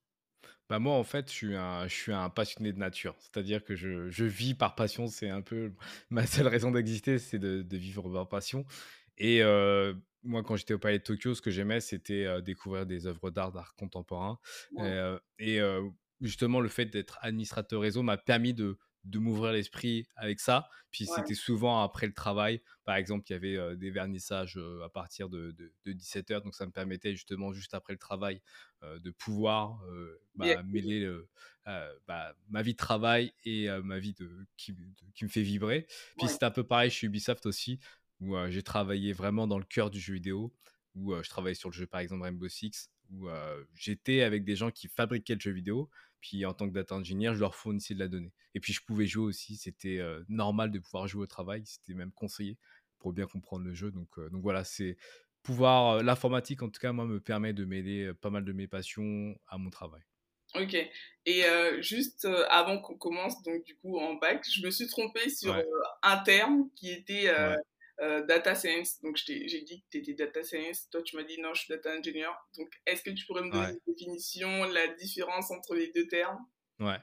Bah 0.70 0.78
moi, 0.78 0.94
en 0.94 1.04
fait, 1.04 1.30
je 1.30 1.34
suis 1.34 1.56
un, 1.56 1.86
je 1.86 1.94
suis 1.94 2.12
un 2.12 2.28
passionné 2.28 2.72
de 2.72 2.78
nature. 2.78 3.16
C'est-à-dire 3.20 3.64
que 3.64 3.74
je, 3.74 4.10
je, 4.10 4.24
vis 4.24 4.54
par 4.54 4.74
passion. 4.74 5.06
C'est 5.06 5.30
un 5.30 5.40
peu 5.40 5.72
ma 6.10 6.26
seule 6.26 6.46
raison 6.46 6.70
d'exister, 6.70 7.18
c'est 7.18 7.38
de, 7.38 7.62
de, 7.62 7.76
vivre 7.76 8.10
par 8.10 8.28
passion. 8.28 8.64
Et 9.18 9.42
moi, 10.24 10.42
quand 10.42 10.56
j'étais 10.56 10.74
au 10.74 10.78
Palais 10.78 10.98
de 10.98 11.04
Tokyo, 11.04 11.34
ce 11.34 11.42
que 11.42 11.50
j'aimais, 11.50 11.80
c'était 11.80 12.40
découvrir 12.42 12.86
des 12.86 13.06
œuvres 13.06 13.30
d'art, 13.30 13.52
d'art 13.52 13.74
contemporain. 13.76 14.38
et 15.38 15.60
justement, 16.20 16.60
le 16.60 16.68
fait 16.68 16.86
d'être 16.86 17.18
administrateur 17.22 17.80
réseau 17.80 18.02
m'a 18.02 18.16
permis 18.16 18.54
de, 18.54 18.78
de 19.04 19.18
m'ouvrir 19.18 19.52
l'esprit 19.52 20.06
avec 20.16 20.40
ça. 20.40 20.68
Puis 20.90 21.06
c'était 21.06 21.34
souvent 21.34 21.82
après 21.82 22.06
le 22.06 22.12
travail. 22.12 22.62
Par 22.84 22.96
exemple, 22.96 23.24
il 23.28 23.32
y 23.32 23.36
avait 23.36 23.76
des 23.76 23.90
vernissages 23.90 24.58
à 24.84 24.88
partir 24.88 25.28
de, 25.28 25.54
de, 25.84 25.92
17h. 25.92 26.42
Donc 26.42 26.54
ça 26.54 26.66
me 26.66 26.72
permettait 26.72 27.12
justement, 27.12 27.52
juste 27.52 27.74
après 27.74 27.92
le 27.92 27.98
travail, 27.98 28.40
de 28.82 29.10
pouvoir 29.10 29.80
bah, 30.34 30.62
mêler 30.62 31.10
bah, 32.06 32.34
ma 32.48 32.62
vie 32.62 32.72
de 32.72 32.78
travail 32.78 33.32
et 33.44 33.68
ma 33.82 33.98
vie 33.98 34.14
de, 34.14 34.46
qui, 34.56 34.74
qui, 35.14 35.24
me 35.24 35.30
fait 35.30 35.42
vibrer. 35.42 35.86
Puis 36.18 36.28
c'était 36.28 36.46
un 36.46 36.50
peu 36.50 36.64
pareil 36.64 36.90
chez 36.90 37.06
Ubisoft 37.06 37.46
aussi, 37.46 37.78
où 38.20 38.34
j'ai 38.48 38.62
travaillé 38.62 39.12
vraiment 39.12 39.46
dans 39.46 39.58
le 39.58 39.64
cœur 39.64 39.90
du 39.90 40.00
jeu 40.00 40.14
vidéo, 40.14 40.54
où 40.94 41.14
je 41.22 41.28
travaillais 41.28 41.54
sur 41.54 41.68
le 41.68 41.74
jeu 41.74 41.86
par 41.86 42.00
exemple 42.00 42.22
Rainbow 42.22 42.48
Six, 42.48 42.90
où 43.10 43.28
j'étais 43.74 44.22
avec 44.22 44.44
des 44.44 44.56
gens 44.56 44.70
qui 44.70 44.88
fabriquaient 44.88 45.34
le 45.34 45.40
jeu 45.40 45.52
vidéo 45.52 45.90
puis 46.20 46.44
en 46.44 46.52
tant 46.52 46.68
que 46.68 46.74
data 46.74 46.94
engineer, 46.94 47.34
je 47.34 47.40
leur 47.40 47.54
fournissais 47.54 47.94
de 47.94 48.00
la 48.00 48.08
donnée. 48.08 48.32
Et 48.54 48.60
puis 48.60 48.72
je 48.72 48.82
pouvais 48.82 49.06
jouer 49.06 49.24
aussi, 49.24 49.56
c'était 49.56 49.98
euh, 49.98 50.22
normal 50.28 50.70
de 50.70 50.78
pouvoir 50.78 51.06
jouer 51.06 51.22
au 51.22 51.26
travail, 51.26 51.62
c'était 51.64 51.94
même 51.94 52.12
conseillé 52.12 52.58
pour 52.98 53.12
bien 53.12 53.26
comprendre 53.26 53.64
le 53.64 53.74
jeu. 53.74 53.90
Donc, 53.90 54.08
euh, 54.18 54.28
donc 54.30 54.42
voilà, 54.42 54.64
c'est 54.64 54.96
pouvoir, 55.42 56.02
l'informatique 56.02 56.62
en 56.62 56.68
tout 56.68 56.80
cas, 56.80 56.92
moi, 56.92 57.06
me 57.06 57.20
permet 57.20 57.52
de 57.52 57.64
m'aider 57.64 58.12
pas 58.20 58.30
mal 58.30 58.44
de 58.44 58.52
mes 58.52 58.66
passions 58.66 59.38
à 59.46 59.58
mon 59.58 59.70
travail. 59.70 60.02
Ok. 60.54 60.76
Et 61.26 61.42
juste 61.80 62.26
avant 62.48 62.80
qu'on 62.80 62.96
commence, 62.96 63.42
donc 63.42 63.64
du 63.64 63.76
coup 63.76 63.98
en 63.98 64.14
bac, 64.14 64.46
je 64.50 64.64
me 64.64 64.70
suis 64.70 64.86
trompé 64.86 65.28
sur 65.28 65.54
un 66.02 66.16
terme 66.18 66.70
qui 66.74 66.90
était 66.90 67.30
euh, 68.00 68.24
data 68.26 68.54
science. 68.54 69.00
Donc, 69.02 69.16
j'ai 69.16 69.62
dit 69.62 69.80
que 69.82 69.86
tu 69.90 69.98
étais 69.98 70.14
data 70.14 70.42
science. 70.42 70.88
Toi, 70.90 71.02
tu 71.02 71.16
m'as 71.16 71.24
dit 71.24 71.40
non, 71.40 71.52
je 71.54 71.62
suis 71.62 71.74
data 71.74 71.90
engineer. 71.96 72.30
Donc, 72.56 72.72
est-ce 72.86 73.02
que 73.02 73.10
tu 73.10 73.26
pourrais 73.26 73.42
me 73.42 73.50
donner 73.50 73.72
une 73.72 73.92
définition, 73.92 74.64
la 74.64 74.88
différence 74.94 75.50
entre 75.50 75.74
les 75.74 75.90
deux 75.92 76.06
termes? 76.06 76.38
Ouais. 76.78 76.98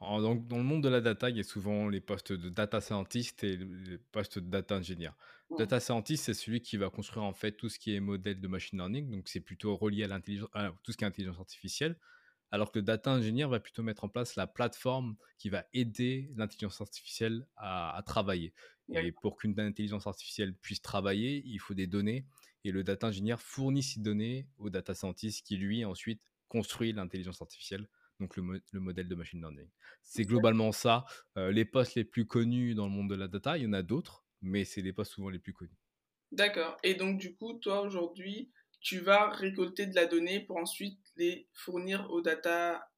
donc, 0.00 0.46
dans 0.48 0.56
le 0.56 0.62
monde 0.62 0.82
de 0.82 0.88
la 0.88 1.00
data, 1.00 1.28
il 1.28 1.36
y 1.36 1.40
a 1.40 1.44
souvent 1.44 1.88
les 1.88 2.00
postes 2.00 2.32
de 2.32 2.48
data 2.48 2.80
scientist 2.80 3.44
et 3.44 3.56
les 3.56 3.98
postes 4.12 4.38
de 4.38 4.48
data 4.48 4.76
engineer. 4.76 5.10
Data 5.58 5.80
scientist, 5.80 6.24
c'est 6.24 6.34
celui 6.34 6.60
qui 6.60 6.76
va 6.76 6.90
construire 6.90 7.24
en 7.24 7.32
fait 7.32 7.52
tout 7.52 7.68
ce 7.68 7.78
qui 7.78 7.94
est 7.94 8.00
modèle 8.00 8.40
de 8.40 8.48
machine 8.48 8.78
learning. 8.78 9.10
Donc, 9.10 9.28
c'est 9.28 9.40
plutôt 9.40 9.76
relié 9.76 10.04
à 10.04 10.08
l'intelligence, 10.08 10.50
tout 10.82 10.92
ce 10.92 10.96
qui 10.96 11.04
est 11.04 11.06
intelligence 11.06 11.38
artificielle 11.38 11.98
alors 12.50 12.72
que 12.72 12.78
le 12.78 12.84
data 12.84 13.12
engineer 13.12 13.46
va 13.46 13.60
plutôt 13.60 13.82
mettre 13.82 14.04
en 14.04 14.08
place 14.08 14.36
la 14.36 14.46
plateforme 14.46 15.16
qui 15.36 15.48
va 15.48 15.66
aider 15.72 16.30
l'intelligence 16.36 16.80
artificielle 16.80 17.46
à, 17.56 18.02
travailler. 18.06 18.54
Et 18.90 19.12
pour 19.12 19.36
qu'une 19.36 19.58
intelligence 19.60 20.06
artificielle 20.06 20.54
puisse 20.54 20.80
travailler, 20.80 21.42
il 21.44 21.58
faut 21.58 21.74
des 21.74 21.86
données. 21.86 22.24
Et 22.64 22.72
le 22.72 22.82
data 22.82 23.08
engineer 23.08 23.36
fournit 23.38 23.82
ces 23.82 24.00
données 24.00 24.48
au 24.56 24.70
data 24.70 24.94
scientist 24.94 25.46
qui, 25.46 25.56
lui, 25.56 25.84
ensuite 25.84 26.22
construit 26.48 26.92
l'intelligence 26.92 27.42
artificielle, 27.42 27.86
donc 28.18 28.36
le, 28.36 28.62
modèle 28.80 29.06
de 29.06 29.14
machine 29.14 29.40
learning. 29.40 29.68
C'est 30.02 30.24
globalement 30.24 30.72
ça. 30.72 31.04
Euh, 31.36 31.52
les 31.52 31.66
postes 31.66 31.94
les 31.94 32.04
plus 32.04 32.26
connus 32.26 32.74
dans 32.74 32.86
le 32.86 32.92
monde 32.92 33.10
de 33.10 33.14
la 33.14 33.28
data, 33.28 33.58
il 33.58 33.64
y 33.64 33.66
en 33.66 33.74
a 33.74 33.82
d'autres, 33.82 34.24
mais 34.40 34.64
c'est 34.64 34.80
les 34.80 34.94
postes 34.94 35.12
souvent 35.12 35.28
les 35.28 35.38
plus 35.38 35.52
connus. 35.52 35.76
D'accord. 36.32 36.78
Et 36.82 36.94
donc, 36.94 37.18
du 37.18 37.34
coup, 37.34 37.54
toi, 37.54 37.82
aujourd'hui, 37.82 38.50
tu 38.80 39.00
vas 39.00 39.30
récolter 39.30 39.86
de 39.86 39.94
la 39.94 40.06
donnée 40.06 40.40
pour 40.40 40.56
ensuite 40.56 40.98
les 41.16 41.48
fournir 41.52 42.10
aux 42.10 42.20
data 42.20 42.90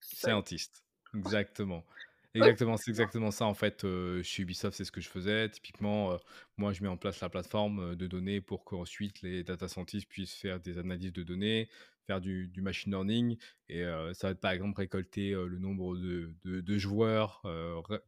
scientists. 0.00 0.84
Exactement. 1.14 1.84
Exactement, 2.36 2.76
c'est 2.76 2.90
exactement 2.90 3.30
ça 3.30 3.46
en 3.46 3.54
fait. 3.54 3.84
Euh, 3.84 4.22
chez 4.22 4.42
Ubisoft, 4.42 4.76
c'est 4.76 4.84
ce 4.84 4.92
que 4.92 5.00
je 5.00 5.08
faisais. 5.08 5.48
Typiquement, 5.48 6.12
euh, 6.12 6.16
moi, 6.58 6.74
je 6.74 6.82
mets 6.82 6.88
en 6.88 6.98
place 6.98 7.20
la 7.20 7.30
plateforme 7.30 7.80
euh, 7.80 7.96
de 7.96 8.06
données 8.06 8.42
pour 8.42 8.64
qu'ensuite 8.64 9.22
les 9.22 9.42
data 9.42 9.68
scientists 9.68 10.06
puissent 10.06 10.34
faire 10.34 10.60
des 10.60 10.76
analyses 10.76 11.14
de 11.14 11.22
données, 11.22 11.70
faire 12.06 12.20
du, 12.20 12.52
machine 12.58 12.92
learning. 12.92 13.38
Et 13.70 13.84
ça 14.12 14.28
va 14.28 14.30
être 14.32 14.40
par 14.40 14.52
exemple 14.52 14.78
récolter 14.78 15.30
le 15.30 15.58
nombre 15.58 15.96
de, 15.96 16.34
de 16.44 16.78
joueurs 16.78 17.42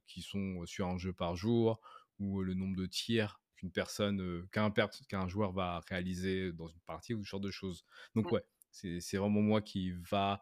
qui 0.06 0.22
sont 0.22 0.64
sur 0.66 0.86
un 0.86 0.98
jeu 0.98 1.12
par 1.12 1.34
jour 1.34 1.80
ou 2.20 2.42
le 2.42 2.54
nombre 2.54 2.76
de 2.76 2.86
tirs 2.86 3.40
qu'une 3.58 3.72
personne, 3.72 4.46
qu'un, 4.52 4.70
qu'un 4.70 5.28
joueur 5.28 5.52
va 5.52 5.80
réaliser 5.88 6.52
dans 6.52 6.68
une 6.68 6.80
partie 6.80 7.12
ou 7.14 7.24
ce 7.24 7.30
genre 7.30 7.40
de 7.40 7.50
choses. 7.50 7.84
Donc 8.14 8.30
ouais, 8.32 8.44
c'est, 8.70 9.16
vraiment 9.16 9.42
moi 9.42 9.60
qui 9.60 9.92
va 10.10 10.40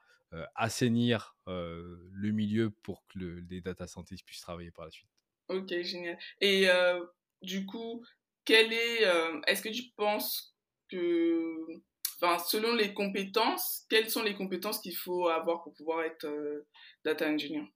assainir 0.55 1.37
le 1.47 2.31
milieu 2.31 2.71
pour 2.71 3.07
que 3.07 3.19
les 3.19 3.61
data 3.61 3.87
scientists 3.87 4.25
puissent 4.25 4.43
travailler 4.43 4.71
par 4.71 4.85
la 4.85 4.91
suite. 4.91 5.09
Ok, 5.49 5.69
génial. 5.83 6.19
Et 6.41 6.69
du 7.43 7.65
coup, 7.67 8.05
quel 8.45 8.73
est, 8.73 9.03
est-ce 9.47 9.63
que 9.63 9.71
tu 9.71 9.85
penses 9.97 10.55
que, 10.91 11.57
enfin, 12.21 12.39
selon 12.45 12.75
les 12.75 12.93
compétences, 12.93 13.87
quelles 13.89 14.11
sont 14.11 14.23
les 14.23 14.35
compétences 14.35 14.81
qu'il 14.81 14.97
faut 14.97 15.29
avoir 15.29 15.63
pour 15.63 15.75
pouvoir 15.75 16.03
être 16.03 16.27
data 17.05 17.29
engineer? 17.29 17.73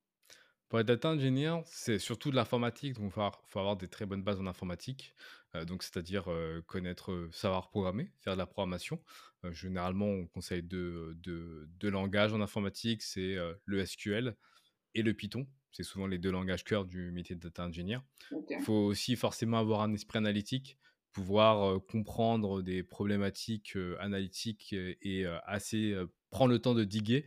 Pour 0.71 0.79
être 0.79 0.87
data 0.87 1.11
engineer, 1.11 1.63
c'est 1.67 1.99
surtout 1.99 2.31
de 2.31 2.37
l'informatique, 2.37 2.95
donc 2.95 3.07
il 3.07 3.13
faut, 3.13 3.59
avoir 3.59 3.77
des 3.77 3.89
très 3.89 4.07
bonnes 4.07 4.23
bases 4.23 4.39
en 4.39 4.47
informatique, 4.47 5.17
euh, 5.57 5.65
donc 5.65 5.83
c'est-à-dire 5.83 6.31
euh, 6.31 6.63
connaître, 6.63 7.11
euh, 7.11 7.29
savoir 7.33 7.71
programmer, 7.71 8.13
faire 8.21 8.35
de 8.35 8.39
la 8.39 8.47
programmation. 8.47 9.03
généralement, 9.51 10.07
on 10.07 10.27
conseille 10.29 10.63
deux, 10.63 11.19
langages 11.83 12.33
en 12.33 12.41
informatique, 12.41 13.03
c'est 13.03 13.37
le 13.65 13.85
SQL 13.85 14.37
et 14.95 15.03
le 15.03 15.13
Python. 15.13 15.47
C'est 15.73 15.83
souvent 15.83 16.07
les 16.07 16.19
deux 16.19 16.31
langages 16.31 16.63
cœur 16.63 16.85
du 16.85 17.11
métier 17.11 17.35
de 17.35 17.41
data 17.41 17.67
engineer. 17.67 17.99
Il 18.51 18.61
faut 18.61 18.73
aussi 18.73 19.17
forcément 19.17 19.59
avoir 19.59 19.81
un 19.81 19.93
esprit 19.93 20.19
analytique, 20.19 20.79
pouvoir 21.13 21.81
comprendre 21.87 22.63
des 22.63 22.85
problématiques 22.85 23.77
analytiques 23.99 24.73
et 24.73 25.27
assez 25.47 25.97
prendre 26.31 26.53
le 26.53 26.61
temps 26.61 26.75
de 26.75 26.85
diguer. 26.85 27.25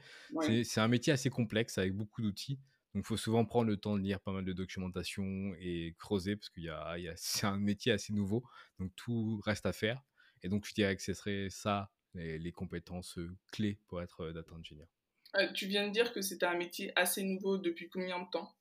C'est 0.64 0.80
un 0.80 0.88
métier 0.88 1.12
assez 1.12 1.30
complexe 1.30 1.78
avec 1.78 1.94
beaucoup 1.94 2.22
d'outils. 2.22 2.60
Donc, 2.94 3.04
il 3.04 3.08
faut 3.08 3.18
souvent 3.18 3.44
prendre 3.44 3.70
le 3.70 3.78
temps 3.78 3.98
de 3.98 4.02
lire 4.02 4.20
pas 4.20 4.32
mal 4.32 4.46
de 4.46 4.54
documentation 4.54 5.54
et 5.60 5.96
creuser 5.98 6.36
parce 6.36 6.50
qu'il 6.50 6.64
y 6.64 6.70
a, 6.70 6.96
c'est 7.16 7.46
un 7.46 7.58
métier 7.58 7.92
assez 7.92 8.14
nouveau. 8.14 8.44
Donc, 8.80 8.92
tout 8.96 9.42
reste 9.44 9.66
à 9.66 9.74
faire. 9.74 10.02
Et 10.44 10.50
donc, 10.50 10.68
je 10.68 10.74
dirais 10.74 10.96
que 10.96 11.02
ce 11.02 11.14
serait 11.14 11.48
ça, 11.50 11.92
les, 12.14 12.52
compétences 12.52 13.18
clés 13.52 13.80
pour 13.88 14.02
être 14.02 14.32
data 14.32 14.54
engineer. 14.54 14.86
tu 15.54 15.68
viens 15.68 15.88
de 15.88 15.94
dire 15.94 16.14
que 16.14 16.22
c'était 16.22 16.46
un 16.46 16.58
métier 16.58 16.92
assez 16.96 17.24
nouveau 17.24 17.58
depuis 17.58 17.90
combien 17.90 18.20
de 18.20 18.30
temps? 18.30 18.54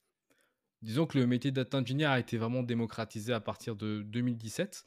Disons 0.80 1.06
que 1.06 1.18
le 1.18 1.26
métier 1.26 1.50
de 1.50 1.56
data 1.56 1.78
engineer 1.78 2.06
a 2.06 2.18
été 2.18 2.38
vraiment 2.38 2.62
démocratisé 2.62 3.32
à 3.32 3.40
partir 3.40 3.76
de 3.76 4.02
2017. 4.02 4.84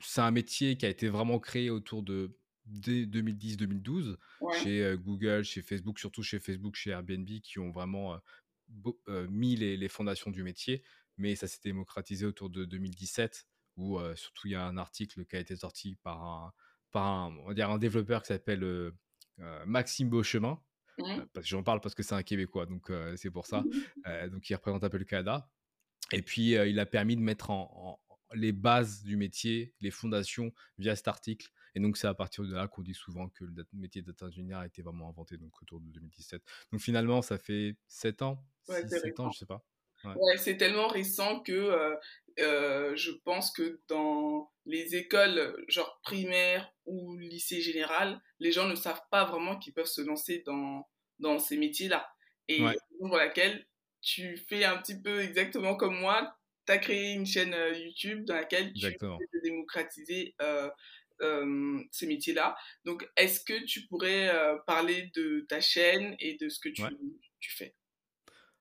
c'est 0.00 0.20
un 0.20 0.30
métier 0.30 0.76
qui 0.76 0.86
a 0.86 0.88
été 0.88 1.08
vraiment 1.08 1.38
créé 1.38 1.70
autour 1.70 2.02
de 2.02 2.36
2010-2012 2.70 4.16
chez 4.62 4.96
Google, 4.98 5.44
chez 5.44 5.62
Facebook, 5.62 5.98
surtout 5.98 6.22
chez 6.22 6.38
Facebook, 6.38 6.74
chez 6.76 6.90
Airbnb, 6.90 7.28
qui 7.42 7.58
ont 7.58 7.70
vraiment 7.70 8.18
mis 9.28 9.56
les, 9.56 9.88
fondations 9.88 10.30
du 10.30 10.42
métier. 10.42 10.82
Mais 11.16 11.36
ça 11.36 11.46
s'est 11.46 11.60
démocratisé 11.62 12.26
autour 12.26 12.50
de 12.50 12.64
2017, 12.64 13.46
où 13.76 13.98
surtout 14.16 14.48
il 14.48 14.52
y 14.52 14.56
a 14.56 14.64
un 14.66 14.76
article 14.76 15.24
qui 15.26 15.36
a 15.36 15.40
été 15.40 15.56
sorti 15.56 15.96
par 16.02 16.22
un, 16.22 16.52
par 16.90 17.04
un, 17.04 17.36
on 17.38 17.48
va 17.48 17.54
dire 17.54 17.70
un 17.70 17.78
développeur 17.78 18.22
qui 18.22 18.28
s'appelle 18.28 18.92
Maxime 19.66 20.08
Beauchemin. 20.08 20.60
Mmh. 20.98 21.22
J'en 21.42 21.64
parle 21.64 21.80
parce 21.80 21.94
que 21.94 22.04
c'est 22.04 22.14
un 22.14 22.22
Québécois, 22.22 22.66
donc 22.66 22.90
c'est 23.16 23.30
pour 23.30 23.46
ça. 23.46 23.62
Mmh. 24.06 24.28
donc 24.28 24.50
il 24.50 24.54
représente 24.54 24.84
un 24.84 24.90
peu 24.90 24.98
le 24.98 25.04
Canada. 25.04 25.50
Et 26.12 26.22
puis 26.22 26.52
il 26.52 26.78
a 26.78 26.86
permis 26.86 27.16
de 27.16 27.22
mettre 27.22 27.50
en, 27.50 27.98
les 28.34 28.52
bases 28.52 29.02
du 29.02 29.16
métier, 29.16 29.74
les 29.80 29.90
fondations 29.90 30.52
via 30.78 30.96
cet 30.96 31.08
article. 31.08 31.50
Et 31.74 31.80
donc, 31.80 31.96
c'est 31.96 32.06
à 32.06 32.14
partir 32.14 32.44
de 32.44 32.54
là 32.54 32.68
qu'on 32.68 32.82
dit 32.82 32.94
souvent 32.94 33.28
que 33.28 33.44
le 33.44 33.66
métier 33.72 34.02
de 34.02 34.06
data 34.06 34.26
engineer 34.26 34.54
a 34.54 34.66
été 34.66 34.82
vraiment 34.82 35.08
inventé, 35.08 35.36
donc 35.36 35.60
autour 35.62 35.80
de 35.80 35.86
2017. 35.90 36.42
Donc, 36.72 36.80
finalement, 36.80 37.22
ça 37.22 37.38
fait 37.38 37.76
7 37.88 38.22
ans, 38.22 38.44
7 38.64 39.20
ans, 39.20 39.30
je 39.30 39.38
sais 39.38 39.46
pas. 39.46 39.64
Ouais, 40.04 40.36
c'est 40.36 40.58
tellement 40.58 40.86
récent 40.86 41.40
que 41.40 41.52
euh, 41.52 41.96
euh, 42.38 42.94
je 42.94 43.10
pense 43.24 43.50
que 43.50 43.80
dans 43.88 44.52
les 44.66 44.96
écoles, 44.96 45.64
genre 45.68 45.98
primaire 46.02 46.70
ou 46.84 47.16
lycée 47.16 47.62
général, 47.62 48.20
les 48.38 48.52
gens 48.52 48.68
ne 48.68 48.74
savent 48.74 49.02
pas 49.10 49.24
vraiment 49.24 49.58
qu'ils 49.58 49.72
peuvent 49.72 49.86
se 49.86 50.02
lancer 50.02 50.42
dans, 50.44 50.86
dans 51.20 51.38
ces 51.38 51.56
métiers-là. 51.56 52.06
Et 52.48 52.62
pour 52.98 53.16
laquelle 53.16 53.66
tu 54.02 54.36
fais 54.36 54.64
un 54.64 54.76
petit 54.76 55.00
peu 55.00 55.22
exactement 55.22 55.76
comme 55.76 55.98
moi, 55.98 56.36
tu 56.66 56.72
as 56.72 56.78
créé 56.78 57.12
une 57.12 57.26
chaîne 57.26 57.54
euh, 57.54 57.76
YouTube 57.76 58.24
dans 58.24 58.34
laquelle 58.34 58.72
tu 58.72 58.86
veux 58.86 59.40
démocratiser 59.42 60.34
euh, 60.40 60.66
euh, 60.66 60.70
ces 61.90 62.06
métiers-là. 62.06 62.56
Donc, 62.84 63.08
est-ce 63.16 63.40
que 63.40 63.64
tu 63.64 63.86
pourrais 63.86 64.32
parler 64.66 65.10
de 65.14 65.46
ta 65.48 65.60
chaîne 65.60 66.16
et 66.18 66.36
de 66.36 66.48
ce 66.48 66.60
que 66.60 66.68
tu, 66.68 66.82
tu 67.40 67.52
fais? 67.52 67.74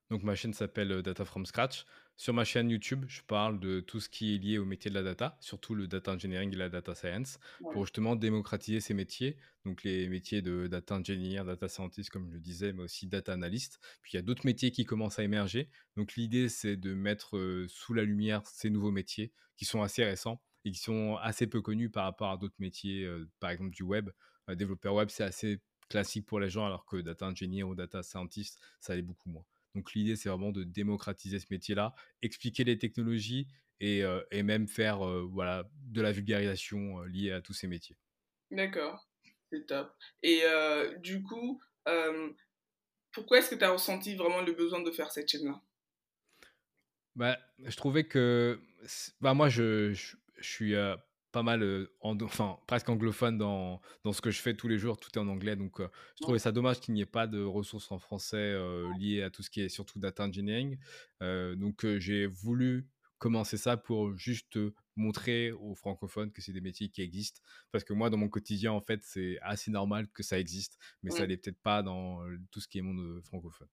Donc, 0.09 0.23
ma 0.23 0.35
chaîne 0.35 0.53
s'appelle 0.53 1.01
Data 1.01 1.25
from 1.25 1.45
Scratch. 1.45 1.85
Sur 2.15 2.35
ma 2.35 2.45
chaîne 2.45 2.69
YouTube, 2.69 3.05
je 3.07 3.23
parle 3.23 3.59
de 3.59 3.79
tout 3.79 3.99
ce 3.99 4.07
qui 4.07 4.35
est 4.35 4.37
lié 4.37 4.59
au 4.59 4.65
métier 4.65 4.91
de 4.91 4.95
la 4.95 5.01
data, 5.01 5.35
surtout 5.41 5.73
le 5.73 5.87
data 5.87 6.11
engineering 6.11 6.53
et 6.53 6.55
la 6.55 6.69
data 6.69 6.93
science, 6.93 7.39
pour 7.71 7.85
justement 7.85 8.15
démocratiser 8.15 8.81
ces 8.81 8.93
métiers. 8.93 9.35
Donc 9.65 9.81
les 9.81 10.07
métiers 10.09 10.43
de 10.43 10.67
data 10.67 10.93
engineer, 10.93 11.43
data 11.43 11.67
scientist, 11.67 12.11
comme 12.11 12.29
je 12.29 12.35
le 12.35 12.39
disais, 12.39 12.71
mais 12.71 12.83
aussi 12.83 13.07
data 13.07 13.33
analyst. 13.33 13.79
Puis 14.03 14.11
il 14.13 14.17
y 14.17 14.19
a 14.19 14.21
d'autres 14.21 14.45
métiers 14.45 14.69
qui 14.69 14.85
commencent 14.85 15.17
à 15.17 15.23
émerger. 15.23 15.69
Donc 15.97 16.13
l'idée, 16.13 16.49
c'est 16.49 16.77
de 16.77 16.93
mettre 16.93 17.65
sous 17.67 17.95
la 17.95 18.03
lumière 18.03 18.45
ces 18.45 18.69
nouveaux 18.69 18.91
métiers 18.91 19.31
qui 19.57 19.65
sont 19.65 19.81
assez 19.81 20.03
récents 20.03 20.39
et 20.65 20.71
qui 20.71 20.79
sont 20.79 21.17
assez 21.17 21.47
peu 21.47 21.61
connus 21.61 21.89
par 21.89 22.05
rapport 22.05 22.31
à 22.31 22.37
d'autres 22.37 22.55
métiers, 22.59 23.07
par 23.39 23.49
exemple 23.49 23.71
du 23.71 23.83
web. 23.83 24.09
développeur 24.49 24.93
web, 24.95 25.09
c'est 25.09 25.23
assez 25.23 25.61
classique 25.89 26.25
pour 26.25 26.39
les 26.39 26.49
gens, 26.49 26.65
alors 26.65 26.85
que 26.85 26.97
data 26.97 27.27
engineer 27.27 27.63
ou 27.63 27.75
data 27.75 28.01
scientist, 28.03 28.59
ça 28.79 28.95
l'est 28.95 29.01
beaucoup 29.01 29.29
moins. 29.29 29.45
Donc 29.75 29.93
l'idée, 29.93 30.15
c'est 30.15 30.29
vraiment 30.29 30.51
de 30.51 30.63
démocratiser 30.63 31.39
ce 31.39 31.47
métier-là, 31.49 31.93
expliquer 32.21 32.63
les 32.63 32.77
technologies 32.77 33.47
et, 33.79 34.03
euh, 34.03 34.21
même 34.31 34.67
faire 34.67 34.99
voilà, 35.27 35.69
de 35.83 36.01
la 36.01 36.11
vulgarisation 36.11 37.01
liée 37.03 37.31
à 37.31 37.41
tous 37.41 37.53
ces 37.53 37.67
métiers. 37.67 37.97
D'accord, 38.51 39.07
c'est 39.51 39.65
top. 39.65 39.93
Et 40.21 40.43
du 40.99 41.23
coup, 41.23 41.61
pourquoi 43.11 43.39
est-ce 43.39 43.49
que 43.51 43.55
tu 43.55 43.63
as 43.63 43.71
ressenti 43.71 44.15
vraiment 44.15 44.41
le 44.41 44.53
besoin 44.53 44.81
de 44.81 44.91
faire 44.91 45.11
cette 45.11 45.29
chaîne-là? 45.29 45.61
Bah, 47.15 47.37
Je 47.59 47.75
trouvais 47.75 48.05
que... 48.05 48.59
Bah, 49.21 49.33
moi, 49.33 49.49
je, 49.49 49.93
je, 49.93 50.15
je 50.39 50.49
suis 50.49 50.73
pas 51.31 51.43
mal, 51.43 51.87
enfin 52.01 52.59
presque 52.67 52.89
anglophone 52.89 53.37
dans, 53.37 53.81
dans, 54.03 54.13
ce 54.13 54.21
que 54.21 54.31
je 54.31 54.39
fais 54.39 54.53
tous 54.53 54.67
les 54.67 54.77
jours, 54.77 54.97
tout 54.97 55.09
est 55.15 55.21
en 55.21 55.27
anglais. 55.27 55.55
Donc 55.55 55.79
je 55.79 56.21
trouvais 56.21 56.39
ça 56.39 56.51
dommage 56.51 56.79
qu'il 56.79 56.93
n'y 56.93 57.01
ait 57.01 57.05
pas 57.05 57.27
de 57.27 57.43
ressources 57.43 57.91
en 57.91 57.99
français 57.99 58.55
liées 58.99 59.23
à 59.23 59.29
tout 59.29 59.43
ce 59.43 59.49
qui 59.49 59.61
est 59.61 59.69
surtout 59.69 59.99
data 59.99 60.23
engineering. 60.23 60.77
donc 61.21 61.85
j'ai 61.97 62.27
voulu 62.27 62.87
commencer 63.23 63.55
ça 63.55 63.77
pour 63.77 64.17
juste 64.17 64.59
montrer 64.97 65.53
aux 65.53 65.75
francophones 65.75 66.33
que 66.33 66.41
c'est 66.41 66.51
des 66.51 66.59
métiers 66.59 66.89
qui 66.89 67.01
existent. 67.01 67.41
Parce 67.71 67.85
que 67.85 67.93
moi, 67.93 68.09
dans 68.09 68.17
mon 68.17 68.27
quotidien, 68.27 68.73
en 68.73 68.81
fait, 68.81 68.99
c'est 69.01 69.39
assez 69.41 69.71
normal 69.71 70.09
que 70.09 70.23
ça 70.23 70.37
existe, 70.37 70.77
mais 71.01 71.09
ça 71.09 71.25
n'est 71.25 71.37
peut-être 71.37 71.61
pas 71.61 71.81
dans 71.81 72.19
tout 72.51 72.59
ce 72.59 72.67
qui 72.67 72.79
est 72.79 72.81
monde 72.81 73.23
francophone. 73.23 73.69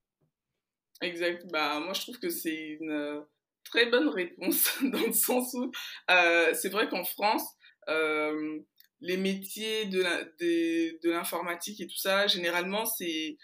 Exact. 1.01 1.51
Bah, 1.51 1.81
moi, 1.81 1.95
je 1.95 2.03
trouve 2.03 2.21
que 2.21 2.31
c'est 2.31 2.79
une 2.81 3.25
très 3.65 3.87
bonne 3.87 4.09
réponse 4.09 4.69
dans 4.83 5.07
le 5.07 5.13
sens 5.13 5.55
où 5.55 5.71
euh, 6.11 6.55
c'est 6.55 6.71
vrai 6.71 6.89
qu'en 6.89 7.05
France, 7.05 7.45
euh, 7.89 8.59
les 9.03 9.17
métiers 9.17 9.87
de 9.87 11.09
l'informatique 11.09 11.81
et 11.81 11.87
tout 11.87 11.97
ça, 11.97 12.27
généralement, 12.27 12.85
c'est 12.85 13.39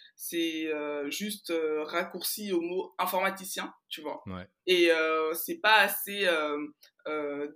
euh, 0.66 1.10
juste 1.10 1.50
raccourci 1.84 2.52
au 2.52 2.60
mot 2.60 2.94
informaticien, 2.98 3.72
tu 3.88 4.02
vois. 4.02 4.22
Et 4.66 4.90
c'est 5.32 5.60
pas 5.62 5.78
assez 5.78 6.28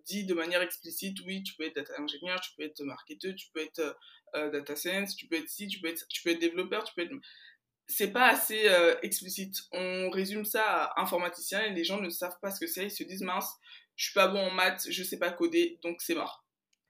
dit 0.06 0.24
de 0.24 0.34
manière 0.34 0.62
explicite, 0.62 1.18
oui, 1.26 1.42
tu 1.42 1.54
peux 1.56 1.64
être 1.64 1.76
data 1.76 1.92
ingénieur, 2.00 2.40
tu 2.40 2.52
peux 2.56 2.64
être 2.64 2.82
marketeur, 2.84 3.34
tu 3.34 3.48
peux 3.52 3.60
être 3.60 3.98
data 4.32 4.76
science, 4.76 5.14
tu 5.14 5.26
peux 5.26 5.36
être 5.36 5.50
ci, 5.50 5.68
tu 5.68 5.78
peux 5.80 5.88
être, 5.88 6.06
tu 6.08 6.22
peux 6.22 6.30
être 6.30 6.40
développeur, 6.40 6.84
tu 6.84 6.94
peux 6.94 7.02
être 7.02 7.12
c'est 7.90 8.12
pas 8.12 8.28
assez 8.28 8.68
euh, 8.68 8.96
explicite. 9.02 9.62
On 9.72 10.10
résume 10.10 10.44
ça 10.44 10.84
à 10.84 11.02
informaticien 11.02 11.62
et 11.62 11.74
les 11.74 11.84
gens 11.84 12.00
ne 12.00 12.08
savent 12.08 12.38
pas 12.40 12.50
ce 12.50 12.60
que 12.60 12.66
c'est. 12.66 12.84
Ils 12.84 12.90
se 12.90 13.02
disent 13.02 13.22
mince, 13.22 13.56
je 13.96 14.04
suis 14.04 14.14
pas 14.14 14.28
bon 14.28 14.46
en 14.46 14.50
maths, 14.50 14.86
je 14.88 15.02
sais 15.02 15.18
pas 15.18 15.30
coder, 15.30 15.78
donc 15.82 16.00
c'est 16.00 16.14
mort. 16.14 16.44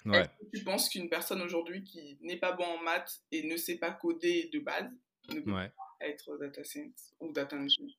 Est-ce 0.06 0.28
que 0.28 0.56
tu 0.58 0.64
penses 0.64 0.88
qu'une 0.88 1.08
personne 1.08 1.42
aujourd'hui 1.42 1.84
qui 1.84 2.18
n'est 2.22 2.38
pas 2.38 2.52
bon 2.52 2.64
en 2.64 2.82
maths 2.82 3.20
et 3.32 3.46
ne 3.46 3.56
sait 3.56 3.76
pas 3.76 3.90
coder 3.90 4.48
de 4.52 4.60
base 4.60 4.90
ne 5.28 5.40
peut 5.40 5.52
pas 5.52 5.70
être 6.00 6.38
data 6.38 6.64
science 6.64 7.14
ou 7.20 7.32
data 7.32 7.56
engineer? 7.56 7.96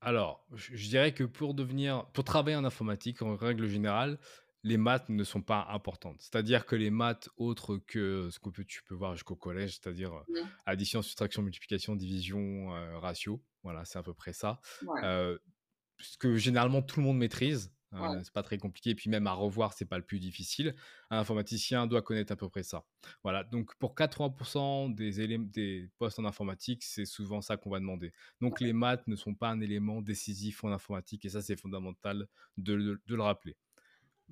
Alors, 0.00 0.44
je 0.52 0.88
dirais 0.88 1.14
que 1.14 1.22
pour 1.24 1.54
devenir, 1.54 2.06
pour 2.12 2.24
travailler 2.24 2.56
en 2.56 2.64
informatique, 2.64 3.22
en 3.22 3.36
règle 3.36 3.66
générale, 3.68 4.18
les 4.64 4.76
maths 4.76 5.08
ne 5.08 5.24
sont 5.24 5.42
pas 5.42 5.66
importantes. 5.70 6.16
C'est-à-dire 6.20 6.66
que 6.66 6.76
les 6.76 6.90
maths 6.90 7.28
autres 7.36 7.78
que 7.78 8.28
ce 8.30 8.38
que 8.38 8.62
tu 8.62 8.82
peux 8.84 8.94
voir 8.94 9.14
jusqu'au 9.14 9.36
collège, 9.36 9.78
c'est-à-dire 9.80 10.12
mmh. 10.12 10.34
addition, 10.66 11.02
soustraction, 11.02 11.42
multiplication, 11.42 11.96
division, 11.96 12.68
ratio, 13.00 13.42
voilà, 13.62 13.84
c'est 13.84 13.98
à 13.98 14.02
peu 14.02 14.14
près 14.14 14.32
ça. 14.32 14.60
ce 15.02 16.18
que 16.18 16.36
généralement 16.36 16.82
tout 16.82 17.00
le 17.00 17.06
monde 17.06 17.18
maîtrise, 17.18 17.72
hein, 17.92 18.20
c'est 18.22 18.32
pas 18.32 18.42
très 18.42 18.58
compliqué. 18.58 18.90
Et 18.90 18.94
puis 18.94 19.10
même 19.10 19.26
à 19.26 19.32
revoir, 19.32 19.72
c'est 19.72 19.84
pas 19.84 19.98
le 19.98 20.04
plus 20.04 20.18
difficile. 20.18 20.74
Un 21.10 21.18
informaticien 21.18 21.86
doit 21.86 22.02
connaître 22.02 22.32
à 22.32 22.36
peu 22.36 22.48
près 22.48 22.62
ça. 22.62 22.84
Voilà. 23.22 23.44
Donc 23.44 23.74
pour 23.76 23.94
80% 23.94 24.94
des, 24.94 25.38
des 25.38 25.90
postes 25.98 26.18
en 26.18 26.24
informatique, 26.24 26.82
c'est 26.82 27.04
souvent 27.04 27.40
ça 27.40 27.56
qu'on 27.56 27.70
va 27.70 27.80
demander. 27.80 28.12
Donc 28.40 28.60
les 28.60 28.72
maths 28.72 29.06
ne 29.06 29.16
sont 29.16 29.34
pas 29.34 29.50
un 29.50 29.60
élément 29.60 30.02
décisif 30.02 30.64
en 30.64 30.72
informatique 30.72 31.24
et 31.24 31.28
ça 31.28 31.42
c'est 31.42 31.56
fondamental 31.56 32.26
de, 32.56 32.74
le 33.06 33.22
rappeler. 33.22 33.56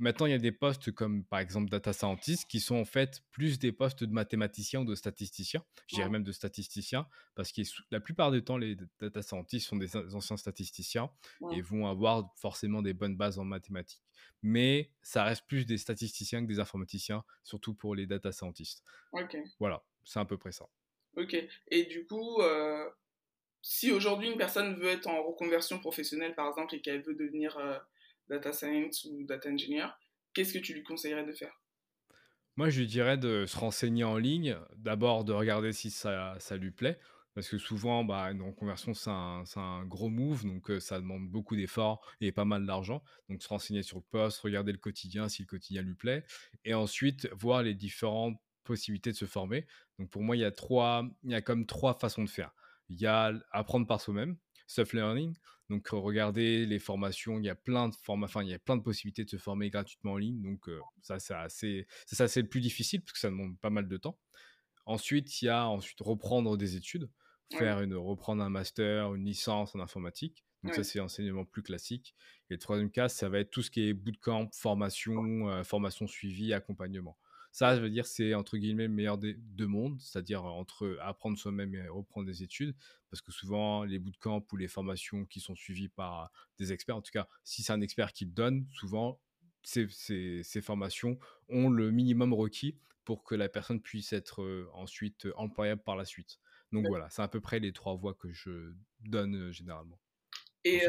Maintenant, 0.00 0.24
il 0.24 0.32
y 0.32 0.34
a 0.34 0.38
des 0.38 0.50
postes 0.50 0.92
comme 0.92 1.24
par 1.24 1.40
exemple 1.40 1.68
data 1.68 1.92
scientist 1.92 2.48
qui 2.48 2.58
sont 2.58 2.76
en 2.76 2.86
fait 2.86 3.20
plus 3.32 3.58
des 3.58 3.70
postes 3.70 4.02
de 4.02 4.10
mathématiciens 4.10 4.80
ou 4.80 4.84
de 4.86 4.94
statisticiens. 4.94 5.62
Je 5.88 5.96
dirais 5.96 6.08
même 6.08 6.24
de 6.24 6.32
statisticiens 6.32 7.06
parce 7.34 7.52
que 7.52 7.60
la 7.90 8.00
plupart 8.00 8.30
du 8.30 8.42
temps, 8.42 8.56
les 8.56 8.76
data 8.98 9.20
scientists 9.20 9.68
sont 9.68 9.76
des 9.76 9.94
anciens 10.14 10.38
statisticiens 10.38 11.10
et 11.52 11.60
vont 11.60 11.86
avoir 11.86 12.34
forcément 12.36 12.80
des 12.80 12.94
bonnes 12.94 13.16
bases 13.16 13.38
en 13.38 13.44
mathématiques. 13.44 14.02
Mais 14.42 14.90
ça 15.02 15.22
reste 15.22 15.46
plus 15.46 15.66
des 15.66 15.76
statisticiens 15.76 16.42
que 16.42 16.48
des 16.48 16.60
informaticiens, 16.60 17.22
surtout 17.44 17.74
pour 17.74 17.94
les 17.94 18.06
data 18.06 18.32
scientists. 18.32 18.82
Voilà, 19.58 19.84
c'est 20.04 20.18
à 20.18 20.24
peu 20.24 20.38
près 20.38 20.52
ça. 20.52 20.64
Ok. 21.16 21.36
Et 21.68 21.84
du 21.84 22.06
coup, 22.06 22.40
euh, 22.40 22.88
si 23.60 23.92
aujourd'hui 23.92 24.30
une 24.30 24.38
personne 24.38 24.76
veut 24.76 24.88
être 24.88 25.08
en 25.08 25.22
reconversion 25.22 25.78
professionnelle, 25.78 26.34
par 26.34 26.48
exemple, 26.48 26.74
et 26.74 26.80
qu'elle 26.80 27.02
veut 27.02 27.14
devenir 27.14 27.58
euh, 27.58 27.78
data 28.30 28.52
science 28.52 29.04
ou 29.04 29.24
data 29.24 29.50
engineer, 29.50 29.88
qu'est-ce 30.32 30.54
que 30.54 30.58
tu 30.58 30.72
lui 30.72 30.82
conseillerais 30.82 31.26
de 31.26 31.32
faire? 31.32 31.60
Moi, 32.56 32.70
je 32.70 32.80
lui 32.80 32.86
dirais 32.86 33.18
de 33.18 33.46
se 33.46 33.56
renseigner 33.58 34.04
en 34.04 34.16
ligne, 34.16 34.56
d'abord 34.76 35.24
de 35.24 35.32
regarder 35.32 35.72
si 35.72 35.90
ça, 35.90 36.36
ça 36.38 36.56
lui 36.56 36.70
plaît, 36.70 36.98
parce 37.34 37.48
que 37.48 37.58
souvent, 37.58 38.04
bah, 38.04 38.30
une 38.30 38.42
reconversion, 38.42 38.92
c'est 38.92 39.10
un, 39.10 39.44
un, 39.56 39.84
gros 39.84 40.08
move, 40.08 40.44
donc 40.44 40.70
euh, 40.70 40.80
ça 40.80 40.98
demande 40.98 41.28
beaucoup 41.28 41.56
d'efforts 41.56 42.04
et 42.20 42.32
pas 42.32 42.44
mal 42.44 42.66
d'argent. 42.66 43.02
Donc, 43.28 43.42
se 43.42 43.48
renseigner 43.48 43.82
sur 43.82 43.98
le 43.98 44.04
poste, 44.10 44.40
regarder 44.40 44.72
le 44.72 44.78
quotidien 44.78 45.28
si 45.28 45.42
le 45.42 45.46
quotidien 45.46 45.82
lui 45.82 45.94
plaît, 45.94 46.24
et 46.64 46.74
ensuite 46.74 47.28
voir 47.32 47.62
les 47.62 47.74
différentes 47.74 48.38
possibilités 48.64 49.12
de 49.12 49.16
se 49.16 49.26
former. 49.26 49.66
Donc, 49.98 50.10
pour 50.10 50.22
moi, 50.22 50.36
il 50.36 50.40
y 50.40 50.44
a 50.44 50.52
il 51.22 51.30
y 51.30 51.34
a 51.34 51.40
comme 51.40 51.66
trois 51.66 51.94
façons 51.94 52.24
de 52.24 52.28
faire. 52.28 52.52
Il 52.88 53.00
y 53.00 53.06
a 53.06 53.32
apprendre 53.52 53.86
par 53.86 54.00
soi-même, 54.00 54.36
self-learning. 54.70 55.34
Donc, 55.68 55.88
regarder 55.88 56.66
les 56.66 56.78
formations, 56.78 57.38
il 57.38 57.44
y 57.44 57.48
a 57.48 57.54
plein 57.54 57.88
de 57.88 57.94
formes, 57.94 58.24
enfin, 58.24 58.42
il 58.42 58.50
y 58.50 58.54
a 58.54 58.58
plein 58.58 58.76
de 58.76 58.82
possibilités 58.82 59.24
de 59.24 59.30
se 59.30 59.36
former 59.36 59.70
gratuitement 59.70 60.12
en 60.12 60.16
ligne. 60.16 60.40
Donc, 60.42 60.68
ça, 61.00 61.18
c'est 61.18 61.34
assez, 61.34 61.86
ça, 62.06 62.28
c'est 62.28 62.42
le 62.42 62.48
plus 62.48 62.60
difficile 62.60 63.00
parce 63.02 63.12
que 63.12 63.18
ça 63.18 63.30
demande 63.30 63.58
pas 63.58 63.70
mal 63.70 63.88
de 63.88 63.96
temps. 63.96 64.18
Ensuite, 64.86 65.42
il 65.42 65.44
y 65.44 65.48
a 65.48 65.68
ensuite 65.68 66.00
reprendre 66.00 66.56
des 66.56 66.76
études, 66.76 67.08
faire 67.52 67.80
une, 67.80 67.94
reprendre 67.94 68.42
un 68.42 68.50
master, 68.50 69.14
une 69.14 69.24
licence 69.24 69.74
en 69.74 69.80
informatique. 69.80 70.44
Donc 70.62 70.74
ça, 70.74 70.84
c'est 70.84 70.98
l'enseignement 70.98 71.44
plus 71.44 71.62
classique. 71.62 72.14
Et 72.50 72.54
le 72.54 72.58
troisième 72.58 72.90
cas, 72.90 73.08
ça 73.08 73.28
va 73.28 73.38
être 73.38 73.50
tout 73.50 73.62
ce 73.62 73.70
qui 73.70 73.88
est 73.88 73.94
bootcamp, 73.94 74.50
formation, 74.52 75.62
formation 75.64 76.06
suivie, 76.06 76.52
accompagnement. 76.52 77.16
Ça, 77.52 77.76
je 77.76 77.80
veux 77.80 77.90
dire, 77.90 78.06
c'est 78.06 78.34
entre 78.34 78.56
guillemets 78.56 78.86
le 78.86 78.92
meilleur 78.92 79.18
des 79.18 79.34
deux 79.34 79.66
mondes, 79.66 80.00
c'est-à-dire 80.00 80.44
entre 80.44 80.96
apprendre 81.02 81.36
soi-même 81.36 81.74
et 81.74 81.88
reprendre 81.88 82.26
des 82.26 82.42
études, 82.42 82.76
parce 83.10 83.20
que 83.20 83.32
souvent 83.32 83.84
les 83.84 83.98
bootcamps 83.98 84.46
ou 84.52 84.56
les 84.56 84.68
formations 84.68 85.24
qui 85.26 85.40
sont 85.40 85.56
suivies 85.56 85.88
par 85.88 86.30
des 86.58 86.72
experts, 86.72 86.96
en 86.96 87.02
tout 87.02 87.10
cas, 87.12 87.28
si 87.42 87.62
c'est 87.62 87.72
un 87.72 87.80
expert 87.80 88.12
qui 88.12 88.24
le 88.24 88.30
donne, 88.30 88.66
souvent 88.72 89.20
ces, 89.62 89.88
ces, 89.88 90.62
formations 90.62 91.18
ont 91.48 91.68
le 91.68 91.90
minimum 91.90 92.32
requis 92.32 92.78
pour 93.04 93.24
que 93.24 93.34
la 93.34 93.48
personne 93.48 93.82
puisse 93.82 94.12
être 94.12 94.68
ensuite 94.72 95.26
employable 95.36 95.82
par 95.82 95.96
la 95.96 96.04
suite. 96.04 96.38
Donc 96.72 96.86
voilà, 96.86 97.10
c'est 97.10 97.22
à 97.22 97.28
peu 97.28 97.40
près 97.40 97.58
les 97.58 97.72
trois 97.72 97.96
voies 97.96 98.14
que 98.14 98.32
je 98.32 98.72
donne 99.00 99.52
généralement. 99.52 99.98
Et 100.64 100.82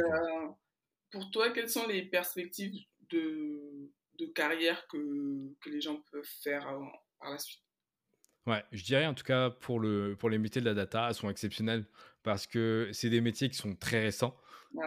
pour 1.11 1.31
toi, 1.31 1.51
quelles 1.51 1.69
sont 1.69 1.87
les 1.87 2.03
perspectives 2.03 2.85
de, 3.09 3.91
de 4.19 4.25
carrière 4.27 4.85
que, 4.87 4.97
que, 5.61 5.69
les 5.69 5.81
gens 5.81 6.01
peuvent 6.11 6.23
faire 6.43 6.65
par 7.19 7.31
la 7.31 7.37
suite 7.37 7.61
Ouais, 8.47 8.63
je 8.71 8.83
dirais 8.83 9.05
en 9.05 9.13
tout 9.13 9.23
cas 9.23 9.51
pour, 9.51 9.79
le, 9.79 10.15
pour 10.17 10.29
les 10.29 10.39
métiers 10.39 10.61
de 10.61 10.65
la 10.65 10.73
data, 10.73 11.07
elles 11.07 11.13
sont 11.13 11.29
exceptionnelles 11.29 11.85
parce 12.23 12.47
que 12.47 12.89
c'est 12.91 13.09
des 13.09 13.21
métiers 13.21 13.49
qui 13.49 13.57
sont 13.57 13.75
très 13.75 14.01
récents. 14.01 14.35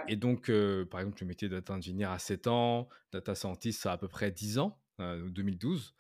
Et 0.09 0.17
donc, 0.17 0.51
par 0.91 1.01
exemple, 1.01 1.19
le 1.21 1.27
métier 1.27 1.49
de 1.49 1.55
data 1.55 1.75
engineer 1.75 2.07
a 2.07 2.19
7 2.19 2.47
ans, 2.49 2.89
data 3.13 3.35
scientist, 3.35 3.83
ça 3.83 3.91
a 3.91 3.95
à 3.95 3.99
peu 3.99 4.09
près 4.09 4.33
10 4.33 4.59
ans, 4.59 4.81
2012. 4.99 5.95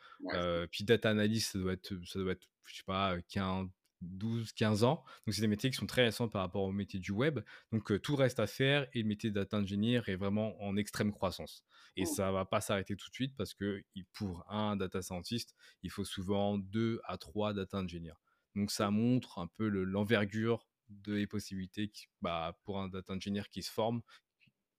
puis 0.70 0.84
data 0.84 1.10
analyst, 1.10 1.52
ça 1.52 1.58
doit 1.58 1.74
être, 1.74 1.94
ça 2.06 2.18
doit 2.18 2.32
être 2.32 2.48
je 2.66 2.76
sais 2.76 2.84
pas, 2.84 3.16
15, 3.28 3.68
12, 4.00 4.52
15 4.52 4.84
ans. 4.84 5.04
Donc, 5.26 5.34
c'est 5.34 5.40
des 5.40 5.46
métiers 5.46 5.70
qui 5.70 5.76
sont 5.76 5.86
très 5.86 6.04
récents 6.04 6.28
par 6.28 6.42
rapport 6.42 6.62
au 6.62 6.72
métier 6.72 7.00
du 7.00 7.12
web. 7.12 7.40
Donc, 7.72 8.00
tout 8.02 8.16
reste 8.16 8.40
à 8.40 8.46
faire 8.46 8.86
et 8.92 9.02
le 9.02 9.08
métier 9.08 9.30
de 9.30 9.34
data 9.34 9.58
engineer 9.58 10.02
est 10.06 10.16
vraiment 10.16 10.60
en 10.62 10.76
extrême 10.76 11.12
croissance. 11.12 11.64
Et 11.96 12.06
ça 12.06 12.32
va 12.32 12.44
pas 12.44 12.60
s'arrêter 12.60 12.96
tout 12.96 13.08
de 13.08 13.14
suite 13.14 13.34
parce 13.36 13.54
que 13.54 13.82
pour 14.12 14.44
un 14.50 14.76
data 14.76 15.00
scientist, 15.00 15.54
il 15.82 15.90
faut 15.90 16.04
souvent 16.04 16.58
deux 16.58 17.00
à 17.04 17.18
trois 17.18 17.54
data 17.54 17.78
engineers. 17.78 18.18
Donc, 18.54 18.70
ça 18.70 18.90
montre 18.90 19.38
un 19.38 19.46
peu 19.46 19.68
l'envergure 19.68 20.68
des 20.88 21.26
possibilités 21.26 21.90
bah, 22.20 22.58
pour 22.64 22.78
un 22.80 22.88
data 22.88 23.14
engineer 23.14 23.44
qui 23.50 23.62
se 23.62 23.70
forme, 23.70 24.02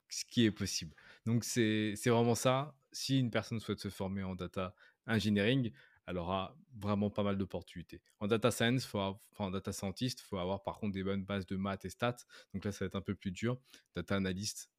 ce 0.10 0.24
qui 0.26 0.46
est 0.46 0.52
possible. 0.52 0.96
Donc, 1.26 1.44
c'est 1.44 1.96
vraiment 2.06 2.36
ça. 2.36 2.78
Si 2.92 3.20
une 3.20 3.32
personne 3.32 3.60
souhaite 3.60 3.80
se 3.80 3.90
former 3.90 4.24
en 4.24 4.36
data 4.36 4.76
engineering, 5.08 5.72
elle 6.08 6.18
aura 6.18 6.58
vraiment 6.78 7.10
pas 7.10 7.24
mal 7.24 7.38
d'opportunités. 7.38 8.02
En 8.20 8.28
data 8.28 8.52
science, 8.52 8.86
faut 8.86 9.00
en 9.38 9.52
data 9.52 9.72
scientist, 9.72 10.22
faut 10.22 10.38
avoir 10.38 10.64
par 10.64 10.78
contre 10.78 10.94
des 10.94 11.04
bonnes 11.04 11.24
bases 11.24 11.46
de 11.46 11.56
maths 11.56 11.86
et 11.86 11.90
stats. 11.90 12.18
Donc 12.54 12.66
là, 12.66 12.72
ça 12.72 12.86
va 12.86 12.88
être 12.88 12.96
un 12.96 13.02
peu 13.02 13.16
plus 13.16 13.32
dur. 13.32 13.60
Data 13.96 14.16
analyst, 14.16 14.70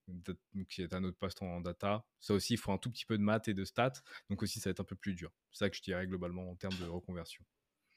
qui 0.69 0.83
est 0.83 0.95
un 0.95 1.05
autre 1.05 1.19
poste 1.19 1.43
en 1.43 1.61
data, 1.61 2.07
ça 2.21 2.35
aussi, 2.35 2.55
il 2.55 2.59
faut 2.59 2.73
un 2.73 2.79
tout 2.79 2.91
petit 2.91 3.05
peu 3.05 3.19
de 3.19 3.23
maths 3.23 3.49
et 3.49 3.55
de 3.55 3.65
stats. 3.65 4.03
Donc 4.31 4.43
aussi, 4.43 4.61
ça 4.61 4.71
va 4.71 4.73
être 4.73 4.81
un 4.81 4.85
peu 4.85 4.97
plus 4.97 5.15
dur. 5.15 5.33
C'est 5.53 5.65
ça 5.65 5.71
que 5.71 5.77
je 5.77 5.83
dirais 5.83 6.07
globalement 6.07 6.51
en 6.51 6.57
termes 6.57 6.77
de 6.79 6.87
reconversion. 6.87 7.45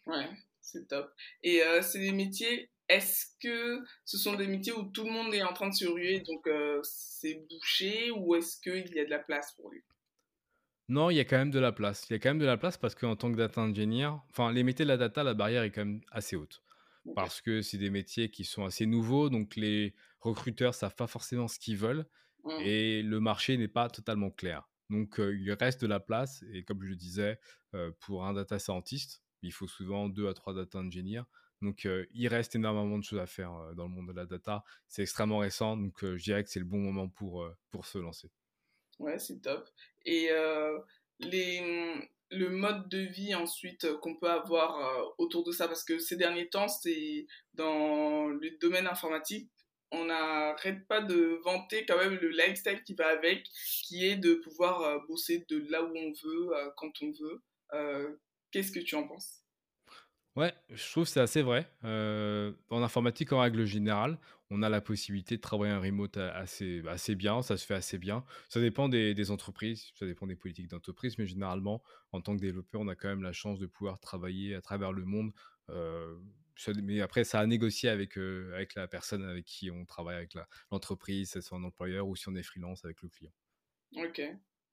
Ouais, 0.05 0.29
c'est 0.61 0.87
top. 0.87 1.13
Et 1.43 1.61
euh, 1.61 1.81
c'est 1.81 1.99
des 1.99 2.11
métiers, 2.11 2.71
est-ce 2.87 3.27
que 3.39 3.83
ce 4.05 4.17
sont 4.17 4.35
des 4.35 4.47
métiers 4.47 4.73
où 4.73 4.83
tout 4.83 5.03
le 5.03 5.11
monde 5.11 5.33
est 5.33 5.43
en 5.43 5.53
train 5.53 5.69
de 5.69 5.75
se 5.75 5.85
ruer, 5.85 6.21
donc 6.21 6.47
euh, 6.47 6.79
c'est 6.83 7.45
bouché, 7.49 8.09
ou 8.11 8.35
est-ce 8.35 8.59
qu'il 8.59 8.95
y 8.95 8.99
a 8.99 9.05
de 9.05 9.09
la 9.09 9.19
place 9.19 9.53
pour 9.53 9.69
lui? 9.69 9.83
Non, 10.89 11.11
il 11.11 11.17
y 11.17 11.19
a 11.19 11.25
quand 11.25 11.37
même 11.37 11.51
de 11.51 11.59
la 11.59 11.71
place. 11.71 12.07
Il 12.09 12.13
y 12.13 12.15
a 12.15 12.19
quand 12.19 12.29
même 12.29 12.39
de 12.39 12.45
la 12.45 12.57
place 12.57 12.75
parce 12.75 12.95
qu'en 12.95 13.15
tant 13.15 13.31
que 13.31 13.37
data 13.37 13.61
engineer, 13.61 14.09
enfin, 14.31 14.51
les 14.51 14.63
métiers 14.63 14.85
de 14.85 14.89
la 14.89 14.97
data, 14.97 15.23
la 15.23 15.35
barrière 15.35 15.61
est 15.61 15.69
quand 15.69 15.85
même 15.85 16.01
assez 16.11 16.35
haute. 16.35 16.63
Parce 17.15 17.41
que 17.41 17.61
c'est 17.61 17.77
des 17.77 17.89
métiers 17.89 18.29
qui 18.29 18.43
sont 18.43 18.65
assez 18.65 18.85
nouveaux, 18.85 19.29
donc 19.29 19.55
les 19.55 19.95
recruteurs 20.19 20.75
savent 20.75 20.95
pas 20.95 21.07
forcément 21.07 21.47
ce 21.47 21.57
qu'ils 21.57 21.77
veulent 21.77 22.05
mmh. 22.43 22.51
et 22.61 23.01
le 23.03 23.19
marché 23.19 23.57
n'est 23.57 23.67
pas 23.67 23.89
totalement 23.89 24.29
clair. 24.29 24.67
Donc, 24.89 25.19
il 25.19 25.51
reste 25.53 25.81
de 25.81 25.87
la 25.87 25.99
place 25.99 26.43
et 26.51 26.63
comme 26.63 26.81
je 26.81 26.87
le 26.87 26.95
disais, 26.95 27.39
pour 27.99 28.25
un 28.25 28.33
data 28.33 28.57
scientist, 28.57 29.21
il 29.43 29.53
faut 29.53 29.67
souvent 29.67 30.09
deux 30.09 30.27
à 30.27 30.33
trois 30.33 30.53
data 30.53 30.79
engineers. 30.79 31.23
Donc, 31.61 31.87
il 32.11 32.27
reste 32.27 32.55
énormément 32.55 32.97
de 32.97 33.03
choses 33.03 33.19
à 33.19 33.27
faire 33.27 33.51
dans 33.75 33.83
le 33.83 33.89
monde 33.89 34.07
de 34.07 34.13
la 34.13 34.25
data. 34.25 34.63
C'est 34.87 35.03
extrêmement 35.03 35.37
récent, 35.37 35.77
donc 35.77 35.99
je 36.03 36.23
dirais 36.23 36.43
que 36.43 36.49
c'est 36.49 36.59
le 36.59 36.65
bon 36.65 36.79
moment 36.79 37.07
pour, 37.07 37.47
pour 37.69 37.85
se 37.85 37.99
lancer. 37.99 38.31
Ouais, 38.99 39.17
c'est 39.17 39.41
top. 39.41 39.67
Et 40.05 40.29
euh, 40.31 40.77
les, 41.19 42.09
le 42.31 42.49
mode 42.49 42.89
de 42.89 42.99
vie 42.99 43.33
ensuite 43.33 43.85
euh, 43.85 43.97
qu'on 43.97 44.15
peut 44.15 44.29
avoir 44.29 44.77
euh, 44.77 45.03
autour 45.17 45.43
de 45.43 45.51
ça, 45.51 45.67
parce 45.67 45.83
que 45.83 45.99
ces 45.99 46.17
derniers 46.17 46.49
temps, 46.49 46.67
c'est 46.67 47.25
dans 47.53 48.27
le 48.27 48.57
domaine 48.59 48.87
informatique, 48.87 49.49
on 49.91 50.05
n'arrête 50.05 50.87
pas 50.87 51.01
de 51.01 51.39
vanter 51.43 51.85
quand 51.85 51.97
même 51.97 52.15
le 52.21 52.29
lifestyle 52.29 52.83
qui 52.83 52.93
va 52.93 53.07
avec, 53.07 53.47
qui 53.85 54.05
est 54.05 54.17
de 54.17 54.35
pouvoir 54.35 55.03
bosser 55.07 55.45
de 55.49 55.65
là 55.71 55.81
où 55.83 55.97
on 55.97 56.13
veut, 56.23 56.49
quand 56.77 56.91
on 57.01 57.11
veut. 57.11 57.41
Qu'est-ce 58.51 58.71
que 58.71 58.79
tu 58.79 58.93
en 58.93 59.07
penses? 59.07 59.41
Ouais, 60.35 60.53
je 60.69 60.91
trouve 60.91 61.05
que 61.05 61.09
c'est 61.09 61.19
assez 61.19 61.41
vrai. 61.41 61.67
en 61.81 62.83
informatique, 62.83 63.33
en 63.33 63.39
règle 63.39 63.65
générale, 63.65 64.19
on 64.51 64.63
a 64.63 64.69
la 64.69 64.81
possibilité 64.81 65.37
de 65.37 65.41
travailler 65.41 65.73
en 65.73 65.81
remote 65.81 66.17
assez, 66.17 66.81
assez 66.87 67.15
bien, 67.15 67.41
ça 67.41 67.57
se 67.57 67.65
fait 67.65 67.75
assez 67.75 67.97
bien. 67.97 68.25
Ça 68.49 68.59
dépend 68.59 68.89
des, 68.89 69.31
entreprises, 69.31 69.91
ça 69.95 70.05
dépend 70.05 70.25
des 70.25 70.35
politiques 70.35 70.67
d'entreprise, 70.67 71.17
mais 71.17 71.27
généralement, 71.27 71.83
en 72.11 72.21
tant 72.21 72.35
que 72.35 72.41
développeur, 72.41 72.81
on 72.81 72.87
a 72.87 72.95
quand 72.95 73.09
même 73.09 73.21
la 73.21 73.33
chance 73.33 73.59
de 73.59 73.67
pouvoir 73.67 73.99
travailler 73.99 74.55
à 74.55 74.61
travers 74.61 74.91
le 74.91 75.05
monde. 75.05 75.31
Euh, 75.69 76.17
mais 76.83 77.01
après, 77.01 77.23
ça 77.23 77.39
a 77.39 77.45
négocié 77.45 77.89
avec, 77.89 78.17
euh, 78.17 78.51
avec 78.53 78.75
la 78.75 78.87
personne 78.87 79.23
avec 79.23 79.45
qui 79.45 79.69
on 79.69 79.85
travaille, 79.85 80.17
avec 80.17 80.33
l'entreprise, 80.71 81.29
c'est 81.31 81.41
soit 81.41 81.57
un 81.57 81.63
employeur 81.63 82.07
ou 82.07 82.15
si 82.15 82.27
on 82.27 82.35
est 82.35 82.43
freelance 82.43 82.83
avec 82.83 83.01
le 83.01 83.09
client. 83.09 83.33
Ok, 83.95 84.21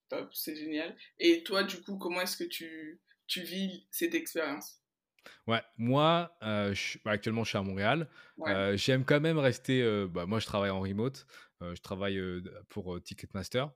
top, 0.09 0.35
c'est 0.35 0.57
génial. 0.57 0.97
Et 1.19 1.43
toi, 1.43 1.63
du 1.65 1.81
coup, 1.83 1.97
comment 1.99 2.23
est-ce 2.23 2.37
que 2.37 2.45
tu 2.45 3.01
vis 3.29 3.87
cette 3.91 4.15
expérience? 4.15 4.81
Ouais, 5.47 5.63
moi, 5.79 6.37
euh, 6.43 6.75
je, 6.75 6.99
bah, 7.05 7.13
actuellement, 7.13 7.45
je 7.45 7.51
suis 7.51 7.59
à 7.59 7.63
Montréal. 7.63 8.09
Euh, 8.47 8.77
j'aime 8.77 9.05
quand 9.05 9.21
même 9.21 9.39
rester. 9.39 9.83
Euh, 9.83 10.09
bah, 10.09 10.27
moi, 10.27 10.39
je 10.39 10.47
travaille 10.47 10.71
en 10.71 10.81
remote. 10.81 11.27
je 11.61 11.81
travaille 11.81 12.21
pour 12.69 13.01
Ticketmaster 13.03 13.71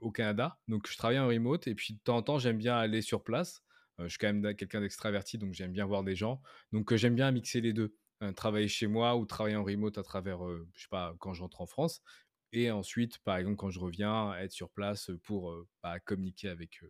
au 0.00 0.10
Canada. 0.10 0.58
Donc, 0.68 0.88
je 0.88 0.96
travaille 0.96 1.18
en 1.18 1.28
remote. 1.28 1.66
Et 1.66 1.74
puis, 1.74 1.94
de 1.94 2.00
temps 2.00 2.16
en 2.16 2.22
temps, 2.22 2.38
j'aime 2.38 2.58
bien 2.58 2.76
aller 2.76 3.02
sur 3.02 3.22
place. 3.24 3.62
je 3.98 4.08
suis 4.08 4.18
quand 4.18 4.32
même 4.32 4.54
quelqu'un 4.54 4.80
d'extraverti, 4.80 5.38
donc 5.38 5.54
j'aime 5.54 5.72
bien 5.72 5.86
voir 5.86 6.04
des 6.04 6.14
gens. 6.14 6.40
Donc, 6.72 6.94
j'aime 6.94 7.14
bien 7.14 7.30
mixer 7.30 7.60
les 7.60 7.72
deux. 7.72 7.94
travailler 8.34 8.68
chez 8.68 8.86
moi 8.86 9.16
ou 9.16 9.26
travailler 9.26 9.56
en 9.56 9.64
remote 9.64 9.98
à 9.98 10.02
travers, 10.02 10.38
je 10.74 10.82
sais 10.82 10.88
pas, 10.90 11.14
quand 11.18 11.34
j'entre 11.34 11.60
en 11.60 11.66
France. 11.66 12.02
Et 12.52 12.70
ensuite, 12.70 13.18
par 13.18 13.36
exemple, 13.36 13.56
quand 13.56 13.70
je 13.70 13.80
reviens, 13.80 14.34
être 14.38 14.52
sur 14.52 14.70
place 14.70 15.10
pour 15.24 15.66
bah, 15.82 15.98
communiquer 16.00 16.48
avec, 16.48 16.80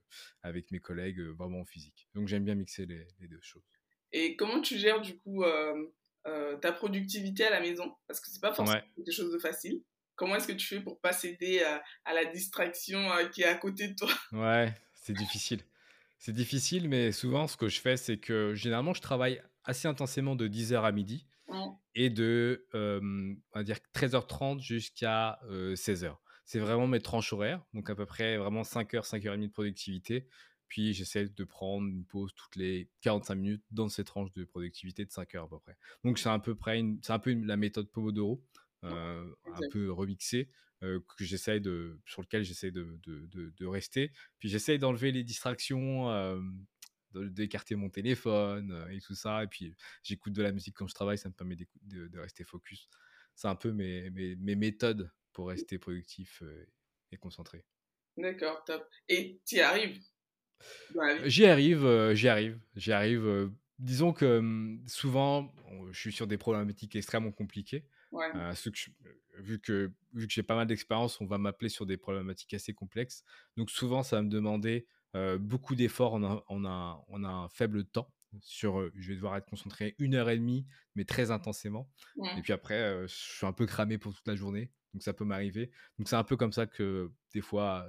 avec 0.42 0.70
mes 0.70 0.80
collègues 0.80 1.20
vraiment 1.20 1.61
en 1.61 1.64
physique. 1.64 2.09
Donc 2.14 2.28
j'aime 2.28 2.44
bien 2.44 2.54
mixer 2.54 2.86
les, 2.86 3.07
deux 3.28 3.40
choses. 3.40 3.64
Et 4.12 4.36
comment 4.36 4.61
tu 4.61 4.78
gères 4.78 5.00
du 5.00 5.18
coup 5.18 5.44
ta 6.61 6.72
productivité 6.72 7.44
à 7.44 7.50
la 7.50 7.61
maison? 7.61 7.94
Parce 8.07 8.20
que 8.20 8.28
c'est 8.28 8.40
pas 8.40 8.52
forcément 8.52 8.80
quelque 8.96 9.12
chose 9.12 9.32
de 9.32 9.38
facile. 9.38 9.82
Comment 10.14 10.36
est-ce 10.36 10.48
que 10.48 10.52
tu 10.52 10.66
fais 10.66 10.80
pour 10.80 11.00
pas 11.00 11.12
céder 11.12 11.62
à, 12.04 12.14
la 12.14 12.24
distraction 12.26 13.09
qui 13.32 13.42
est 13.42 13.46
à 13.46 13.54
côté 13.54 13.88
de 13.88 13.94
toi? 13.94 14.09
Ouais, 14.32 14.72
c'est 14.94 15.14
difficile. 15.14 15.61
C'est 16.18 16.32
difficile, 16.32 16.88
mais 16.88 17.12
souvent, 17.12 17.46
ce 17.46 17.57
que 17.57 17.68
je 17.68 17.80
fais, 17.80 17.96
c'est 17.96 18.18
que 18.18 18.54
généralement, 18.54 18.94
je 18.94 19.02
travaille 19.02 19.42
assez 19.64 19.88
intensément 19.88 20.34
de 20.36 20.48
10h 20.48 20.82
à 20.82 20.92
midi 20.92 21.26
et 21.94 22.11
de 22.11 22.66
on 22.72 23.36
va 23.54 23.64
dire 23.64 23.78
13h30 23.94 24.61
jusqu'à 24.61 25.38
16h. 25.50 26.16
C'est 26.44 26.61
vraiment 26.61 26.86
mes 26.86 27.00
tranches 27.00 27.32
horaires, 27.32 27.64
donc 27.74 27.90
à 27.90 27.94
peu 27.94 28.07
près 28.07 28.36
vraiment 28.36 28.62
5h, 28.62 29.02
5h30 29.02 29.48
de 29.48 29.52
productivité. 29.52 30.28
Puis 30.68 30.92
j'essaie 30.94 31.28
de 31.28 31.44
prendre 31.44 31.86
une 31.86 32.04
pause 32.04 32.34
toutes 32.34 32.57
les 32.57 32.90
45 33.02 33.34
minutes 33.34 33.64
dans 33.70 33.88
ces 33.88 34.04
tranches 34.04 34.32
de 34.32 34.44
productivité 34.44 35.04
de 35.04 35.11
5 35.11 35.34
heures 35.34 35.44
à 35.44 35.48
peu 35.48 35.59
près. 35.59 35.76
Donc 36.04 36.18
c'est 36.18 36.28
à 36.28 36.38
peu 36.38 36.54
près 36.54 36.82
c'est 37.02 37.12
un 37.12 37.18
peu 37.18 37.34
la 37.34 37.57
méthode 37.57 37.90
Pomodoro, 37.90 38.42
un 38.82 39.68
peu 39.70 39.90
remixée, 39.90 40.50
que 40.80 41.24
j'essaie 41.24 41.61
de, 41.61 41.98
sur 42.04 42.22
lequel 42.22 42.44
j'essaie 42.44 42.70
de, 42.70 42.98
de, 43.04 43.52
de, 43.57 43.66
rester. 43.66 44.12
Puis 44.38 44.48
j'essaie 44.48 44.78
d'enlever 44.78 45.12
les 45.12 45.24
distractions 45.24 46.09
d'écarter 47.24 47.74
mon 47.74 47.90
téléphone 47.90 48.72
euh, 48.72 48.88
et 48.88 49.00
tout 49.00 49.14
ça. 49.14 49.44
Et 49.44 49.46
puis, 49.46 49.74
j'écoute 50.02 50.32
de 50.32 50.42
la 50.42 50.52
musique 50.52 50.76
quand 50.76 50.86
je 50.86 50.94
travaille, 50.94 51.18
ça 51.18 51.28
me 51.28 51.34
permet 51.34 51.56
de, 51.56 52.08
de 52.08 52.18
rester 52.18 52.44
focus. 52.44 52.88
C'est 53.34 53.48
un 53.48 53.54
peu 53.54 53.72
mes, 53.72 54.10
mes, 54.10 54.36
mes, 54.36 54.54
méthodes 54.54 55.10
pour 55.32 55.48
rester 55.48 55.78
productif 55.78 56.42
euh, 56.42 56.66
et 57.12 57.16
concentré. 57.16 57.64
D'accord, 58.16 58.64
top. 58.64 58.88
Et 59.08 59.40
tu 59.46 59.56
y 59.56 59.60
arrives 59.60 60.02
J'y 61.24 61.44
arrive, 61.44 61.84
euh, 61.84 62.14
j'y 62.14 62.28
arrive, 62.28 62.58
j'y 62.74 62.92
arrive 62.92 63.50
disons 63.78 64.14
que 64.14 64.78
souvent, 64.86 65.54
je 65.90 66.00
suis 66.00 66.12
sur 66.12 66.26
des 66.26 66.38
problématiques 66.38 66.96
extrêmement 66.96 67.32
compliquées. 67.32 67.84
ce 68.12 68.70
que 68.70 68.78
vu 69.38 69.60
que, 69.60 69.92
vu 70.14 70.26
que 70.26 70.32
j'ai 70.32 70.42
pas 70.42 70.54
mal 70.54 70.66
d'expérience, 70.66 71.20
on 71.20 71.26
va 71.26 71.38
m'appeler 71.38 71.68
sur 71.68 71.86
des 71.86 71.96
problématiques 71.96 72.54
assez 72.54 72.72
complexes. 72.72 73.22
Donc 73.56 73.70
souvent, 73.70 74.02
ça 74.02 74.16
va 74.16 74.22
me 74.22 74.30
demander 74.30 74.86
beaucoup 75.38 75.74
d'efforts 75.74 76.14
on 76.48 76.64
a 76.64 77.04
un 77.12 77.48
faible 77.48 77.84
temps. 77.84 78.12
Sur, 78.42 78.90
je 78.94 79.08
vais 79.08 79.14
devoir 79.14 79.34
être 79.36 79.46
concentré 79.46 79.94
une 79.98 80.14
heure 80.14 80.28
et 80.28 80.36
demie, 80.36 80.66
mais 80.94 81.04
très 81.04 81.30
intensément. 81.30 81.90
Et 82.36 82.42
puis 82.42 82.52
après, 82.52 83.06
je 83.06 83.14
suis 83.14 83.46
un 83.46 83.52
peu 83.52 83.64
cramé 83.64 83.96
pour 83.96 84.14
toute 84.14 84.26
la 84.26 84.36
journée. 84.36 84.72
Donc 84.92 85.02
ça 85.02 85.14
peut 85.14 85.24
m'arriver. 85.24 85.70
Donc 85.98 86.08
c'est 86.08 86.16
un 86.16 86.24
peu 86.24 86.36
comme 86.36 86.52
ça 86.52 86.66
que 86.66 87.10
des 87.32 87.40
fois, 87.40 87.88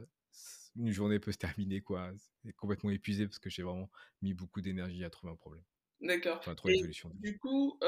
une 0.78 0.91
journée 0.91 1.19
peut 1.19 1.32
se 1.32 1.38
terminer, 1.38 1.82
quoi. 1.82 2.13
complètement 2.55 2.91
épuisé 2.91 3.25
parce 3.25 3.39
que 3.39 3.49
j'ai 3.49 3.63
vraiment 3.63 3.89
mis 4.21 4.34
beaucoup 4.34 4.61
d'énergie 4.61 5.03
à 5.03 5.09
trouver 5.09 5.34
un 5.34 5.36
problème. 5.36 5.63
D'accord. 5.99 6.38
Enfin. 6.39 6.55
Du 7.15 7.38
coup, 7.39 7.80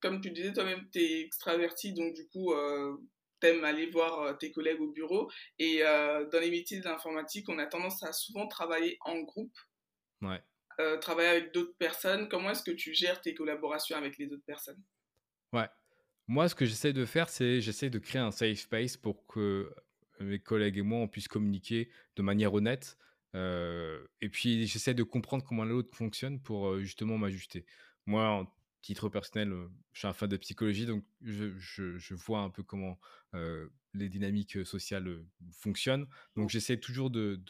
comme 0.00 0.20
tu 0.20 0.30
disais, 0.30 0.52
toi-même, 0.52 0.88
tu 0.92 0.98
es 0.98 1.22
extraverti, 1.22 1.94
donc 1.94 2.14
du 2.14 2.26
coup, 2.28 2.52
t'aimes 3.40 3.64
aller 3.64 3.86
voir 3.90 4.36
tes 4.38 4.50
collègues 4.50 4.80
au 4.80 4.90
bureau. 4.90 5.30
Et 5.58 5.80
dans 5.80 6.40
les 6.40 6.50
métiers 6.50 6.80
de 6.80 6.84
l'informatique, 6.84 7.48
on 7.48 7.58
a 7.58 7.66
tendance 7.66 8.02
à 8.02 8.12
souvent 8.12 8.46
travailler 8.46 8.98
en 9.02 9.18
groupe. 9.20 9.56
Ouais. 10.20 10.42
travailler 11.00 11.28
avec 11.28 11.54
d'autres 11.54 11.76
personnes. 11.78 12.28
Comment 12.28 12.50
est-ce 12.50 12.62
que 12.62 12.70
tu 12.70 12.94
gères 12.94 13.20
tes 13.20 13.34
collaborations 13.34 13.96
avec 13.96 14.18
les 14.18 14.26
autres 14.32 14.44
personnes? 14.44 14.82
Ouais. 15.52 15.68
Moi, 16.26 16.48
ce 16.48 16.54
que 16.54 16.66
j'essaie 16.66 16.92
de 16.92 17.04
faire, 17.04 17.28
c'est 17.28 17.60
j'essaie 17.60 17.88
de 17.90 17.98
créer 17.98 18.20
un 18.20 18.30
safe 18.30 18.58
space 18.58 18.96
pour 18.96 19.26
que 19.26 19.72
mes 20.20 20.38
collègues 20.40 20.78
et 20.78 20.82
moi, 20.82 20.98
on 20.98 21.08
puisse 21.08 21.28
communiquer 21.28 21.90
de 22.16 22.22
manière 22.22 22.52
honnête. 22.52 22.98
et 23.34 24.28
puis, 24.30 24.66
j'essaie 24.66 24.94
de 24.94 25.04
comprendre 25.04 25.44
comment 25.44 25.64
l'autre 25.64 25.96
fonctionne 25.96 26.40
pour 26.42 26.78
justement 26.80 27.16
m'ajuster. 27.18 27.64
Moi, 28.06 28.46
titre 28.80 29.08
personnel, 29.08 29.52
je 29.92 29.98
suis 29.98 30.08
un 30.08 30.12
fan 30.12 30.28
de 30.28 30.36
psychologie, 30.36 30.86
donc 30.86 31.04
je, 31.22 32.14
vois 32.14 32.40
un 32.40 32.50
peu 32.50 32.62
comment 32.62 32.98
les 33.94 34.08
dynamiques 34.08 34.64
sociales 34.64 35.24
fonctionnent. 35.52 36.06
Donc 36.36 36.50
j'essaie 36.50 36.78
toujours 36.78 37.10
de, 37.10 37.42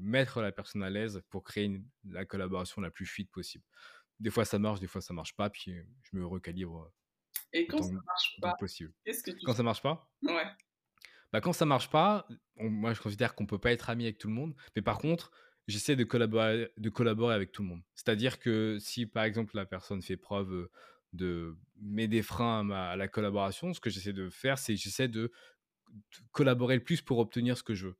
mettre 0.00 0.40
la 0.40 0.52
personne 0.52 0.82
à 0.82 0.90
l'aise 0.90 1.22
pour 1.30 1.44
créer 1.44 1.82
la 2.04 2.24
collaboration 2.24 2.80
la 2.80 2.90
plus 2.90 3.06
fluide 3.06 3.30
possible. 3.30 3.64
Des 4.20 4.30
fois 4.30 4.44
ça 4.44 4.58
marche, 4.58 4.80
des 4.80 4.86
fois 4.86 5.00
ça 5.00 5.14
marche 5.14 5.34
pas, 5.34 5.50
puis 5.50 5.74
je 6.02 6.16
me 6.16 6.24
recalibre. 6.26 6.90
Et 7.52 7.66
quand 7.66 7.82
ça 7.82 7.92
marche 7.92 8.36
pas, 8.40 8.54
possible. 8.58 8.92
Que 9.04 9.30
tu... 9.30 9.44
Quand 9.44 9.54
ça 9.54 9.62
marche 9.62 9.82
pas? 9.82 10.10
Ouais. 10.22 10.46
Bah, 11.32 11.40
quand 11.40 11.52
ça 11.52 11.64
marche 11.64 11.90
pas, 11.90 12.26
moi 12.56 12.92
je 12.92 13.00
considère 13.00 13.34
qu'on 13.34 13.46
peut 13.46 13.58
pas 13.58 13.72
être 13.72 13.88
ami 13.90 14.04
avec 14.04 14.18
tout 14.18 14.28
le 14.28 14.34
monde, 14.34 14.54
mais 14.76 14.82
par 14.82 14.98
contre, 14.98 15.30
j'essaie 15.68 15.96
de 15.96 16.04
collaborer, 16.04 16.72
de 16.76 16.90
collaborer 16.90 17.34
avec 17.34 17.52
tout 17.52 17.62
le 17.62 17.68
monde. 17.68 17.82
C'est-à-dire 17.94 18.38
que 18.38 18.78
si 18.80 19.06
par 19.06 19.24
exemple 19.24 19.56
la 19.56 19.66
personne 19.66 20.02
fait 20.02 20.16
preuve 20.16 20.68
de 21.12 21.56
met 21.80 22.08
des 22.08 22.22
freins 22.22 22.70
à, 22.70 22.96
la 22.96 23.08
collaboration, 23.08 23.74
ce 23.74 23.80
que 23.80 23.90
j'essaie 23.90 24.12
de 24.12 24.30
faire, 24.30 24.58
c'est 24.58 24.76
j'essaie 24.76 25.08
de, 25.08 25.32
collaborer 26.30 26.76
le 26.76 26.82
plus 26.82 27.02
pour 27.02 27.18
obtenir 27.18 27.56
ce 27.58 27.62
que 27.62 27.74
je 27.74 27.88
veux. 27.88 27.98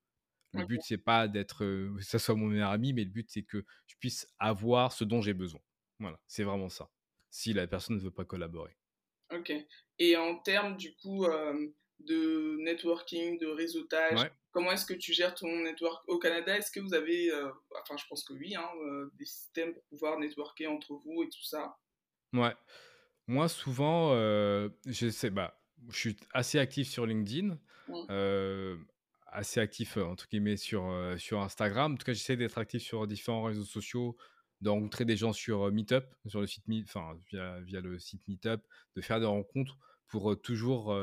Le 0.54 0.66
but 0.66 0.80
c'est 0.82 0.98
pas 0.98 1.28
d'être, 1.28 1.60
que 1.60 1.96
ça 2.00 2.18
soit 2.18 2.34
mon 2.34 2.46
meilleur 2.46 2.70
ami, 2.70 2.92
mais 2.92 3.04
le 3.04 3.10
but 3.10 3.30
c'est 3.30 3.42
que 3.42 3.64
je 3.86 3.94
puisse 3.98 4.26
avoir 4.38 4.92
ce 4.92 5.04
dont 5.04 5.22
j'ai 5.22 5.32
besoin. 5.32 5.60
Voilà, 5.98 6.20
c'est 6.26 6.44
vraiment 6.44 6.68
ça. 6.68 6.90
Si 7.30 7.54
la 7.54 7.66
personne 7.66 7.96
ne 7.96 8.00
veut 8.00 8.10
pas 8.10 8.26
collaborer. 8.26 8.76
Ok. 9.32 9.52
Et 9.98 10.16
en 10.16 10.38
termes 10.40 10.76
du 10.76 10.94
coup 10.96 11.26
de 12.00 12.51
networking, 12.62 13.38
de 13.38 13.46
réseautage, 13.46 14.30
Comment 14.52 14.72
est-ce 14.72 14.84
que 14.84 14.92
tu 14.92 15.14
gères 15.14 15.34
ton 15.34 15.48
network 15.62 16.06
au 16.08 16.18
Canada? 16.18 16.56
Est-ce 16.56 16.70
que 16.70 16.78
vous 16.78 16.92
avez, 16.92 17.32
euh, 17.32 17.50
enfin 17.80 17.96
je 17.96 18.04
pense 18.06 18.22
que 18.22 18.34
oui, 18.34 18.54
hein, 18.54 18.68
euh, 18.84 19.10
des 19.18 19.24
systèmes 19.24 19.72
pour 19.72 19.82
pouvoir 19.84 20.18
networker 20.18 20.66
entre 20.66 20.92
vous 20.92 21.22
et 21.22 21.28
tout 21.30 21.42
ça? 21.42 21.78
Ouais. 22.34 22.54
Moi 23.26 23.48
souvent, 23.48 24.12
euh, 24.12 24.68
je 24.84 25.08
sais, 25.08 25.30
bah, 25.30 25.58
je 25.88 25.96
suis 25.96 26.16
assez 26.34 26.58
actif 26.58 26.86
sur 26.86 27.06
LinkedIn, 27.06 27.58
assez 29.26 29.58
actif 29.58 29.96
entre 29.96 30.28
guillemets 30.28 30.58
sur, 30.58 30.84
sur 31.16 31.40
Instagram. 31.40 31.94
En 31.94 31.96
tout 31.96 32.04
cas, 32.04 32.12
j'essaie 32.12 32.36
d'être 32.36 32.58
actif 32.58 32.82
sur 32.82 33.06
différents 33.06 33.44
réseaux 33.44 33.64
sociaux, 33.64 34.18
de 34.60 34.68
rencontrer 34.68 35.06
des 35.06 35.16
gens 35.16 35.32
sur 35.32 35.72
Meetup, 35.72 36.04
sur 36.26 36.42
le 36.42 36.46
site 36.46 36.64
enfin 36.84 37.18
via, 37.30 37.58
via 37.60 37.80
le 37.80 37.98
site 37.98 38.28
Meetup, 38.28 38.60
de 38.96 39.00
faire 39.00 39.18
des 39.18 39.26
rencontres 39.26 39.78
pour 40.12 40.40
toujours 40.40 40.94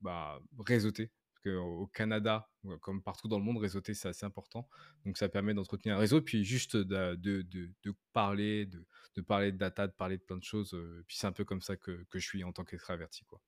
bah, 0.00 0.42
réseauter 0.58 1.12
au 1.46 1.86
Canada, 1.86 2.50
comme 2.80 3.00
partout 3.00 3.28
dans 3.28 3.38
le 3.38 3.44
monde, 3.44 3.58
réseauter, 3.58 3.94
c'est 3.94 4.08
assez 4.08 4.26
important. 4.26 4.68
Donc, 5.04 5.16
ça 5.16 5.28
permet 5.28 5.54
d'entretenir 5.54 5.94
un 5.94 5.98
réseau, 6.00 6.20
puis 6.20 6.44
juste 6.44 6.76
de, 6.76 7.16
parler, 8.12 8.66
de, 8.66 9.20
parler 9.22 9.52
de 9.52 9.56
data, 9.56 9.86
de 9.86 9.92
parler 9.92 10.18
de 10.18 10.22
plein 10.22 10.36
de 10.36 10.42
choses. 10.42 10.76
Puis, 11.06 11.16
c'est 11.16 11.28
un 11.28 11.32
peu 11.32 11.44
comme 11.44 11.62
ça 11.62 11.76
que, 11.76 12.04
que 12.10 12.18
je 12.18 12.26
suis 12.26 12.42
en 12.42 12.52
tant 12.52 12.64
qu'extraverti. 12.64 13.24
Quoi. 13.26 13.40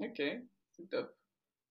Ok, 0.00 0.22
c'est 0.72 0.90
top. 0.90 1.16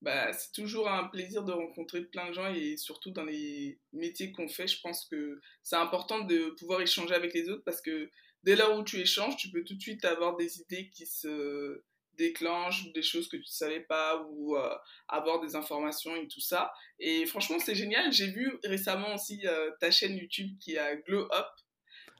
Bah, 0.02 0.34
c'est 0.34 0.52
toujours 0.52 0.90
un 0.90 1.08
plaisir 1.08 1.44
de 1.44 1.52
rencontrer 1.52 2.02
plein 2.04 2.30
de 2.30 2.34
gens 2.34 2.52
et 2.54 2.78
surtout 2.78 3.12
dans 3.12 3.24
les 3.24 3.80
métiers 3.94 4.32
qu'on 4.32 4.48
fait, 4.48 4.68
je 4.68 4.82
pense 4.82 5.06
que 5.06 5.40
c'est 5.64 5.78
important 5.78 6.26
de 6.26 6.50
pouvoir 6.60 6.82
échanger 6.82 7.14
avec 7.14 7.34
les 7.34 7.50
autres 7.50 7.64
parce 7.64 7.82
que 7.82 8.12
dès 8.44 8.56
lors 8.56 8.78
où 8.78 8.84
tu 8.84 8.98
échanges, 8.98 9.38
tu 9.38 9.50
peux 9.50 9.64
tout 9.64 9.76
de 9.76 9.82
suite 9.82 10.04
avoir 10.04 10.36
des 10.36 10.60
idées 10.60 10.90
qui 10.90 11.06
se 11.06 11.82
déclenche 12.18 12.92
des 12.94 13.02
choses 13.02 13.28
que 13.28 13.38
tu 13.38 13.44
ne 13.44 13.48
savais 13.48 13.82
pas 13.82 14.26
ou 14.30 14.56
euh, 14.56 14.76
avoir 15.08 15.42
des 15.42 15.56
informations 15.56 16.16
et 16.16 16.28
tout 16.28 16.42
ça. 16.42 16.74
Et 17.00 17.26
franchement, 17.26 17.60
c'est 17.60 17.76
génial. 17.76 18.12
J'ai 18.12 18.28
vu 18.28 18.58
récemment 18.64 19.16
aussi 19.16 19.42
euh, 19.46 19.72
ta 19.80 19.92
chaîne 19.92 20.18
YouTube 20.18 20.58
qui 20.60 20.78
a 20.78 20.96
Glow 20.96 21.28
Up. 21.32 21.48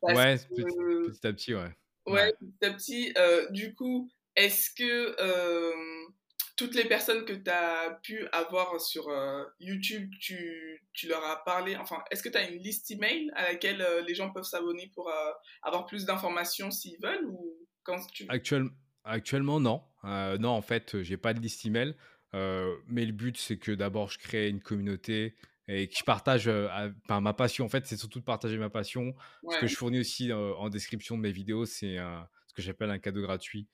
Ouais, 0.02 0.38
petit, 0.38 1.28
à 1.28 1.34
petit, 1.34 1.56
ouais. 1.56 1.72
Ouais, 2.06 2.34
petit 2.34 2.66
à 2.66 2.74
petit. 2.74 3.14
Euh, 3.18 3.48
du 3.50 3.74
coup, 3.74 4.10
est-ce 4.36 4.70
que 4.70 5.16
toutes 6.56 6.76
les 6.76 6.86
personnes 6.86 7.26
que 7.26 7.34
tu 7.34 7.50
as 7.50 8.00
pu 8.04 8.28
avoir 8.32 8.80
sur 8.80 9.10
YouTube, 9.60 10.10
tu, 10.22 10.82
tu, 10.94 11.08
leur 11.08 11.24
as 11.26 11.44
parlé, 11.44 11.76
enfin, 11.76 12.02
est-ce 12.12 12.24
que 12.24 12.30
tu 12.30 12.38
as 12.38 12.50
une 12.50 12.62
liste 12.62 12.92
email 12.92 13.30
à 13.36 13.52
laquelle 13.52 13.86
les 14.08 14.16
gens 14.16 14.32
peuvent 14.32 14.44
s'abonner 14.46 14.92
pour 14.94 15.12
avoir 15.64 15.86
plus 15.86 16.06
d'informations 16.06 16.72
s'ils 16.72 17.00
veulent 17.02 17.26
ou 17.26 17.58
quand 17.84 18.06
tu... 18.14 18.26
Actuellement 18.30 18.72
Actuellement, 19.06 19.60
non. 19.60 19.84
Euh, 20.04 20.38
non, 20.40 20.50
en 20.50 20.62
fait, 20.62 21.02
j'ai 21.04 21.16
pas 21.16 21.34
de 21.34 21.40
liste 21.40 21.66
email. 21.66 21.96
Euh, 22.34 22.76
mais 22.88 23.06
le 23.06 23.12
but, 23.12 23.38
c'est 23.38 23.58
que 23.58 23.72
d'abord, 23.72 24.10
je 24.10 24.18
crée 24.18 24.50
une 24.50 24.60
communauté 24.60 25.36
et 25.68 25.88
que 25.88 25.96
je 25.98 26.04
partage 26.04 26.48
euh, 26.48 26.68
ma 27.10 27.34
passion. 27.34 27.66
En 27.66 27.70
fait, 27.70 27.86
c'est 27.86 27.98
surtout 27.98 28.20
de 28.20 28.26
partager 28.26 28.58
ma 28.58 28.70
passion. 28.70 29.16
Ce 29.50 29.60
que 29.60 29.68
je 29.68 29.76
fournis 29.76 30.00
aussi 30.00 30.34
en 30.34 30.70
description 30.70 31.18
de 31.18 31.22
mes 31.22 31.32
vidéos, 31.32 31.66
c'est 31.66 31.98
ce 31.98 32.54
que 32.54 32.62
j'appelle 32.62 32.90
un 32.90 33.00
cadeau 33.00 33.22
gratuit 33.22 33.70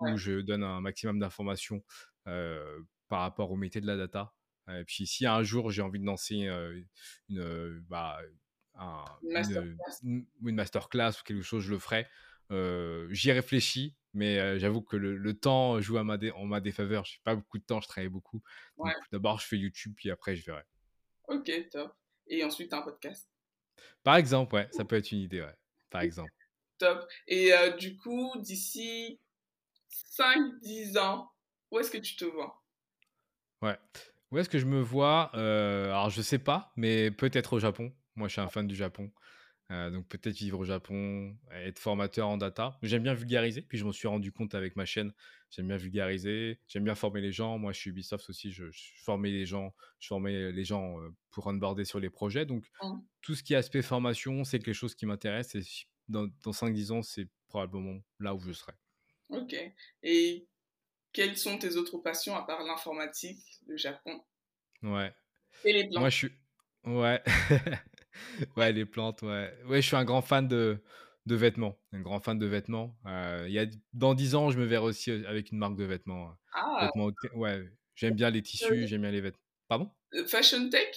où 0.00 0.16
je 0.16 0.40
donne 0.40 0.64
un 0.64 0.80
maximum 0.80 1.18
d'informations 1.18 1.82
par 2.24 3.20
rapport 3.20 3.52
au 3.52 3.56
métier 3.56 3.80
de 3.80 3.86
la 3.86 3.96
data. 3.96 4.34
Et 4.68 4.84
puis, 4.84 5.06
si 5.06 5.26
un 5.26 5.42
jour 5.42 5.70
j'ai 5.70 5.82
envie 5.82 6.00
de 6.00 6.06
lancer 6.06 6.48
une, 7.28 7.84
bah, 7.88 8.18
une, 10.02 10.26
masterclass 10.40 11.12
ou 11.20 11.24
quelque 11.24 11.42
chose, 11.42 11.62
je 11.64 11.70
le 11.70 11.78
ferai. 11.78 12.06
J'y 13.10 13.32
réfléchis, 13.32 13.96
mais 14.14 14.58
j'avoue 14.58 14.82
que 14.82 14.96
le, 14.96 15.34
temps 15.34 15.80
joue 15.80 15.98
à 15.98 16.04
ma 16.04 16.18
en 16.34 16.46
ma 16.46 16.60
défaveur. 16.60 17.04
Je 17.04 17.14
n'ai 17.14 17.20
pas 17.24 17.34
beaucoup 17.34 17.58
de 17.58 17.64
temps, 17.64 17.80
je 17.80 17.88
travaille 17.88 18.08
beaucoup. 18.08 18.42
D'abord, 19.12 19.40
je 19.40 19.46
fais 19.46 19.58
YouTube, 19.58 19.94
puis 19.96 20.10
après, 20.10 20.36
je 20.36 20.44
verrai. 20.44 20.62
Ok, 21.28 21.50
top. 21.70 21.92
Et 22.26 22.44
ensuite, 22.44 22.72
un 22.72 22.82
podcast 22.82 23.28
Par 24.02 24.16
exemple, 24.16 24.54
ouais, 24.54 24.68
ça 24.72 24.84
peut 24.84 24.96
être 24.96 25.12
une 25.12 25.18
idée, 25.18 25.42
ouais. 25.42 25.54
Par 25.90 26.02
exemple. 26.02 26.32
Top. 26.78 27.06
Et 27.26 27.52
du 27.78 27.96
coup, 27.96 28.32
d'ici 28.38 29.20
5-10 30.18 30.98
ans, 30.98 31.30
où 31.70 31.78
est-ce 31.78 31.90
que 31.90 31.98
tu 31.98 32.16
te 32.16 32.24
vois? 32.24 32.62
Ouais. 33.62 33.78
Où 34.30 34.38
est-ce 34.38 34.48
que 34.48 34.58
je 34.58 34.66
me 34.66 34.80
vois 34.80 35.30
Alors, 35.34 36.10
je 36.10 36.22
sais 36.22 36.38
pas, 36.38 36.72
mais 36.76 37.10
peut-être 37.10 37.54
au 37.54 37.58
Japon. 37.58 37.92
Moi, 38.16 38.28
je 38.28 38.32
suis 38.32 38.40
un 38.40 38.48
fan 38.48 38.66
du 38.66 38.74
Japon. 38.74 39.10
Euh, 39.70 39.90
donc 39.90 40.06
peut-être 40.08 40.36
vivre 40.36 40.58
au 40.58 40.64
Japon, 40.64 41.34
être 41.50 41.78
formateur 41.78 42.28
en 42.28 42.36
data. 42.36 42.78
J'aime 42.82 43.02
bien 43.02 43.14
vulgariser, 43.14 43.62
puis 43.62 43.78
je 43.78 43.84
m'en 43.84 43.92
suis 43.92 44.08
rendu 44.08 44.30
compte 44.30 44.54
avec 44.54 44.76
ma 44.76 44.84
chaîne. 44.84 45.12
J'aime 45.50 45.68
bien 45.68 45.76
vulgariser, 45.76 46.60
j'aime 46.68 46.84
bien 46.84 46.94
former 46.94 47.22
les 47.22 47.32
gens. 47.32 47.58
Moi, 47.58 47.72
je 47.72 47.78
suis 47.78 47.90
Ubisoft 47.90 48.28
aussi, 48.28 48.52
je, 48.52 48.64
formais 49.04 49.30
les 49.30 49.46
gens, 49.46 49.74
je 50.00 50.08
formais 50.08 50.52
les 50.52 50.64
gens 50.64 51.00
euh, 51.00 51.08
pour 51.30 51.46
onboarder 51.46 51.84
sur 51.84 51.98
les 51.98 52.10
projets. 52.10 52.44
Donc 52.44 52.64
mmh. 52.82 52.98
tout 53.22 53.34
ce 53.34 53.42
qui 53.42 53.54
est 53.54 53.56
aspect 53.56 53.80
formation, 53.80 54.44
c'est 54.44 54.58
quelque 54.58 54.74
chose 54.74 54.94
qui 54.94 55.06
m'intéresse. 55.06 55.54
Et 55.54 55.62
dans, 56.08 56.28
dans 56.42 56.50
5-10 56.50 56.92
ans, 56.92 57.02
c'est 57.02 57.28
probablement 57.48 58.00
là 58.20 58.34
où 58.34 58.40
je 58.40 58.52
serai. 58.52 58.72
Ok. 59.30 59.56
Et 60.02 60.46
quelles 61.12 61.38
sont 61.38 61.56
tes 61.58 61.76
autres 61.76 61.98
passions 61.98 62.36
à 62.36 62.42
part 62.42 62.62
l'informatique, 62.64 63.40
le 63.66 63.78
Japon? 63.78 64.22
Ouais. 64.82 65.14
Et 65.64 65.72
les 65.72 65.88
plantes 65.88 66.00
Moi, 66.00 66.10
je 66.10 66.16
suis. 66.16 66.32
Ouais. 66.84 67.22
ouais, 68.56 68.72
les 68.72 68.84
plantes, 68.84 69.22
ouais. 69.22 69.52
Ouais, 69.66 69.82
je 69.82 69.86
suis 69.86 69.96
un 69.96 70.04
grand 70.04 70.22
fan 70.22 70.48
de, 70.48 70.82
de 71.26 71.34
vêtements. 71.34 71.78
Un 71.92 72.00
grand 72.00 72.20
fan 72.20 72.38
de 72.38 72.46
vêtements. 72.46 72.96
Euh, 73.06 73.46
y 73.48 73.58
a, 73.58 73.66
dans 73.92 74.14
10 74.14 74.34
ans, 74.34 74.50
je 74.50 74.58
me 74.58 74.64
verrai 74.64 74.84
aussi 74.84 75.10
avec 75.10 75.50
une 75.50 75.58
marque 75.58 75.76
de 75.76 75.84
vêtements. 75.84 76.30
Hein. 76.30 76.38
Ah 76.52 76.90
Ouais, 77.34 77.70
j'aime 77.94 78.14
bien 78.14 78.30
les 78.30 78.42
tissus, 78.42 78.86
j'aime 78.86 79.02
bien 79.02 79.10
les 79.10 79.20
vêtements. 79.20 79.40
Pardon? 79.68 79.90
Fashion 80.26 80.68
Tech? 80.70 80.94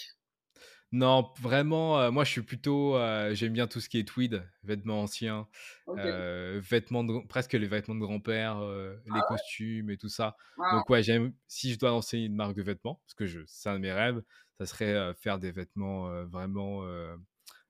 Non, 0.94 1.34
vraiment, 1.42 2.12
moi 2.14 2.24
je 2.24 2.32
suis 2.32 2.42
plutôt, 2.42 2.98
j'aime 3.34 3.52
bien 3.54 3.68
tout 3.68 3.82
ce 3.82 3.90
qui 3.90 4.00
est 4.00 4.08
tweed, 4.08 4.48
vêtements 4.64 5.02
anciens, 5.02 5.48
vêtements 5.96 7.04
de 7.04 7.28
presque 7.28 7.54
les 7.54 7.68
vêtements 7.68 7.96
de 7.96 8.00
grand-père, 8.00 8.62
les 9.06 9.12
Ah 9.14 9.26
costumes 9.28 9.90
et 9.90 9.98
tout 9.98 10.08
ça. 10.10 10.38
Donc 10.72 10.90
ouais, 10.90 11.04
j'aime 11.04 11.34
si 11.48 11.74
je 11.74 11.80
dois 11.80 11.90
lancer 11.90 12.20
une 12.20 12.36
marque 12.36 12.56
de 12.56 12.62
vêtements, 12.64 13.02
parce 13.06 13.16
que 13.16 13.26
je 13.26 13.42
c'est 13.48 13.70
un 13.70 13.74
de 13.74 13.80
mes 13.80 13.92
rêves, 13.92 14.22
ça 14.60 14.66
serait, 14.66 15.14
faire 15.16 15.40
des 15.40 15.52
vêtements, 15.52 16.26
vraiment, 16.26 16.84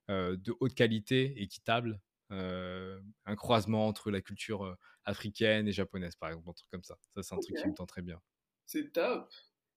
de 0.09 0.55
haute 0.59 0.73
qualité, 0.73 1.41
équitables, 1.41 1.99
un 2.29 3.35
croisement 3.35 3.88
entre 3.88 4.11
la 4.11 4.21
culture, 4.21 4.77
africaine 5.05 5.67
et 5.67 5.71
japonaise, 5.71 6.15
par 6.15 6.29
exemple, 6.29 6.49
un 6.49 6.53
truc 6.53 6.69
comme 6.69 6.83
ça. 6.83 6.97
Ça, 7.15 7.23
c'est 7.23 7.33
un 7.35 7.39
truc 7.39 7.55
qui 7.55 7.67
me 7.67 7.73
tente 7.73 7.89
très 7.89 8.01
bien. 8.01 8.21
C'est 8.65 8.91
top. 8.91 9.33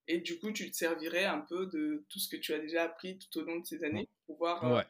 Et 0.07 0.19
du 0.19 0.39
coup, 0.39 0.51
tu 0.51 0.69
te 0.69 0.75
servirais 0.75 1.25
un 1.25 1.39
peu 1.39 1.67
de 1.67 2.05
tout 2.09 2.19
ce 2.19 2.27
que 2.27 2.35
tu 2.35 2.53
as 2.53 2.59
déjà 2.59 2.83
appris 2.83 3.17
tout 3.17 3.39
au 3.39 3.43
long 3.43 3.59
de 3.59 3.65
ces 3.65 3.83
années 3.83 4.09
pour 4.25 4.35
pouvoir 4.35 4.65
euh, 4.65 4.77
Ouais. 4.77 4.85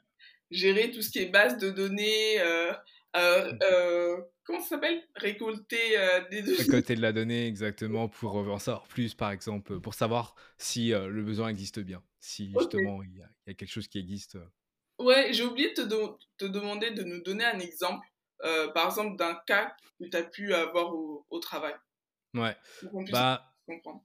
gérer 0.49 0.89
tout 0.89 1.01
ce 1.03 1.11
qui 1.11 1.19
est 1.19 1.27
base 1.27 1.57
de 1.59 1.69
données, 1.69 2.41
euh, 3.15 3.53
euh, 3.63 4.17
Mmh. 4.17 4.23
comment 4.43 4.59
ça 4.61 4.69
s'appelle? 4.69 5.01
Récolter 5.15 5.97
euh, 5.97 6.21
des 6.29 6.41
données. 6.43 6.57
Récolter 6.57 6.95
de 6.95 7.01
la 7.01 7.11
donnée 7.13 7.47
exactement 7.47 8.07
pour 8.07 8.35
en 8.35 8.59
savoir 8.59 8.87
plus, 8.87 9.13
par 9.13 9.31
exemple, 9.31 9.79
pour 9.79 9.93
savoir 9.93 10.35
si 10.57 10.89
le 10.89 11.23
besoin 11.23 11.49
existe 11.49 11.79
bien, 11.79 12.03
si 12.19 12.51
justement 12.51 13.03
il 13.03 13.17
y, 13.17 13.21
a, 13.21 13.29
il 13.45 13.49
y 13.49 13.51
a 13.51 13.53
quelque 13.55 13.69
chose 13.71 13.87
qui 13.87 13.99
existe. 13.99 14.37
Ouais, 14.99 15.33
j'ai 15.33 15.43
oublié 15.43 15.73
de 15.73 15.83
te, 16.37 16.45
demander 16.45 16.91
de 16.91 17.03
nous 17.03 17.21
donner 17.23 17.45
un 17.45 17.59
exemple, 17.59 18.05
euh, 18.43 18.71
par 18.71 18.85
exemple, 18.87 19.17
d'un 19.17 19.35
cas 19.47 19.75
que 19.99 20.05
tu 20.05 20.15
as 20.17 20.23
pu 20.23 20.53
avoir 20.53 20.93
au, 20.93 21.25
au 21.29 21.39
travail, 21.39 21.73
Ouais. 22.33 22.55
pour 22.81 22.91
qu'on 22.91 23.03
puisse 23.03 23.11
Bah, 23.13 23.55
comprendre. 23.67 24.03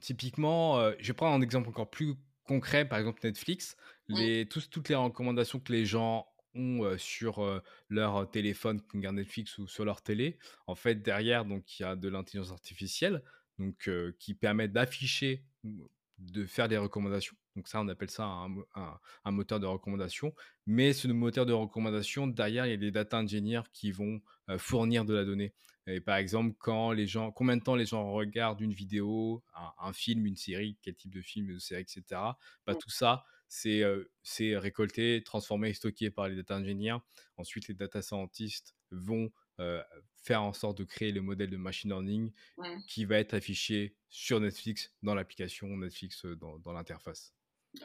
typiquement, 0.00 0.78
euh, 0.78 0.92
je 0.98 1.08
vais 1.08 1.12
prendre 1.14 1.34
un 1.34 1.42
exemple 1.42 1.68
encore 1.68 1.90
plus 1.90 2.14
concret, 2.44 2.86
par 2.88 2.98
exemple 2.98 3.20
Netflix. 3.24 3.76
Mm. 4.08 4.14
Les, 4.14 4.46
tous- 4.48 4.68
toutes 4.68 4.88
les 4.88 4.94
recommandations 4.94 5.60
que 5.60 5.72
les 5.72 5.86
gens 5.86 6.26
ont 6.54 6.96
sur 6.98 7.62
leur 7.88 8.30
téléphone 8.30 8.80
Netflix 8.94 9.58
ou 9.58 9.66
sur 9.66 9.84
leur 9.84 10.02
télé, 10.02 10.38
en 10.66 10.74
fait, 10.74 10.96
derrière, 11.02 11.44
donc 11.44 11.78
il 11.78 11.82
y 11.82 11.84
a 11.86 11.96
de 11.96 12.08
l'intelligence 12.08 12.52
artificielle 12.52 13.22
donc, 13.58 13.88
qui 14.18 14.34
permet 14.34 14.68
d'afficher, 14.68 15.44
de 16.18 16.46
faire 16.46 16.68
des 16.68 16.78
recommandations. 16.78 17.36
Donc 17.56 17.68
ça, 17.68 17.80
on 17.80 17.88
appelle 17.88 18.10
ça 18.10 18.24
un, 18.24 18.48
mo- 18.48 18.66
un- 18.74 18.98
un 19.24 19.30
moteur 19.30 19.60
de 19.60 19.66
recommandation. 19.66 20.34
Mais 20.66 20.92
ce 20.92 21.06
moteur 21.08 21.46
de 21.46 21.52
recommandation, 21.52 22.26
derrière, 22.26 22.66
il 22.66 22.70
y 22.70 22.74
a 22.74 22.76
des 22.76 22.90
data 22.90 23.18
engineers 23.18 23.62
qui 23.72 23.92
vont 23.92 24.20
fournir 24.58 25.04
de 25.04 25.14
la 25.14 25.24
donnée. 25.24 25.52
Et 25.86 26.00
par 26.00 26.16
exemple, 26.16 26.54
quand 26.58 26.92
les 26.92 27.06
gens, 27.06 27.30
combien 27.30 27.56
de 27.58 27.62
temps 27.62 27.74
les 27.76 27.84
gens 27.84 28.10
regardent 28.12 28.60
une 28.62 28.72
vidéo, 28.72 29.42
un, 29.54 29.88
un 29.88 29.92
film, 29.92 30.24
une 30.26 30.36
série, 30.36 30.78
quel 30.82 30.94
type 30.94 31.12
de 31.12 31.20
film, 31.20 31.46
de 31.52 31.58
série, 31.58 31.82
etc. 31.82 32.38
Bah, 32.66 32.72
Mm. 32.72 32.78
tout 32.78 32.90
ça, 32.90 33.24
c'est 33.54 33.82
euh, 33.82 34.58
récolté, 34.58 35.22
transformé 35.24 35.70
et 35.70 35.74
stocké 35.74 36.10
par 36.10 36.28
les 36.28 36.36
data 36.36 36.56
engineers. 36.56 36.98
Ensuite, 37.36 37.68
les 37.68 37.74
data 37.74 38.02
scientists 38.02 38.74
vont 38.90 39.30
euh, 39.60 39.82
faire 40.16 40.42
en 40.42 40.52
sorte 40.52 40.78
de 40.78 40.84
créer 40.84 41.12
le 41.12 41.22
modèle 41.22 41.50
de 41.50 41.56
machine 41.56 41.90
learning 41.90 42.32
qui 42.86 43.04
va 43.04 43.18
être 43.18 43.34
affiché 43.34 43.96
sur 44.08 44.40
Netflix, 44.40 44.92
dans 45.02 45.14
l'application 45.14 45.68
Netflix, 45.76 46.24
dans, 46.26 46.58
dans 46.58 46.72
l'interface. 46.72 47.34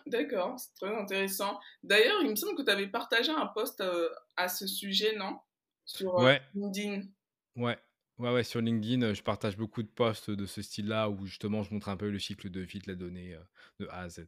D'accord, 0.05 0.59
c'est 0.59 0.73
très 0.75 0.95
intéressant. 0.95 1.59
D'ailleurs, 1.83 2.21
il 2.21 2.29
me 2.29 2.35
semble 2.35 2.55
que 2.55 2.61
tu 2.63 2.69
avais 2.69 2.87
partagé 2.87 3.31
un 3.31 3.47
post 3.47 3.81
euh, 3.81 4.09
à 4.37 4.47
ce 4.47 4.67
sujet, 4.67 5.15
non? 5.15 5.39
Sur 5.85 6.13
Ouais, 6.15 6.41
LinkedIn. 6.53 7.07
ouais. 7.55 7.77
Ouais, 8.17 8.33
ouais, 8.33 8.43
sur 8.43 8.59
LinkedIn, 8.59 9.13
je 9.13 9.21
partage 9.23 9.55
beaucoup 9.55 9.81
de 9.81 9.87
posts 9.87 10.29
de 10.29 10.45
ce 10.45 10.61
style-là 10.61 11.09
où 11.09 11.25
justement 11.25 11.63
je 11.63 11.73
montre 11.73 11.87
un 11.87 11.95
peu 11.95 12.09
le 12.09 12.19
cycle 12.19 12.49
de 12.49 12.59
vie 12.59 12.79
de 12.79 12.87
la 12.89 12.95
donnée 12.95 13.37
de 13.79 13.87
A 13.87 14.01
à 14.01 14.09
Z. 14.09 14.27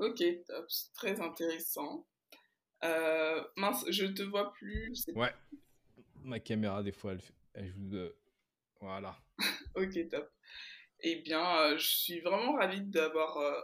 Ok, 0.00 0.24
top, 0.46 0.64
c'est 0.70 0.92
très 0.94 1.20
intéressant. 1.20 2.06
Euh, 2.84 3.44
mince, 3.56 3.84
je 3.90 4.06
te 4.06 4.22
vois 4.22 4.50
plus. 4.54 5.04
Ouais, 5.14 5.34
ma 6.22 6.40
caméra, 6.40 6.82
des 6.82 6.92
fois, 6.92 7.12
elle, 7.52 7.68
joue 7.68 7.88
de. 7.88 8.16
Voilà. 8.80 9.16
Ok, 9.76 10.08
top. 10.10 10.28
Eh 11.00 11.16
bien, 11.16 11.58
euh, 11.58 11.78
je 11.78 11.86
suis 11.86 12.20
vraiment 12.20 12.54
ravie 12.54 12.80
d'avoir 12.80 13.36
euh, 13.36 13.60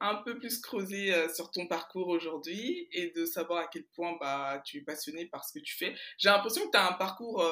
un 0.00 0.16
peu 0.16 0.38
plus 0.38 0.60
creusé 0.60 1.12
sur 1.34 1.50
ton 1.50 1.66
parcours 1.66 2.08
aujourd'hui 2.08 2.88
et 2.92 3.10
de 3.10 3.24
savoir 3.24 3.64
à 3.64 3.66
quel 3.66 3.84
point 3.86 4.16
bah, 4.20 4.62
tu 4.64 4.78
es 4.78 4.80
passionné 4.82 5.26
par 5.26 5.44
ce 5.44 5.58
que 5.58 5.62
tu 5.62 5.74
fais. 5.74 5.94
J'ai 6.18 6.28
l'impression 6.28 6.66
que 6.66 6.70
tu 6.72 6.76
as 6.76 6.88
un 6.88 6.92
parcours 6.92 7.44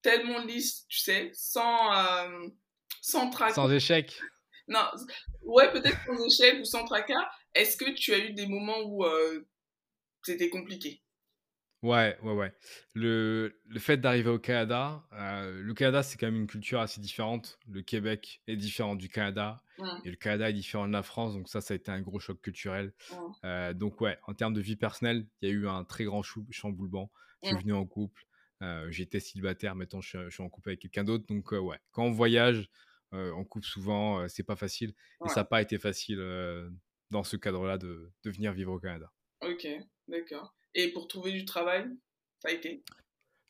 tellement 0.00 0.40
lisse, 0.40 0.86
tu 0.88 0.98
sais, 0.98 1.30
sans, 1.34 1.90
sans 3.00 3.30
tracas. 3.30 3.54
Sans 3.54 3.70
échec. 3.70 4.20
Non, 4.72 4.86
ouais, 5.42 5.70
peut-être 5.72 5.98
sans 6.06 6.24
échec 6.26 6.60
ou 6.60 6.64
sans 6.64 6.84
tracas. 6.84 7.28
Est-ce 7.54 7.76
que 7.76 7.90
tu 7.92 8.12
as 8.14 8.18
eu 8.18 8.32
des 8.32 8.46
moments 8.46 8.80
où 8.84 9.04
euh, 9.04 9.46
c'était 10.24 10.50
compliqué? 10.50 11.02
Ouais, 11.82 12.16
ouais, 12.22 12.32
ouais. 12.32 12.52
Le, 12.94 13.60
le 13.66 13.78
fait 13.80 13.96
d'arriver 13.96 14.30
au 14.30 14.38
Canada, 14.38 15.02
euh, 15.14 15.60
le 15.62 15.74
Canada, 15.74 16.02
c'est 16.04 16.16
quand 16.16 16.26
même 16.26 16.36
une 16.42 16.46
culture 16.46 16.78
assez 16.80 17.00
différente. 17.00 17.58
Le 17.68 17.82
Québec 17.82 18.40
est 18.46 18.56
différent 18.56 18.94
du 18.94 19.08
Canada 19.08 19.62
et 20.04 20.10
le 20.10 20.16
Canada 20.16 20.50
est 20.50 20.52
différent 20.52 20.86
de 20.86 20.92
la 20.92 21.02
France. 21.02 21.34
Donc 21.34 21.48
ça, 21.48 21.60
ça 21.60 21.74
a 21.74 21.76
été 21.76 21.90
un 21.90 22.00
gros 22.00 22.20
choc 22.20 22.40
culturel. 22.40 22.92
Euh, 23.44 23.74
donc 23.74 24.00
ouais, 24.00 24.16
en 24.28 24.34
termes 24.34 24.54
de 24.54 24.60
vie 24.60 24.76
personnelle, 24.76 25.26
il 25.40 25.48
y 25.48 25.52
a 25.52 25.54
eu 25.54 25.66
un 25.68 25.82
très 25.84 26.04
grand 26.04 26.22
chamboulement. 26.50 27.10
Je 27.42 27.48
suis 27.48 27.56
venu 27.56 27.72
en 27.72 27.84
couple. 27.84 28.22
euh, 28.62 28.88
J'étais 28.92 29.18
célibataire, 29.18 29.74
maintenant 29.74 30.00
je, 30.00 30.08
suis- 30.08 30.18
je 30.26 30.30
suis 30.30 30.42
en 30.44 30.48
couple 30.48 30.68
avec 30.70 30.80
quelqu'un 30.80 31.02
d'autre. 31.02 31.24
Donc 31.28 31.50
ouais, 31.50 31.78
quand 31.90 32.04
on 32.04 32.12
voyage, 32.12 32.68
on 33.12 33.44
couple 33.44 33.66
souvent, 33.66 34.26
c'est 34.28 34.42
pas 34.42 34.56
facile. 34.56 34.94
Et 35.24 35.28
ça 35.28 35.40
n'a 35.40 35.44
pas 35.44 35.62
été 35.62 35.78
facile 35.78 36.18
dans 37.10 37.24
ce 37.24 37.36
cadre-là 37.36 37.78
de, 37.78 38.10
de 38.24 38.30
venir 38.30 38.52
vivre 38.52 38.72
au 38.72 38.78
Canada. 38.78 39.12
Ok, 39.42 39.66
d'accord. 40.08 40.54
Et 40.74 40.88
pour 40.92 41.08
trouver 41.08 41.32
du 41.32 41.44
travail, 41.44 41.86
ça 42.38 42.48
a 42.48 42.52
été? 42.52 42.82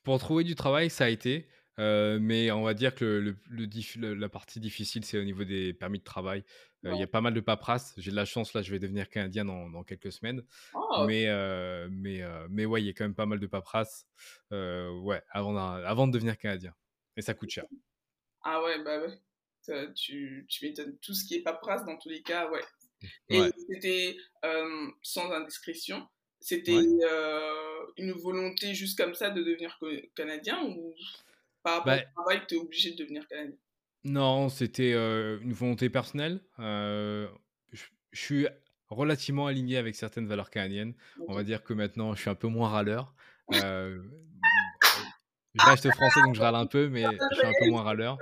Pour 0.02 0.18
trouver 0.18 0.42
du 0.42 0.56
travail, 0.56 0.90
ça 0.90 1.04
a 1.04 1.08
été, 1.08 1.48
euh, 1.78 2.18
mais 2.20 2.50
on 2.50 2.62
va 2.62 2.74
dire 2.74 2.94
que 2.94 3.36
le, 3.48 4.14
la 4.14 4.28
partie 4.28 4.58
difficile, 4.58 5.04
c'est 5.04 5.18
au 5.18 5.22
niveau 5.22 5.44
des 5.44 5.72
permis 5.72 6.00
de 6.00 6.04
travail. 6.04 6.44
Euh, 6.84 6.94
Il 6.94 6.98
y 6.98 7.04
a 7.04 7.06
pas 7.06 7.20
mal 7.20 7.32
de 7.32 7.40
paperasse. 7.40 7.94
J'ai 7.96 8.10
de 8.10 8.16
la 8.16 8.24
chance, 8.24 8.54
là, 8.54 8.62
je 8.62 8.72
vais 8.72 8.80
devenir 8.80 9.08
canadien 9.08 9.44
dans, 9.44 9.70
dans 9.70 9.84
quelques 9.84 10.10
semaines. 10.10 10.42
Oh, 10.74 11.04
Mais, 11.06 11.28
euh, 11.28 11.88
mais, 11.92 12.22
mais 12.50 12.66
ouais, 12.66 12.82
il 12.82 12.86
y 12.86 12.88
a 12.88 12.92
quand 12.92 13.04
même 13.04 13.14
pas 13.14 13.26
mal 13.26 13.38
de 13.38 13.46
paperasse 13.46 14.08
ouais, 14.50 15.22
avant, 15.30 15.56
avant 15.56 16.08
de 16.08 16.12
devenir 16.12 16.36
canadien. 16.36 16.74
Et 17.16 17.22
ça 17.22 17.34
coûte 17.34 17.50
cher. 17.50 17.66
Ah 18.42 18.60
ouais, 18.64 18.82
bah 18.82 18.98
ouais. 18.98 19.20
Ça, 19.62 19.86
tu, 19.94 20.44
tu 20.48 20.66
m'étonnes. 20.66 20.96
Tout 20.98 21.14
ce 21.14 21.24
qui 21.24 21.36
est 21.36 21.42
paperasse, 21.42 21.84
dans 21.84 21.96
tous 21.96 22.08
les 22.08 22.22
cas, 22.22 22.50
ouais. 22.50 22.64
Et 23.28 23.40
Ouais. 23.40 23.50
c'était, 23.68 24.16
euh, 24.44 24.90
sans 25.02 25.30
indiscrétion, 25.32 26.06
c'était 26.40 26.72
Ouais. 26.72 26.86
euh, 27.04 27.86
une 27.96 28.12
volonté 28.12 28.74
juste 28.74 28.98
comme 28.98 29.14
ça 29.14 29.30
de 29.30 29.42
devenir 29.42 29.78
canadien 30.14 30.62
ou 30.64 30.94
par 31.62 31.78
rapport 31.78 31.94
Bah, 31.94 32.02
au 32.02 32.22
travail, 32.22 32.42
tu 32.48 32.56
es 32.56 32.58
obligé 32.58 32.92
de 32.92 32.96
devenir 32.96 33.26
canadien? 33.28 33.56
Non, 34.04 34.48
c'était 34.48 34.92
euh, 34.94 35.38
une 35.42 35.52
volonté 35.52 35.88
personnelle. 35.88 36.40
Euh, 36.58 37.28
je, 37.72 37.84
suis 38.12 38.46
relativement 38.88 39.46
aligné 39.46 39.76
avec 39.76 39.94
certaines 39.94 40.26
valeurs 40.26 40.50
canadiennes. 40.50 40.94
On 41.28 41.34
va 41.34 41.44
dire 41.44 41.62
que 41.62 41.72
maintenant, 41.72 42.14
je 42.14 42.20
suis 42.20 42.30
un 42.30 42.34
peu 42.34 42.48
moins 42.48 42.68
râleur. 42.68 43.14
Euh, 43.54 44.02
je 45.54 45.66
reste 45.66 45.90
français, 45.90 46.20
donc 46.22 46.34
je 46.34 46.40
râle 46.40 46.54
un 46.54 46.64
peu, 46.64 46.88
mais 46.88 47.02
je 47.02 47.36
suis 47.36 47.46
un 47.46 47.52
peu 47.58 47.68
moins 47.68 47.82
râleur. 47.82 48.18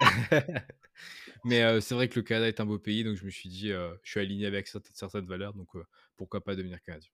Mais 1.44 1.62
euh, 1.62 1.80
c'est 1.80 1.94
vrai 1.94 2.08
que 2.08 2.16
le 2.16 2.22
Canada 2.22 2.48
est 2.48 2.60
un 2.60 2.66
beau 2.66 2.78
pays, 2.78 3.04
donc 3.04 3.16
je 3.16 3.24
me 3.24 3.30
suis 3.30 3.48
dit, 3.48 3.72
euh, 3.72 3.94
je 4.02 4.10
suis 4.10 4.20
aligné 4.20 4.46
avec 4.46 4.66
certaines, 4.66 4.94
certaines 4.94 5.26
valeurs, 5.26 5.54
donc 5.54 5.68
euh, 5.76 5.84
pourquoi 6.16 6.42
pas 6.42 6.56
devenir 6.56 6.82
canadien. 6.82 7.10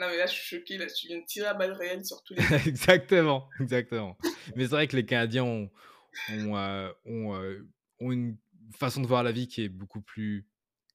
Non, 0.00 0.08
mais 0.08 0.16
là, 0.16 0.26
je 0.26 0.32
suis 0.32 0.58
choquée. 0.58 0.76
Là, 0.76 0.86
tu 0.86 1.06
viens 1.06 1.20
de 1.20 1.24
tirer 1.24 1.46
à 1.46 1.54
balles 1.54 1.72
réelles 1.72 2.04
sur 2.04 2.22
tous 2.24 2.34
les. 2.34 2.68
exactement, 2.68 3.48
exactement. 3.60 4.16
Mais 4.56 4.64
c'est 4.64 4.70
vrai 4.70 4.88
que 4.88 4.96
les 4.96 5.06
Canadiens 5.06 5.44
ont, 5.44 5.70
ont, 6.32 6.56
ont, 7.06 7.64
ont 8.00 8.12
une 8.12 8.36
façon 8.76 9.00
de 9.00 9.06
voir 9.06 9.22
la 9.22 9.30
vie 9.30 9.46
qui 9.46 9.62
est 9.62 9.68
beaucoup 9.68 10.00
plus 10.00 10.46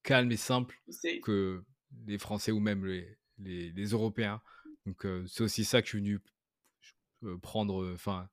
calme 0.02 0.30
et 0.32 0.36
simple 0.36 0.78
que 1.22 1.64
les 2.06 2.18
Français 2.18 2.52
ou 2.52 2.60
même 2.60 2.84
les, 2.84 3.16
les, 3.38 3.72
les 3.72 3.86
Européens. 3.86 4.42
Donc 4.84 5.06
c'est 5.28 5.42
aussi 5.42 5.64
ça 5.64 5.80
que 5.80 5.86
je 5.86 5.90
suis 5.92 5.98
venu 5.98 6.20
prendre, 7.42 7.90
enfin, 7.94 8.28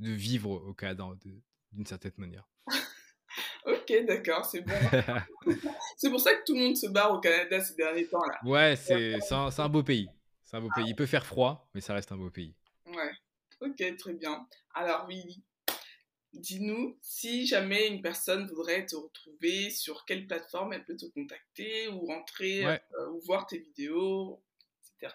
de 0.00 0.10
vivre 0.10 0.50
au 0.50 0.74
Canada 0.74 1.08
de- 1.24 1.40
d'une 1.74 1.86
certaine 1.86 2.12
manière. 2.16 2.48
Ok, 3.66 3.92
d'accord, 4.06 4.44
c'est 4.44 4.60
bon. 4.60 4.74
c'est 5.96 6.10
pour 6.10 6.20
ça 6.20 6.34
que 6.34 6.44
tout 6.44 6.54
le 6.54 6.60
monde 6.60 6.76
se 6.76 6.86
barre 6.86 7.12
au 7.12 7.18
Canada 7.18 7.60
ces 7.62 7.74
derniers 7.74 8.06
temps 8.06 8.22
là. 8.24 8.38
ouais, 8.44 8.76
c'est 8.76 9.14
un, 9.32 9.48
un 9.56 9.68
beau 9.70 9.82
pays. 9.82 10.08
C'est 10.44 10.58
un 10.58 10.60
beau 10.60 10.68
pays. 10.74 10.84
Il 10.88 10.94
peut 10.94 11.06
faire 11.06 11.24
froid, 11.24 11.66
mais 11.74 11.80
ça 11.80 11.94
reste 11.94 12.12
un 12.12 12.16
beau 12.16 12.28
pays. 12.30 12.54
Ouais. 12.86 13.10
Ok, 13.62 13.82
très 13.96 14.12
bien. 14.12 14.46
Alors 14.74 15.06
Willy, 15.08 15.42
dis-nous 16.34 16.98
si 17.00 17.46
jamais 17.46 17.88
une 17.88 18.02
personne 18.02 18.46
voudrait 18.46 18.84
te 18.84 18.96
retrouver, 18.96 19.70
sur 19.70 20.04
quelle 20.04 20.26
plateforme 20.26 20.74
elle 20.74 20.84
peut 20.84 20.96
te 20.96 21.06
contacter 21.06 21.88
ou 21.88 22.04
rentrer 22.04 22.66
Ouais. 22.66 22.82
euh, 23.00 23.08
ou 23.12 23.20
voir 23.20 23.46
tes 23.46 23.58
vidéos, 23.58 24.42
etc. 25.00 25.14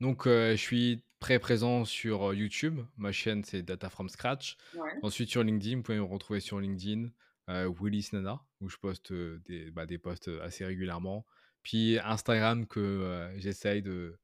Donc, 0.00 0.26
euh, 0.26 0.52
je 0.52 0.56
suis 0.62 1.04
très 1.22 1.38
présent 1.38 1.84
sur 1.84 2.30
euh, 2.30 2.34
YouTube. 2.34 2.80
Ma 2.96 3.12
chaîne, 3.12 3.44
c'est 3.44 3.62
Data 3.62 3.88
from 3.88 4.08
Scratch. 4.08 4.56
Ouais. 4.74 4.90
Ensuite, 5.02 5.30
sur 5.30 5.44
LinkedIn, 5.44 5.76
vous 5.76 5.82
pouvez 5.82 5.98
me 5.98 6.02
retrouver 6.02 6.40
sur 6.40 6.58
LinkedIn, 6.58 7.10
euh, 7.48 7.72
Willis 7.80 8.08
Nana, 8.12 8.42
où 8.60 8.68
je 8.68 8.76
poste 8.76 9.12
euh, 9.12 9.40
des, 9.46 9.70
bah, 9.70 9.86
des 9.86 9.98
posts 9.98 10.28
assez 10.42 10.64
régulièrement. 10.64 11.24
Puis 11.62 11.96
Instagram 12.00 12.66
que 12.66 13.30
j'essaye 13.36 13.82
de, 13.82 14.18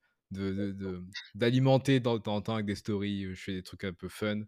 d'alimenter 1.36 2.00
de, 2.00 2.10
de, 2.10 2.18
temps 2.18 2.34
en 2.34 2.42
temps 2.42 2.54
avec 2.54 2.66
des 2.66 2.74
stories. 2.74 3.32
Je 3.32 3.40
fais 3.40 3.52
des 3.52 3.62
trucs 3.62 3.84
un 3.84 3.92
peu 3.92 4.08
fun. 4.08 4.40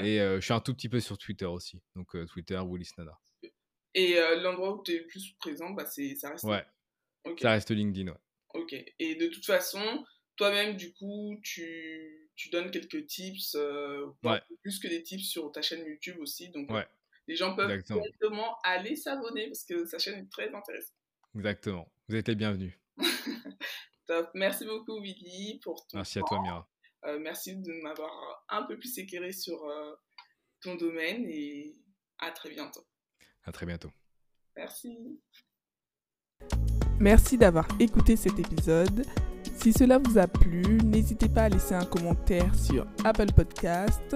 Et 0.00 0.18
je 0.18 0.40
suis 0.40 0.52
un 0.52 0.58
tout 0.58 0.74
petit 0.74 0.88
peu 0.88 0.98
sur 0.98 1.16
Twitter 1.16 1.46
aussi. 1.46 1.80
Donc 1.94 2.16
Twitter, 2.26 2.60
Willis 2.66 2.90
Nada. 2.98 3.16
Et 3.94 4.16
l'endroit 4.42 4.74
où 4.74 4.82
tu 4.82 4.96
es 4.96 4.98
le 4.98 5.06
plus 5.06 5.32
présent, 5.38 5.70
bah, 5.70 5.86
ça 5.86 6.02
reste. 6.28 6.42
Ouais. 6.42 6.64
Ça 7.40 7.52
reste 7.52 7.70
LinkedIn, 7.70 8.10
ouais. 8.10 8.18
Ok. 8.54 8.74
Et 8.98 9.14
de 9.14 9.28
toute 9.28 9.46
façon, 9.46 10.04
toi-même, 10.36 10.76
du 10.76 10.92
coup, 10.92 11.38
tu, 11.42 12.30
tu 12.36 12.50
donnes 12.50 12.70
quelques 12.70 13.06
tips, 13.06 13.56
plus 14.62 14.78
que 14.78 14.88
des 14.88 15.02
tips 15.02 15.28
sur 15.28 15.52
ta 15.52 15.62
chaîne 15.62 15.84
YouTube 15.86 16.16
aussi. 16.20 16.50
Donc, 16.50 16.70
les 17.26 17.36
gens 17.36 17.54
peuvent 17.56 17.82
directement 17.82 18.58
aller 18.62 18.96
s'abonner 18.96 19.46
parce 19.46 19.64
que 19.64 19.86
sa 19.86 19.98
chaîne 19.98 20.20
est 20.20 20.30
très 20.30 20.54
intéressante. 20.54 20.96
Exactement. 21.34 21.90
Vous 22.08 22.16
êtes 22.16 22.28
les 22.28 22.34
bienvenus. 22.34 22.74
Top. 24.06 24.30
Merci 24.34 24.66
beaucoup, 24.66 25.00
Willy, 25.00 25.58
pour 25.62 25.86
ton 25.86 25.98
Merci 25.98 26.18
à 26.18 26.22
toi, 26.22 26.40
Mira. 26.42 26.68
Euh, 27.06 27.18
merci 27.18 27.56
de 27.56 27.72
m'avoir 27.82 28.44
un 28.48 28.62
peu 28.64 28.78
plus 28.78 28.98
éclairé 28.98 29.32
sur 29.32 29.62
euh, 29.64 29.94
ton 30.62 30.74
domaine 30.76 31.26
et 31.28 31.74
à 32.18 32.30
très 32.30 32.50
bientôt. 32.50 32.86
À 33.44 33.52
très 33.52 33.66
bientôt. 33.66 33.90
Merci. 34.56 35.20
Merci 36.98 37.36
d'avoir 37.36 37.66
écouté 37.80 38.16
cet 38.16 38.38
épisode. 38.38 39.04
Si 39.64 39.72
cela 39.72 39.96
vous 39.98 40.18
a 40.18 40.26
plu, 40.26 40.76
n'hésitez 40.84 41.26
pas 41.26 41.44
à 41.44 41.48
laisser 41.48 41.74
un 41.74 41.86
commentaire 41.86 42.54
sur 42.54 42.86
Apple 43.02 43.32
Podcast. 43.34 44.14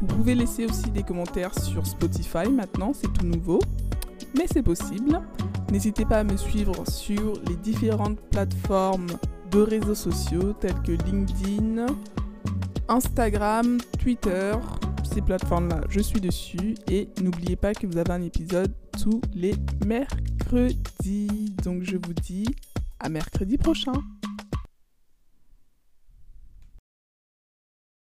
Vous 0.00 0.06
pouvez 0.08 0.34
laisser 0.34 0.64
aussi 0.66 0.90
des 0.90 1.04
commentaires 1.04 1.56
sur 1.56 1.86
Spotify 1.86 2.48
maintenant, 2.50 2.92
c'est 2.92 3.12
tout 3.12 3.24
nouveau. 3.24 3.60
Mais 4.36 4.48
c'est 4.52 4.64
possible. 4.64 5.20
N'hésitez 5.70 6.04
pas 6.04 6.18
à 6.18 6.24
me 6.24 6.36
suivre 6.36 6.74
sur 6.90 7.34
les 7.46 7.54
différentes 7.54 8.18
plateformes 8.32 9.06
de 9.52 9.60
réseaux 9.60 9.94
sociaux 9.94 10.52
tels 10.54 10.82
que 10.82 10.90
LinkedIn, 10.90 11.86
Instagram, 12.88 13.78
Twitter, 14.00 14.54
ces 15.04 15.20
plateformes-là, 15.20 15.82
je 15.88 16.00
suis 16.00 16.20
dessus. 16.20 16.74
Et 16.90 17.08
n'oubliez 17.22 17.54
pas 17.54 17.72
que 17.72 17.86
vous 17.86 17.98
avez 17.98 18.14
un 18.14 18.22
épisode 18.22 18.74
tous 19.00 19.20
les 19.32 19.54
mercredis. 19.86 21.54
Donc 21.62 21.84
je 21.84 21.94
vous 21.94 22.14
dis 22.14 22.46
à 22.98 23.08
mercredi 23.08 23.58
prochain. 23.58 23.92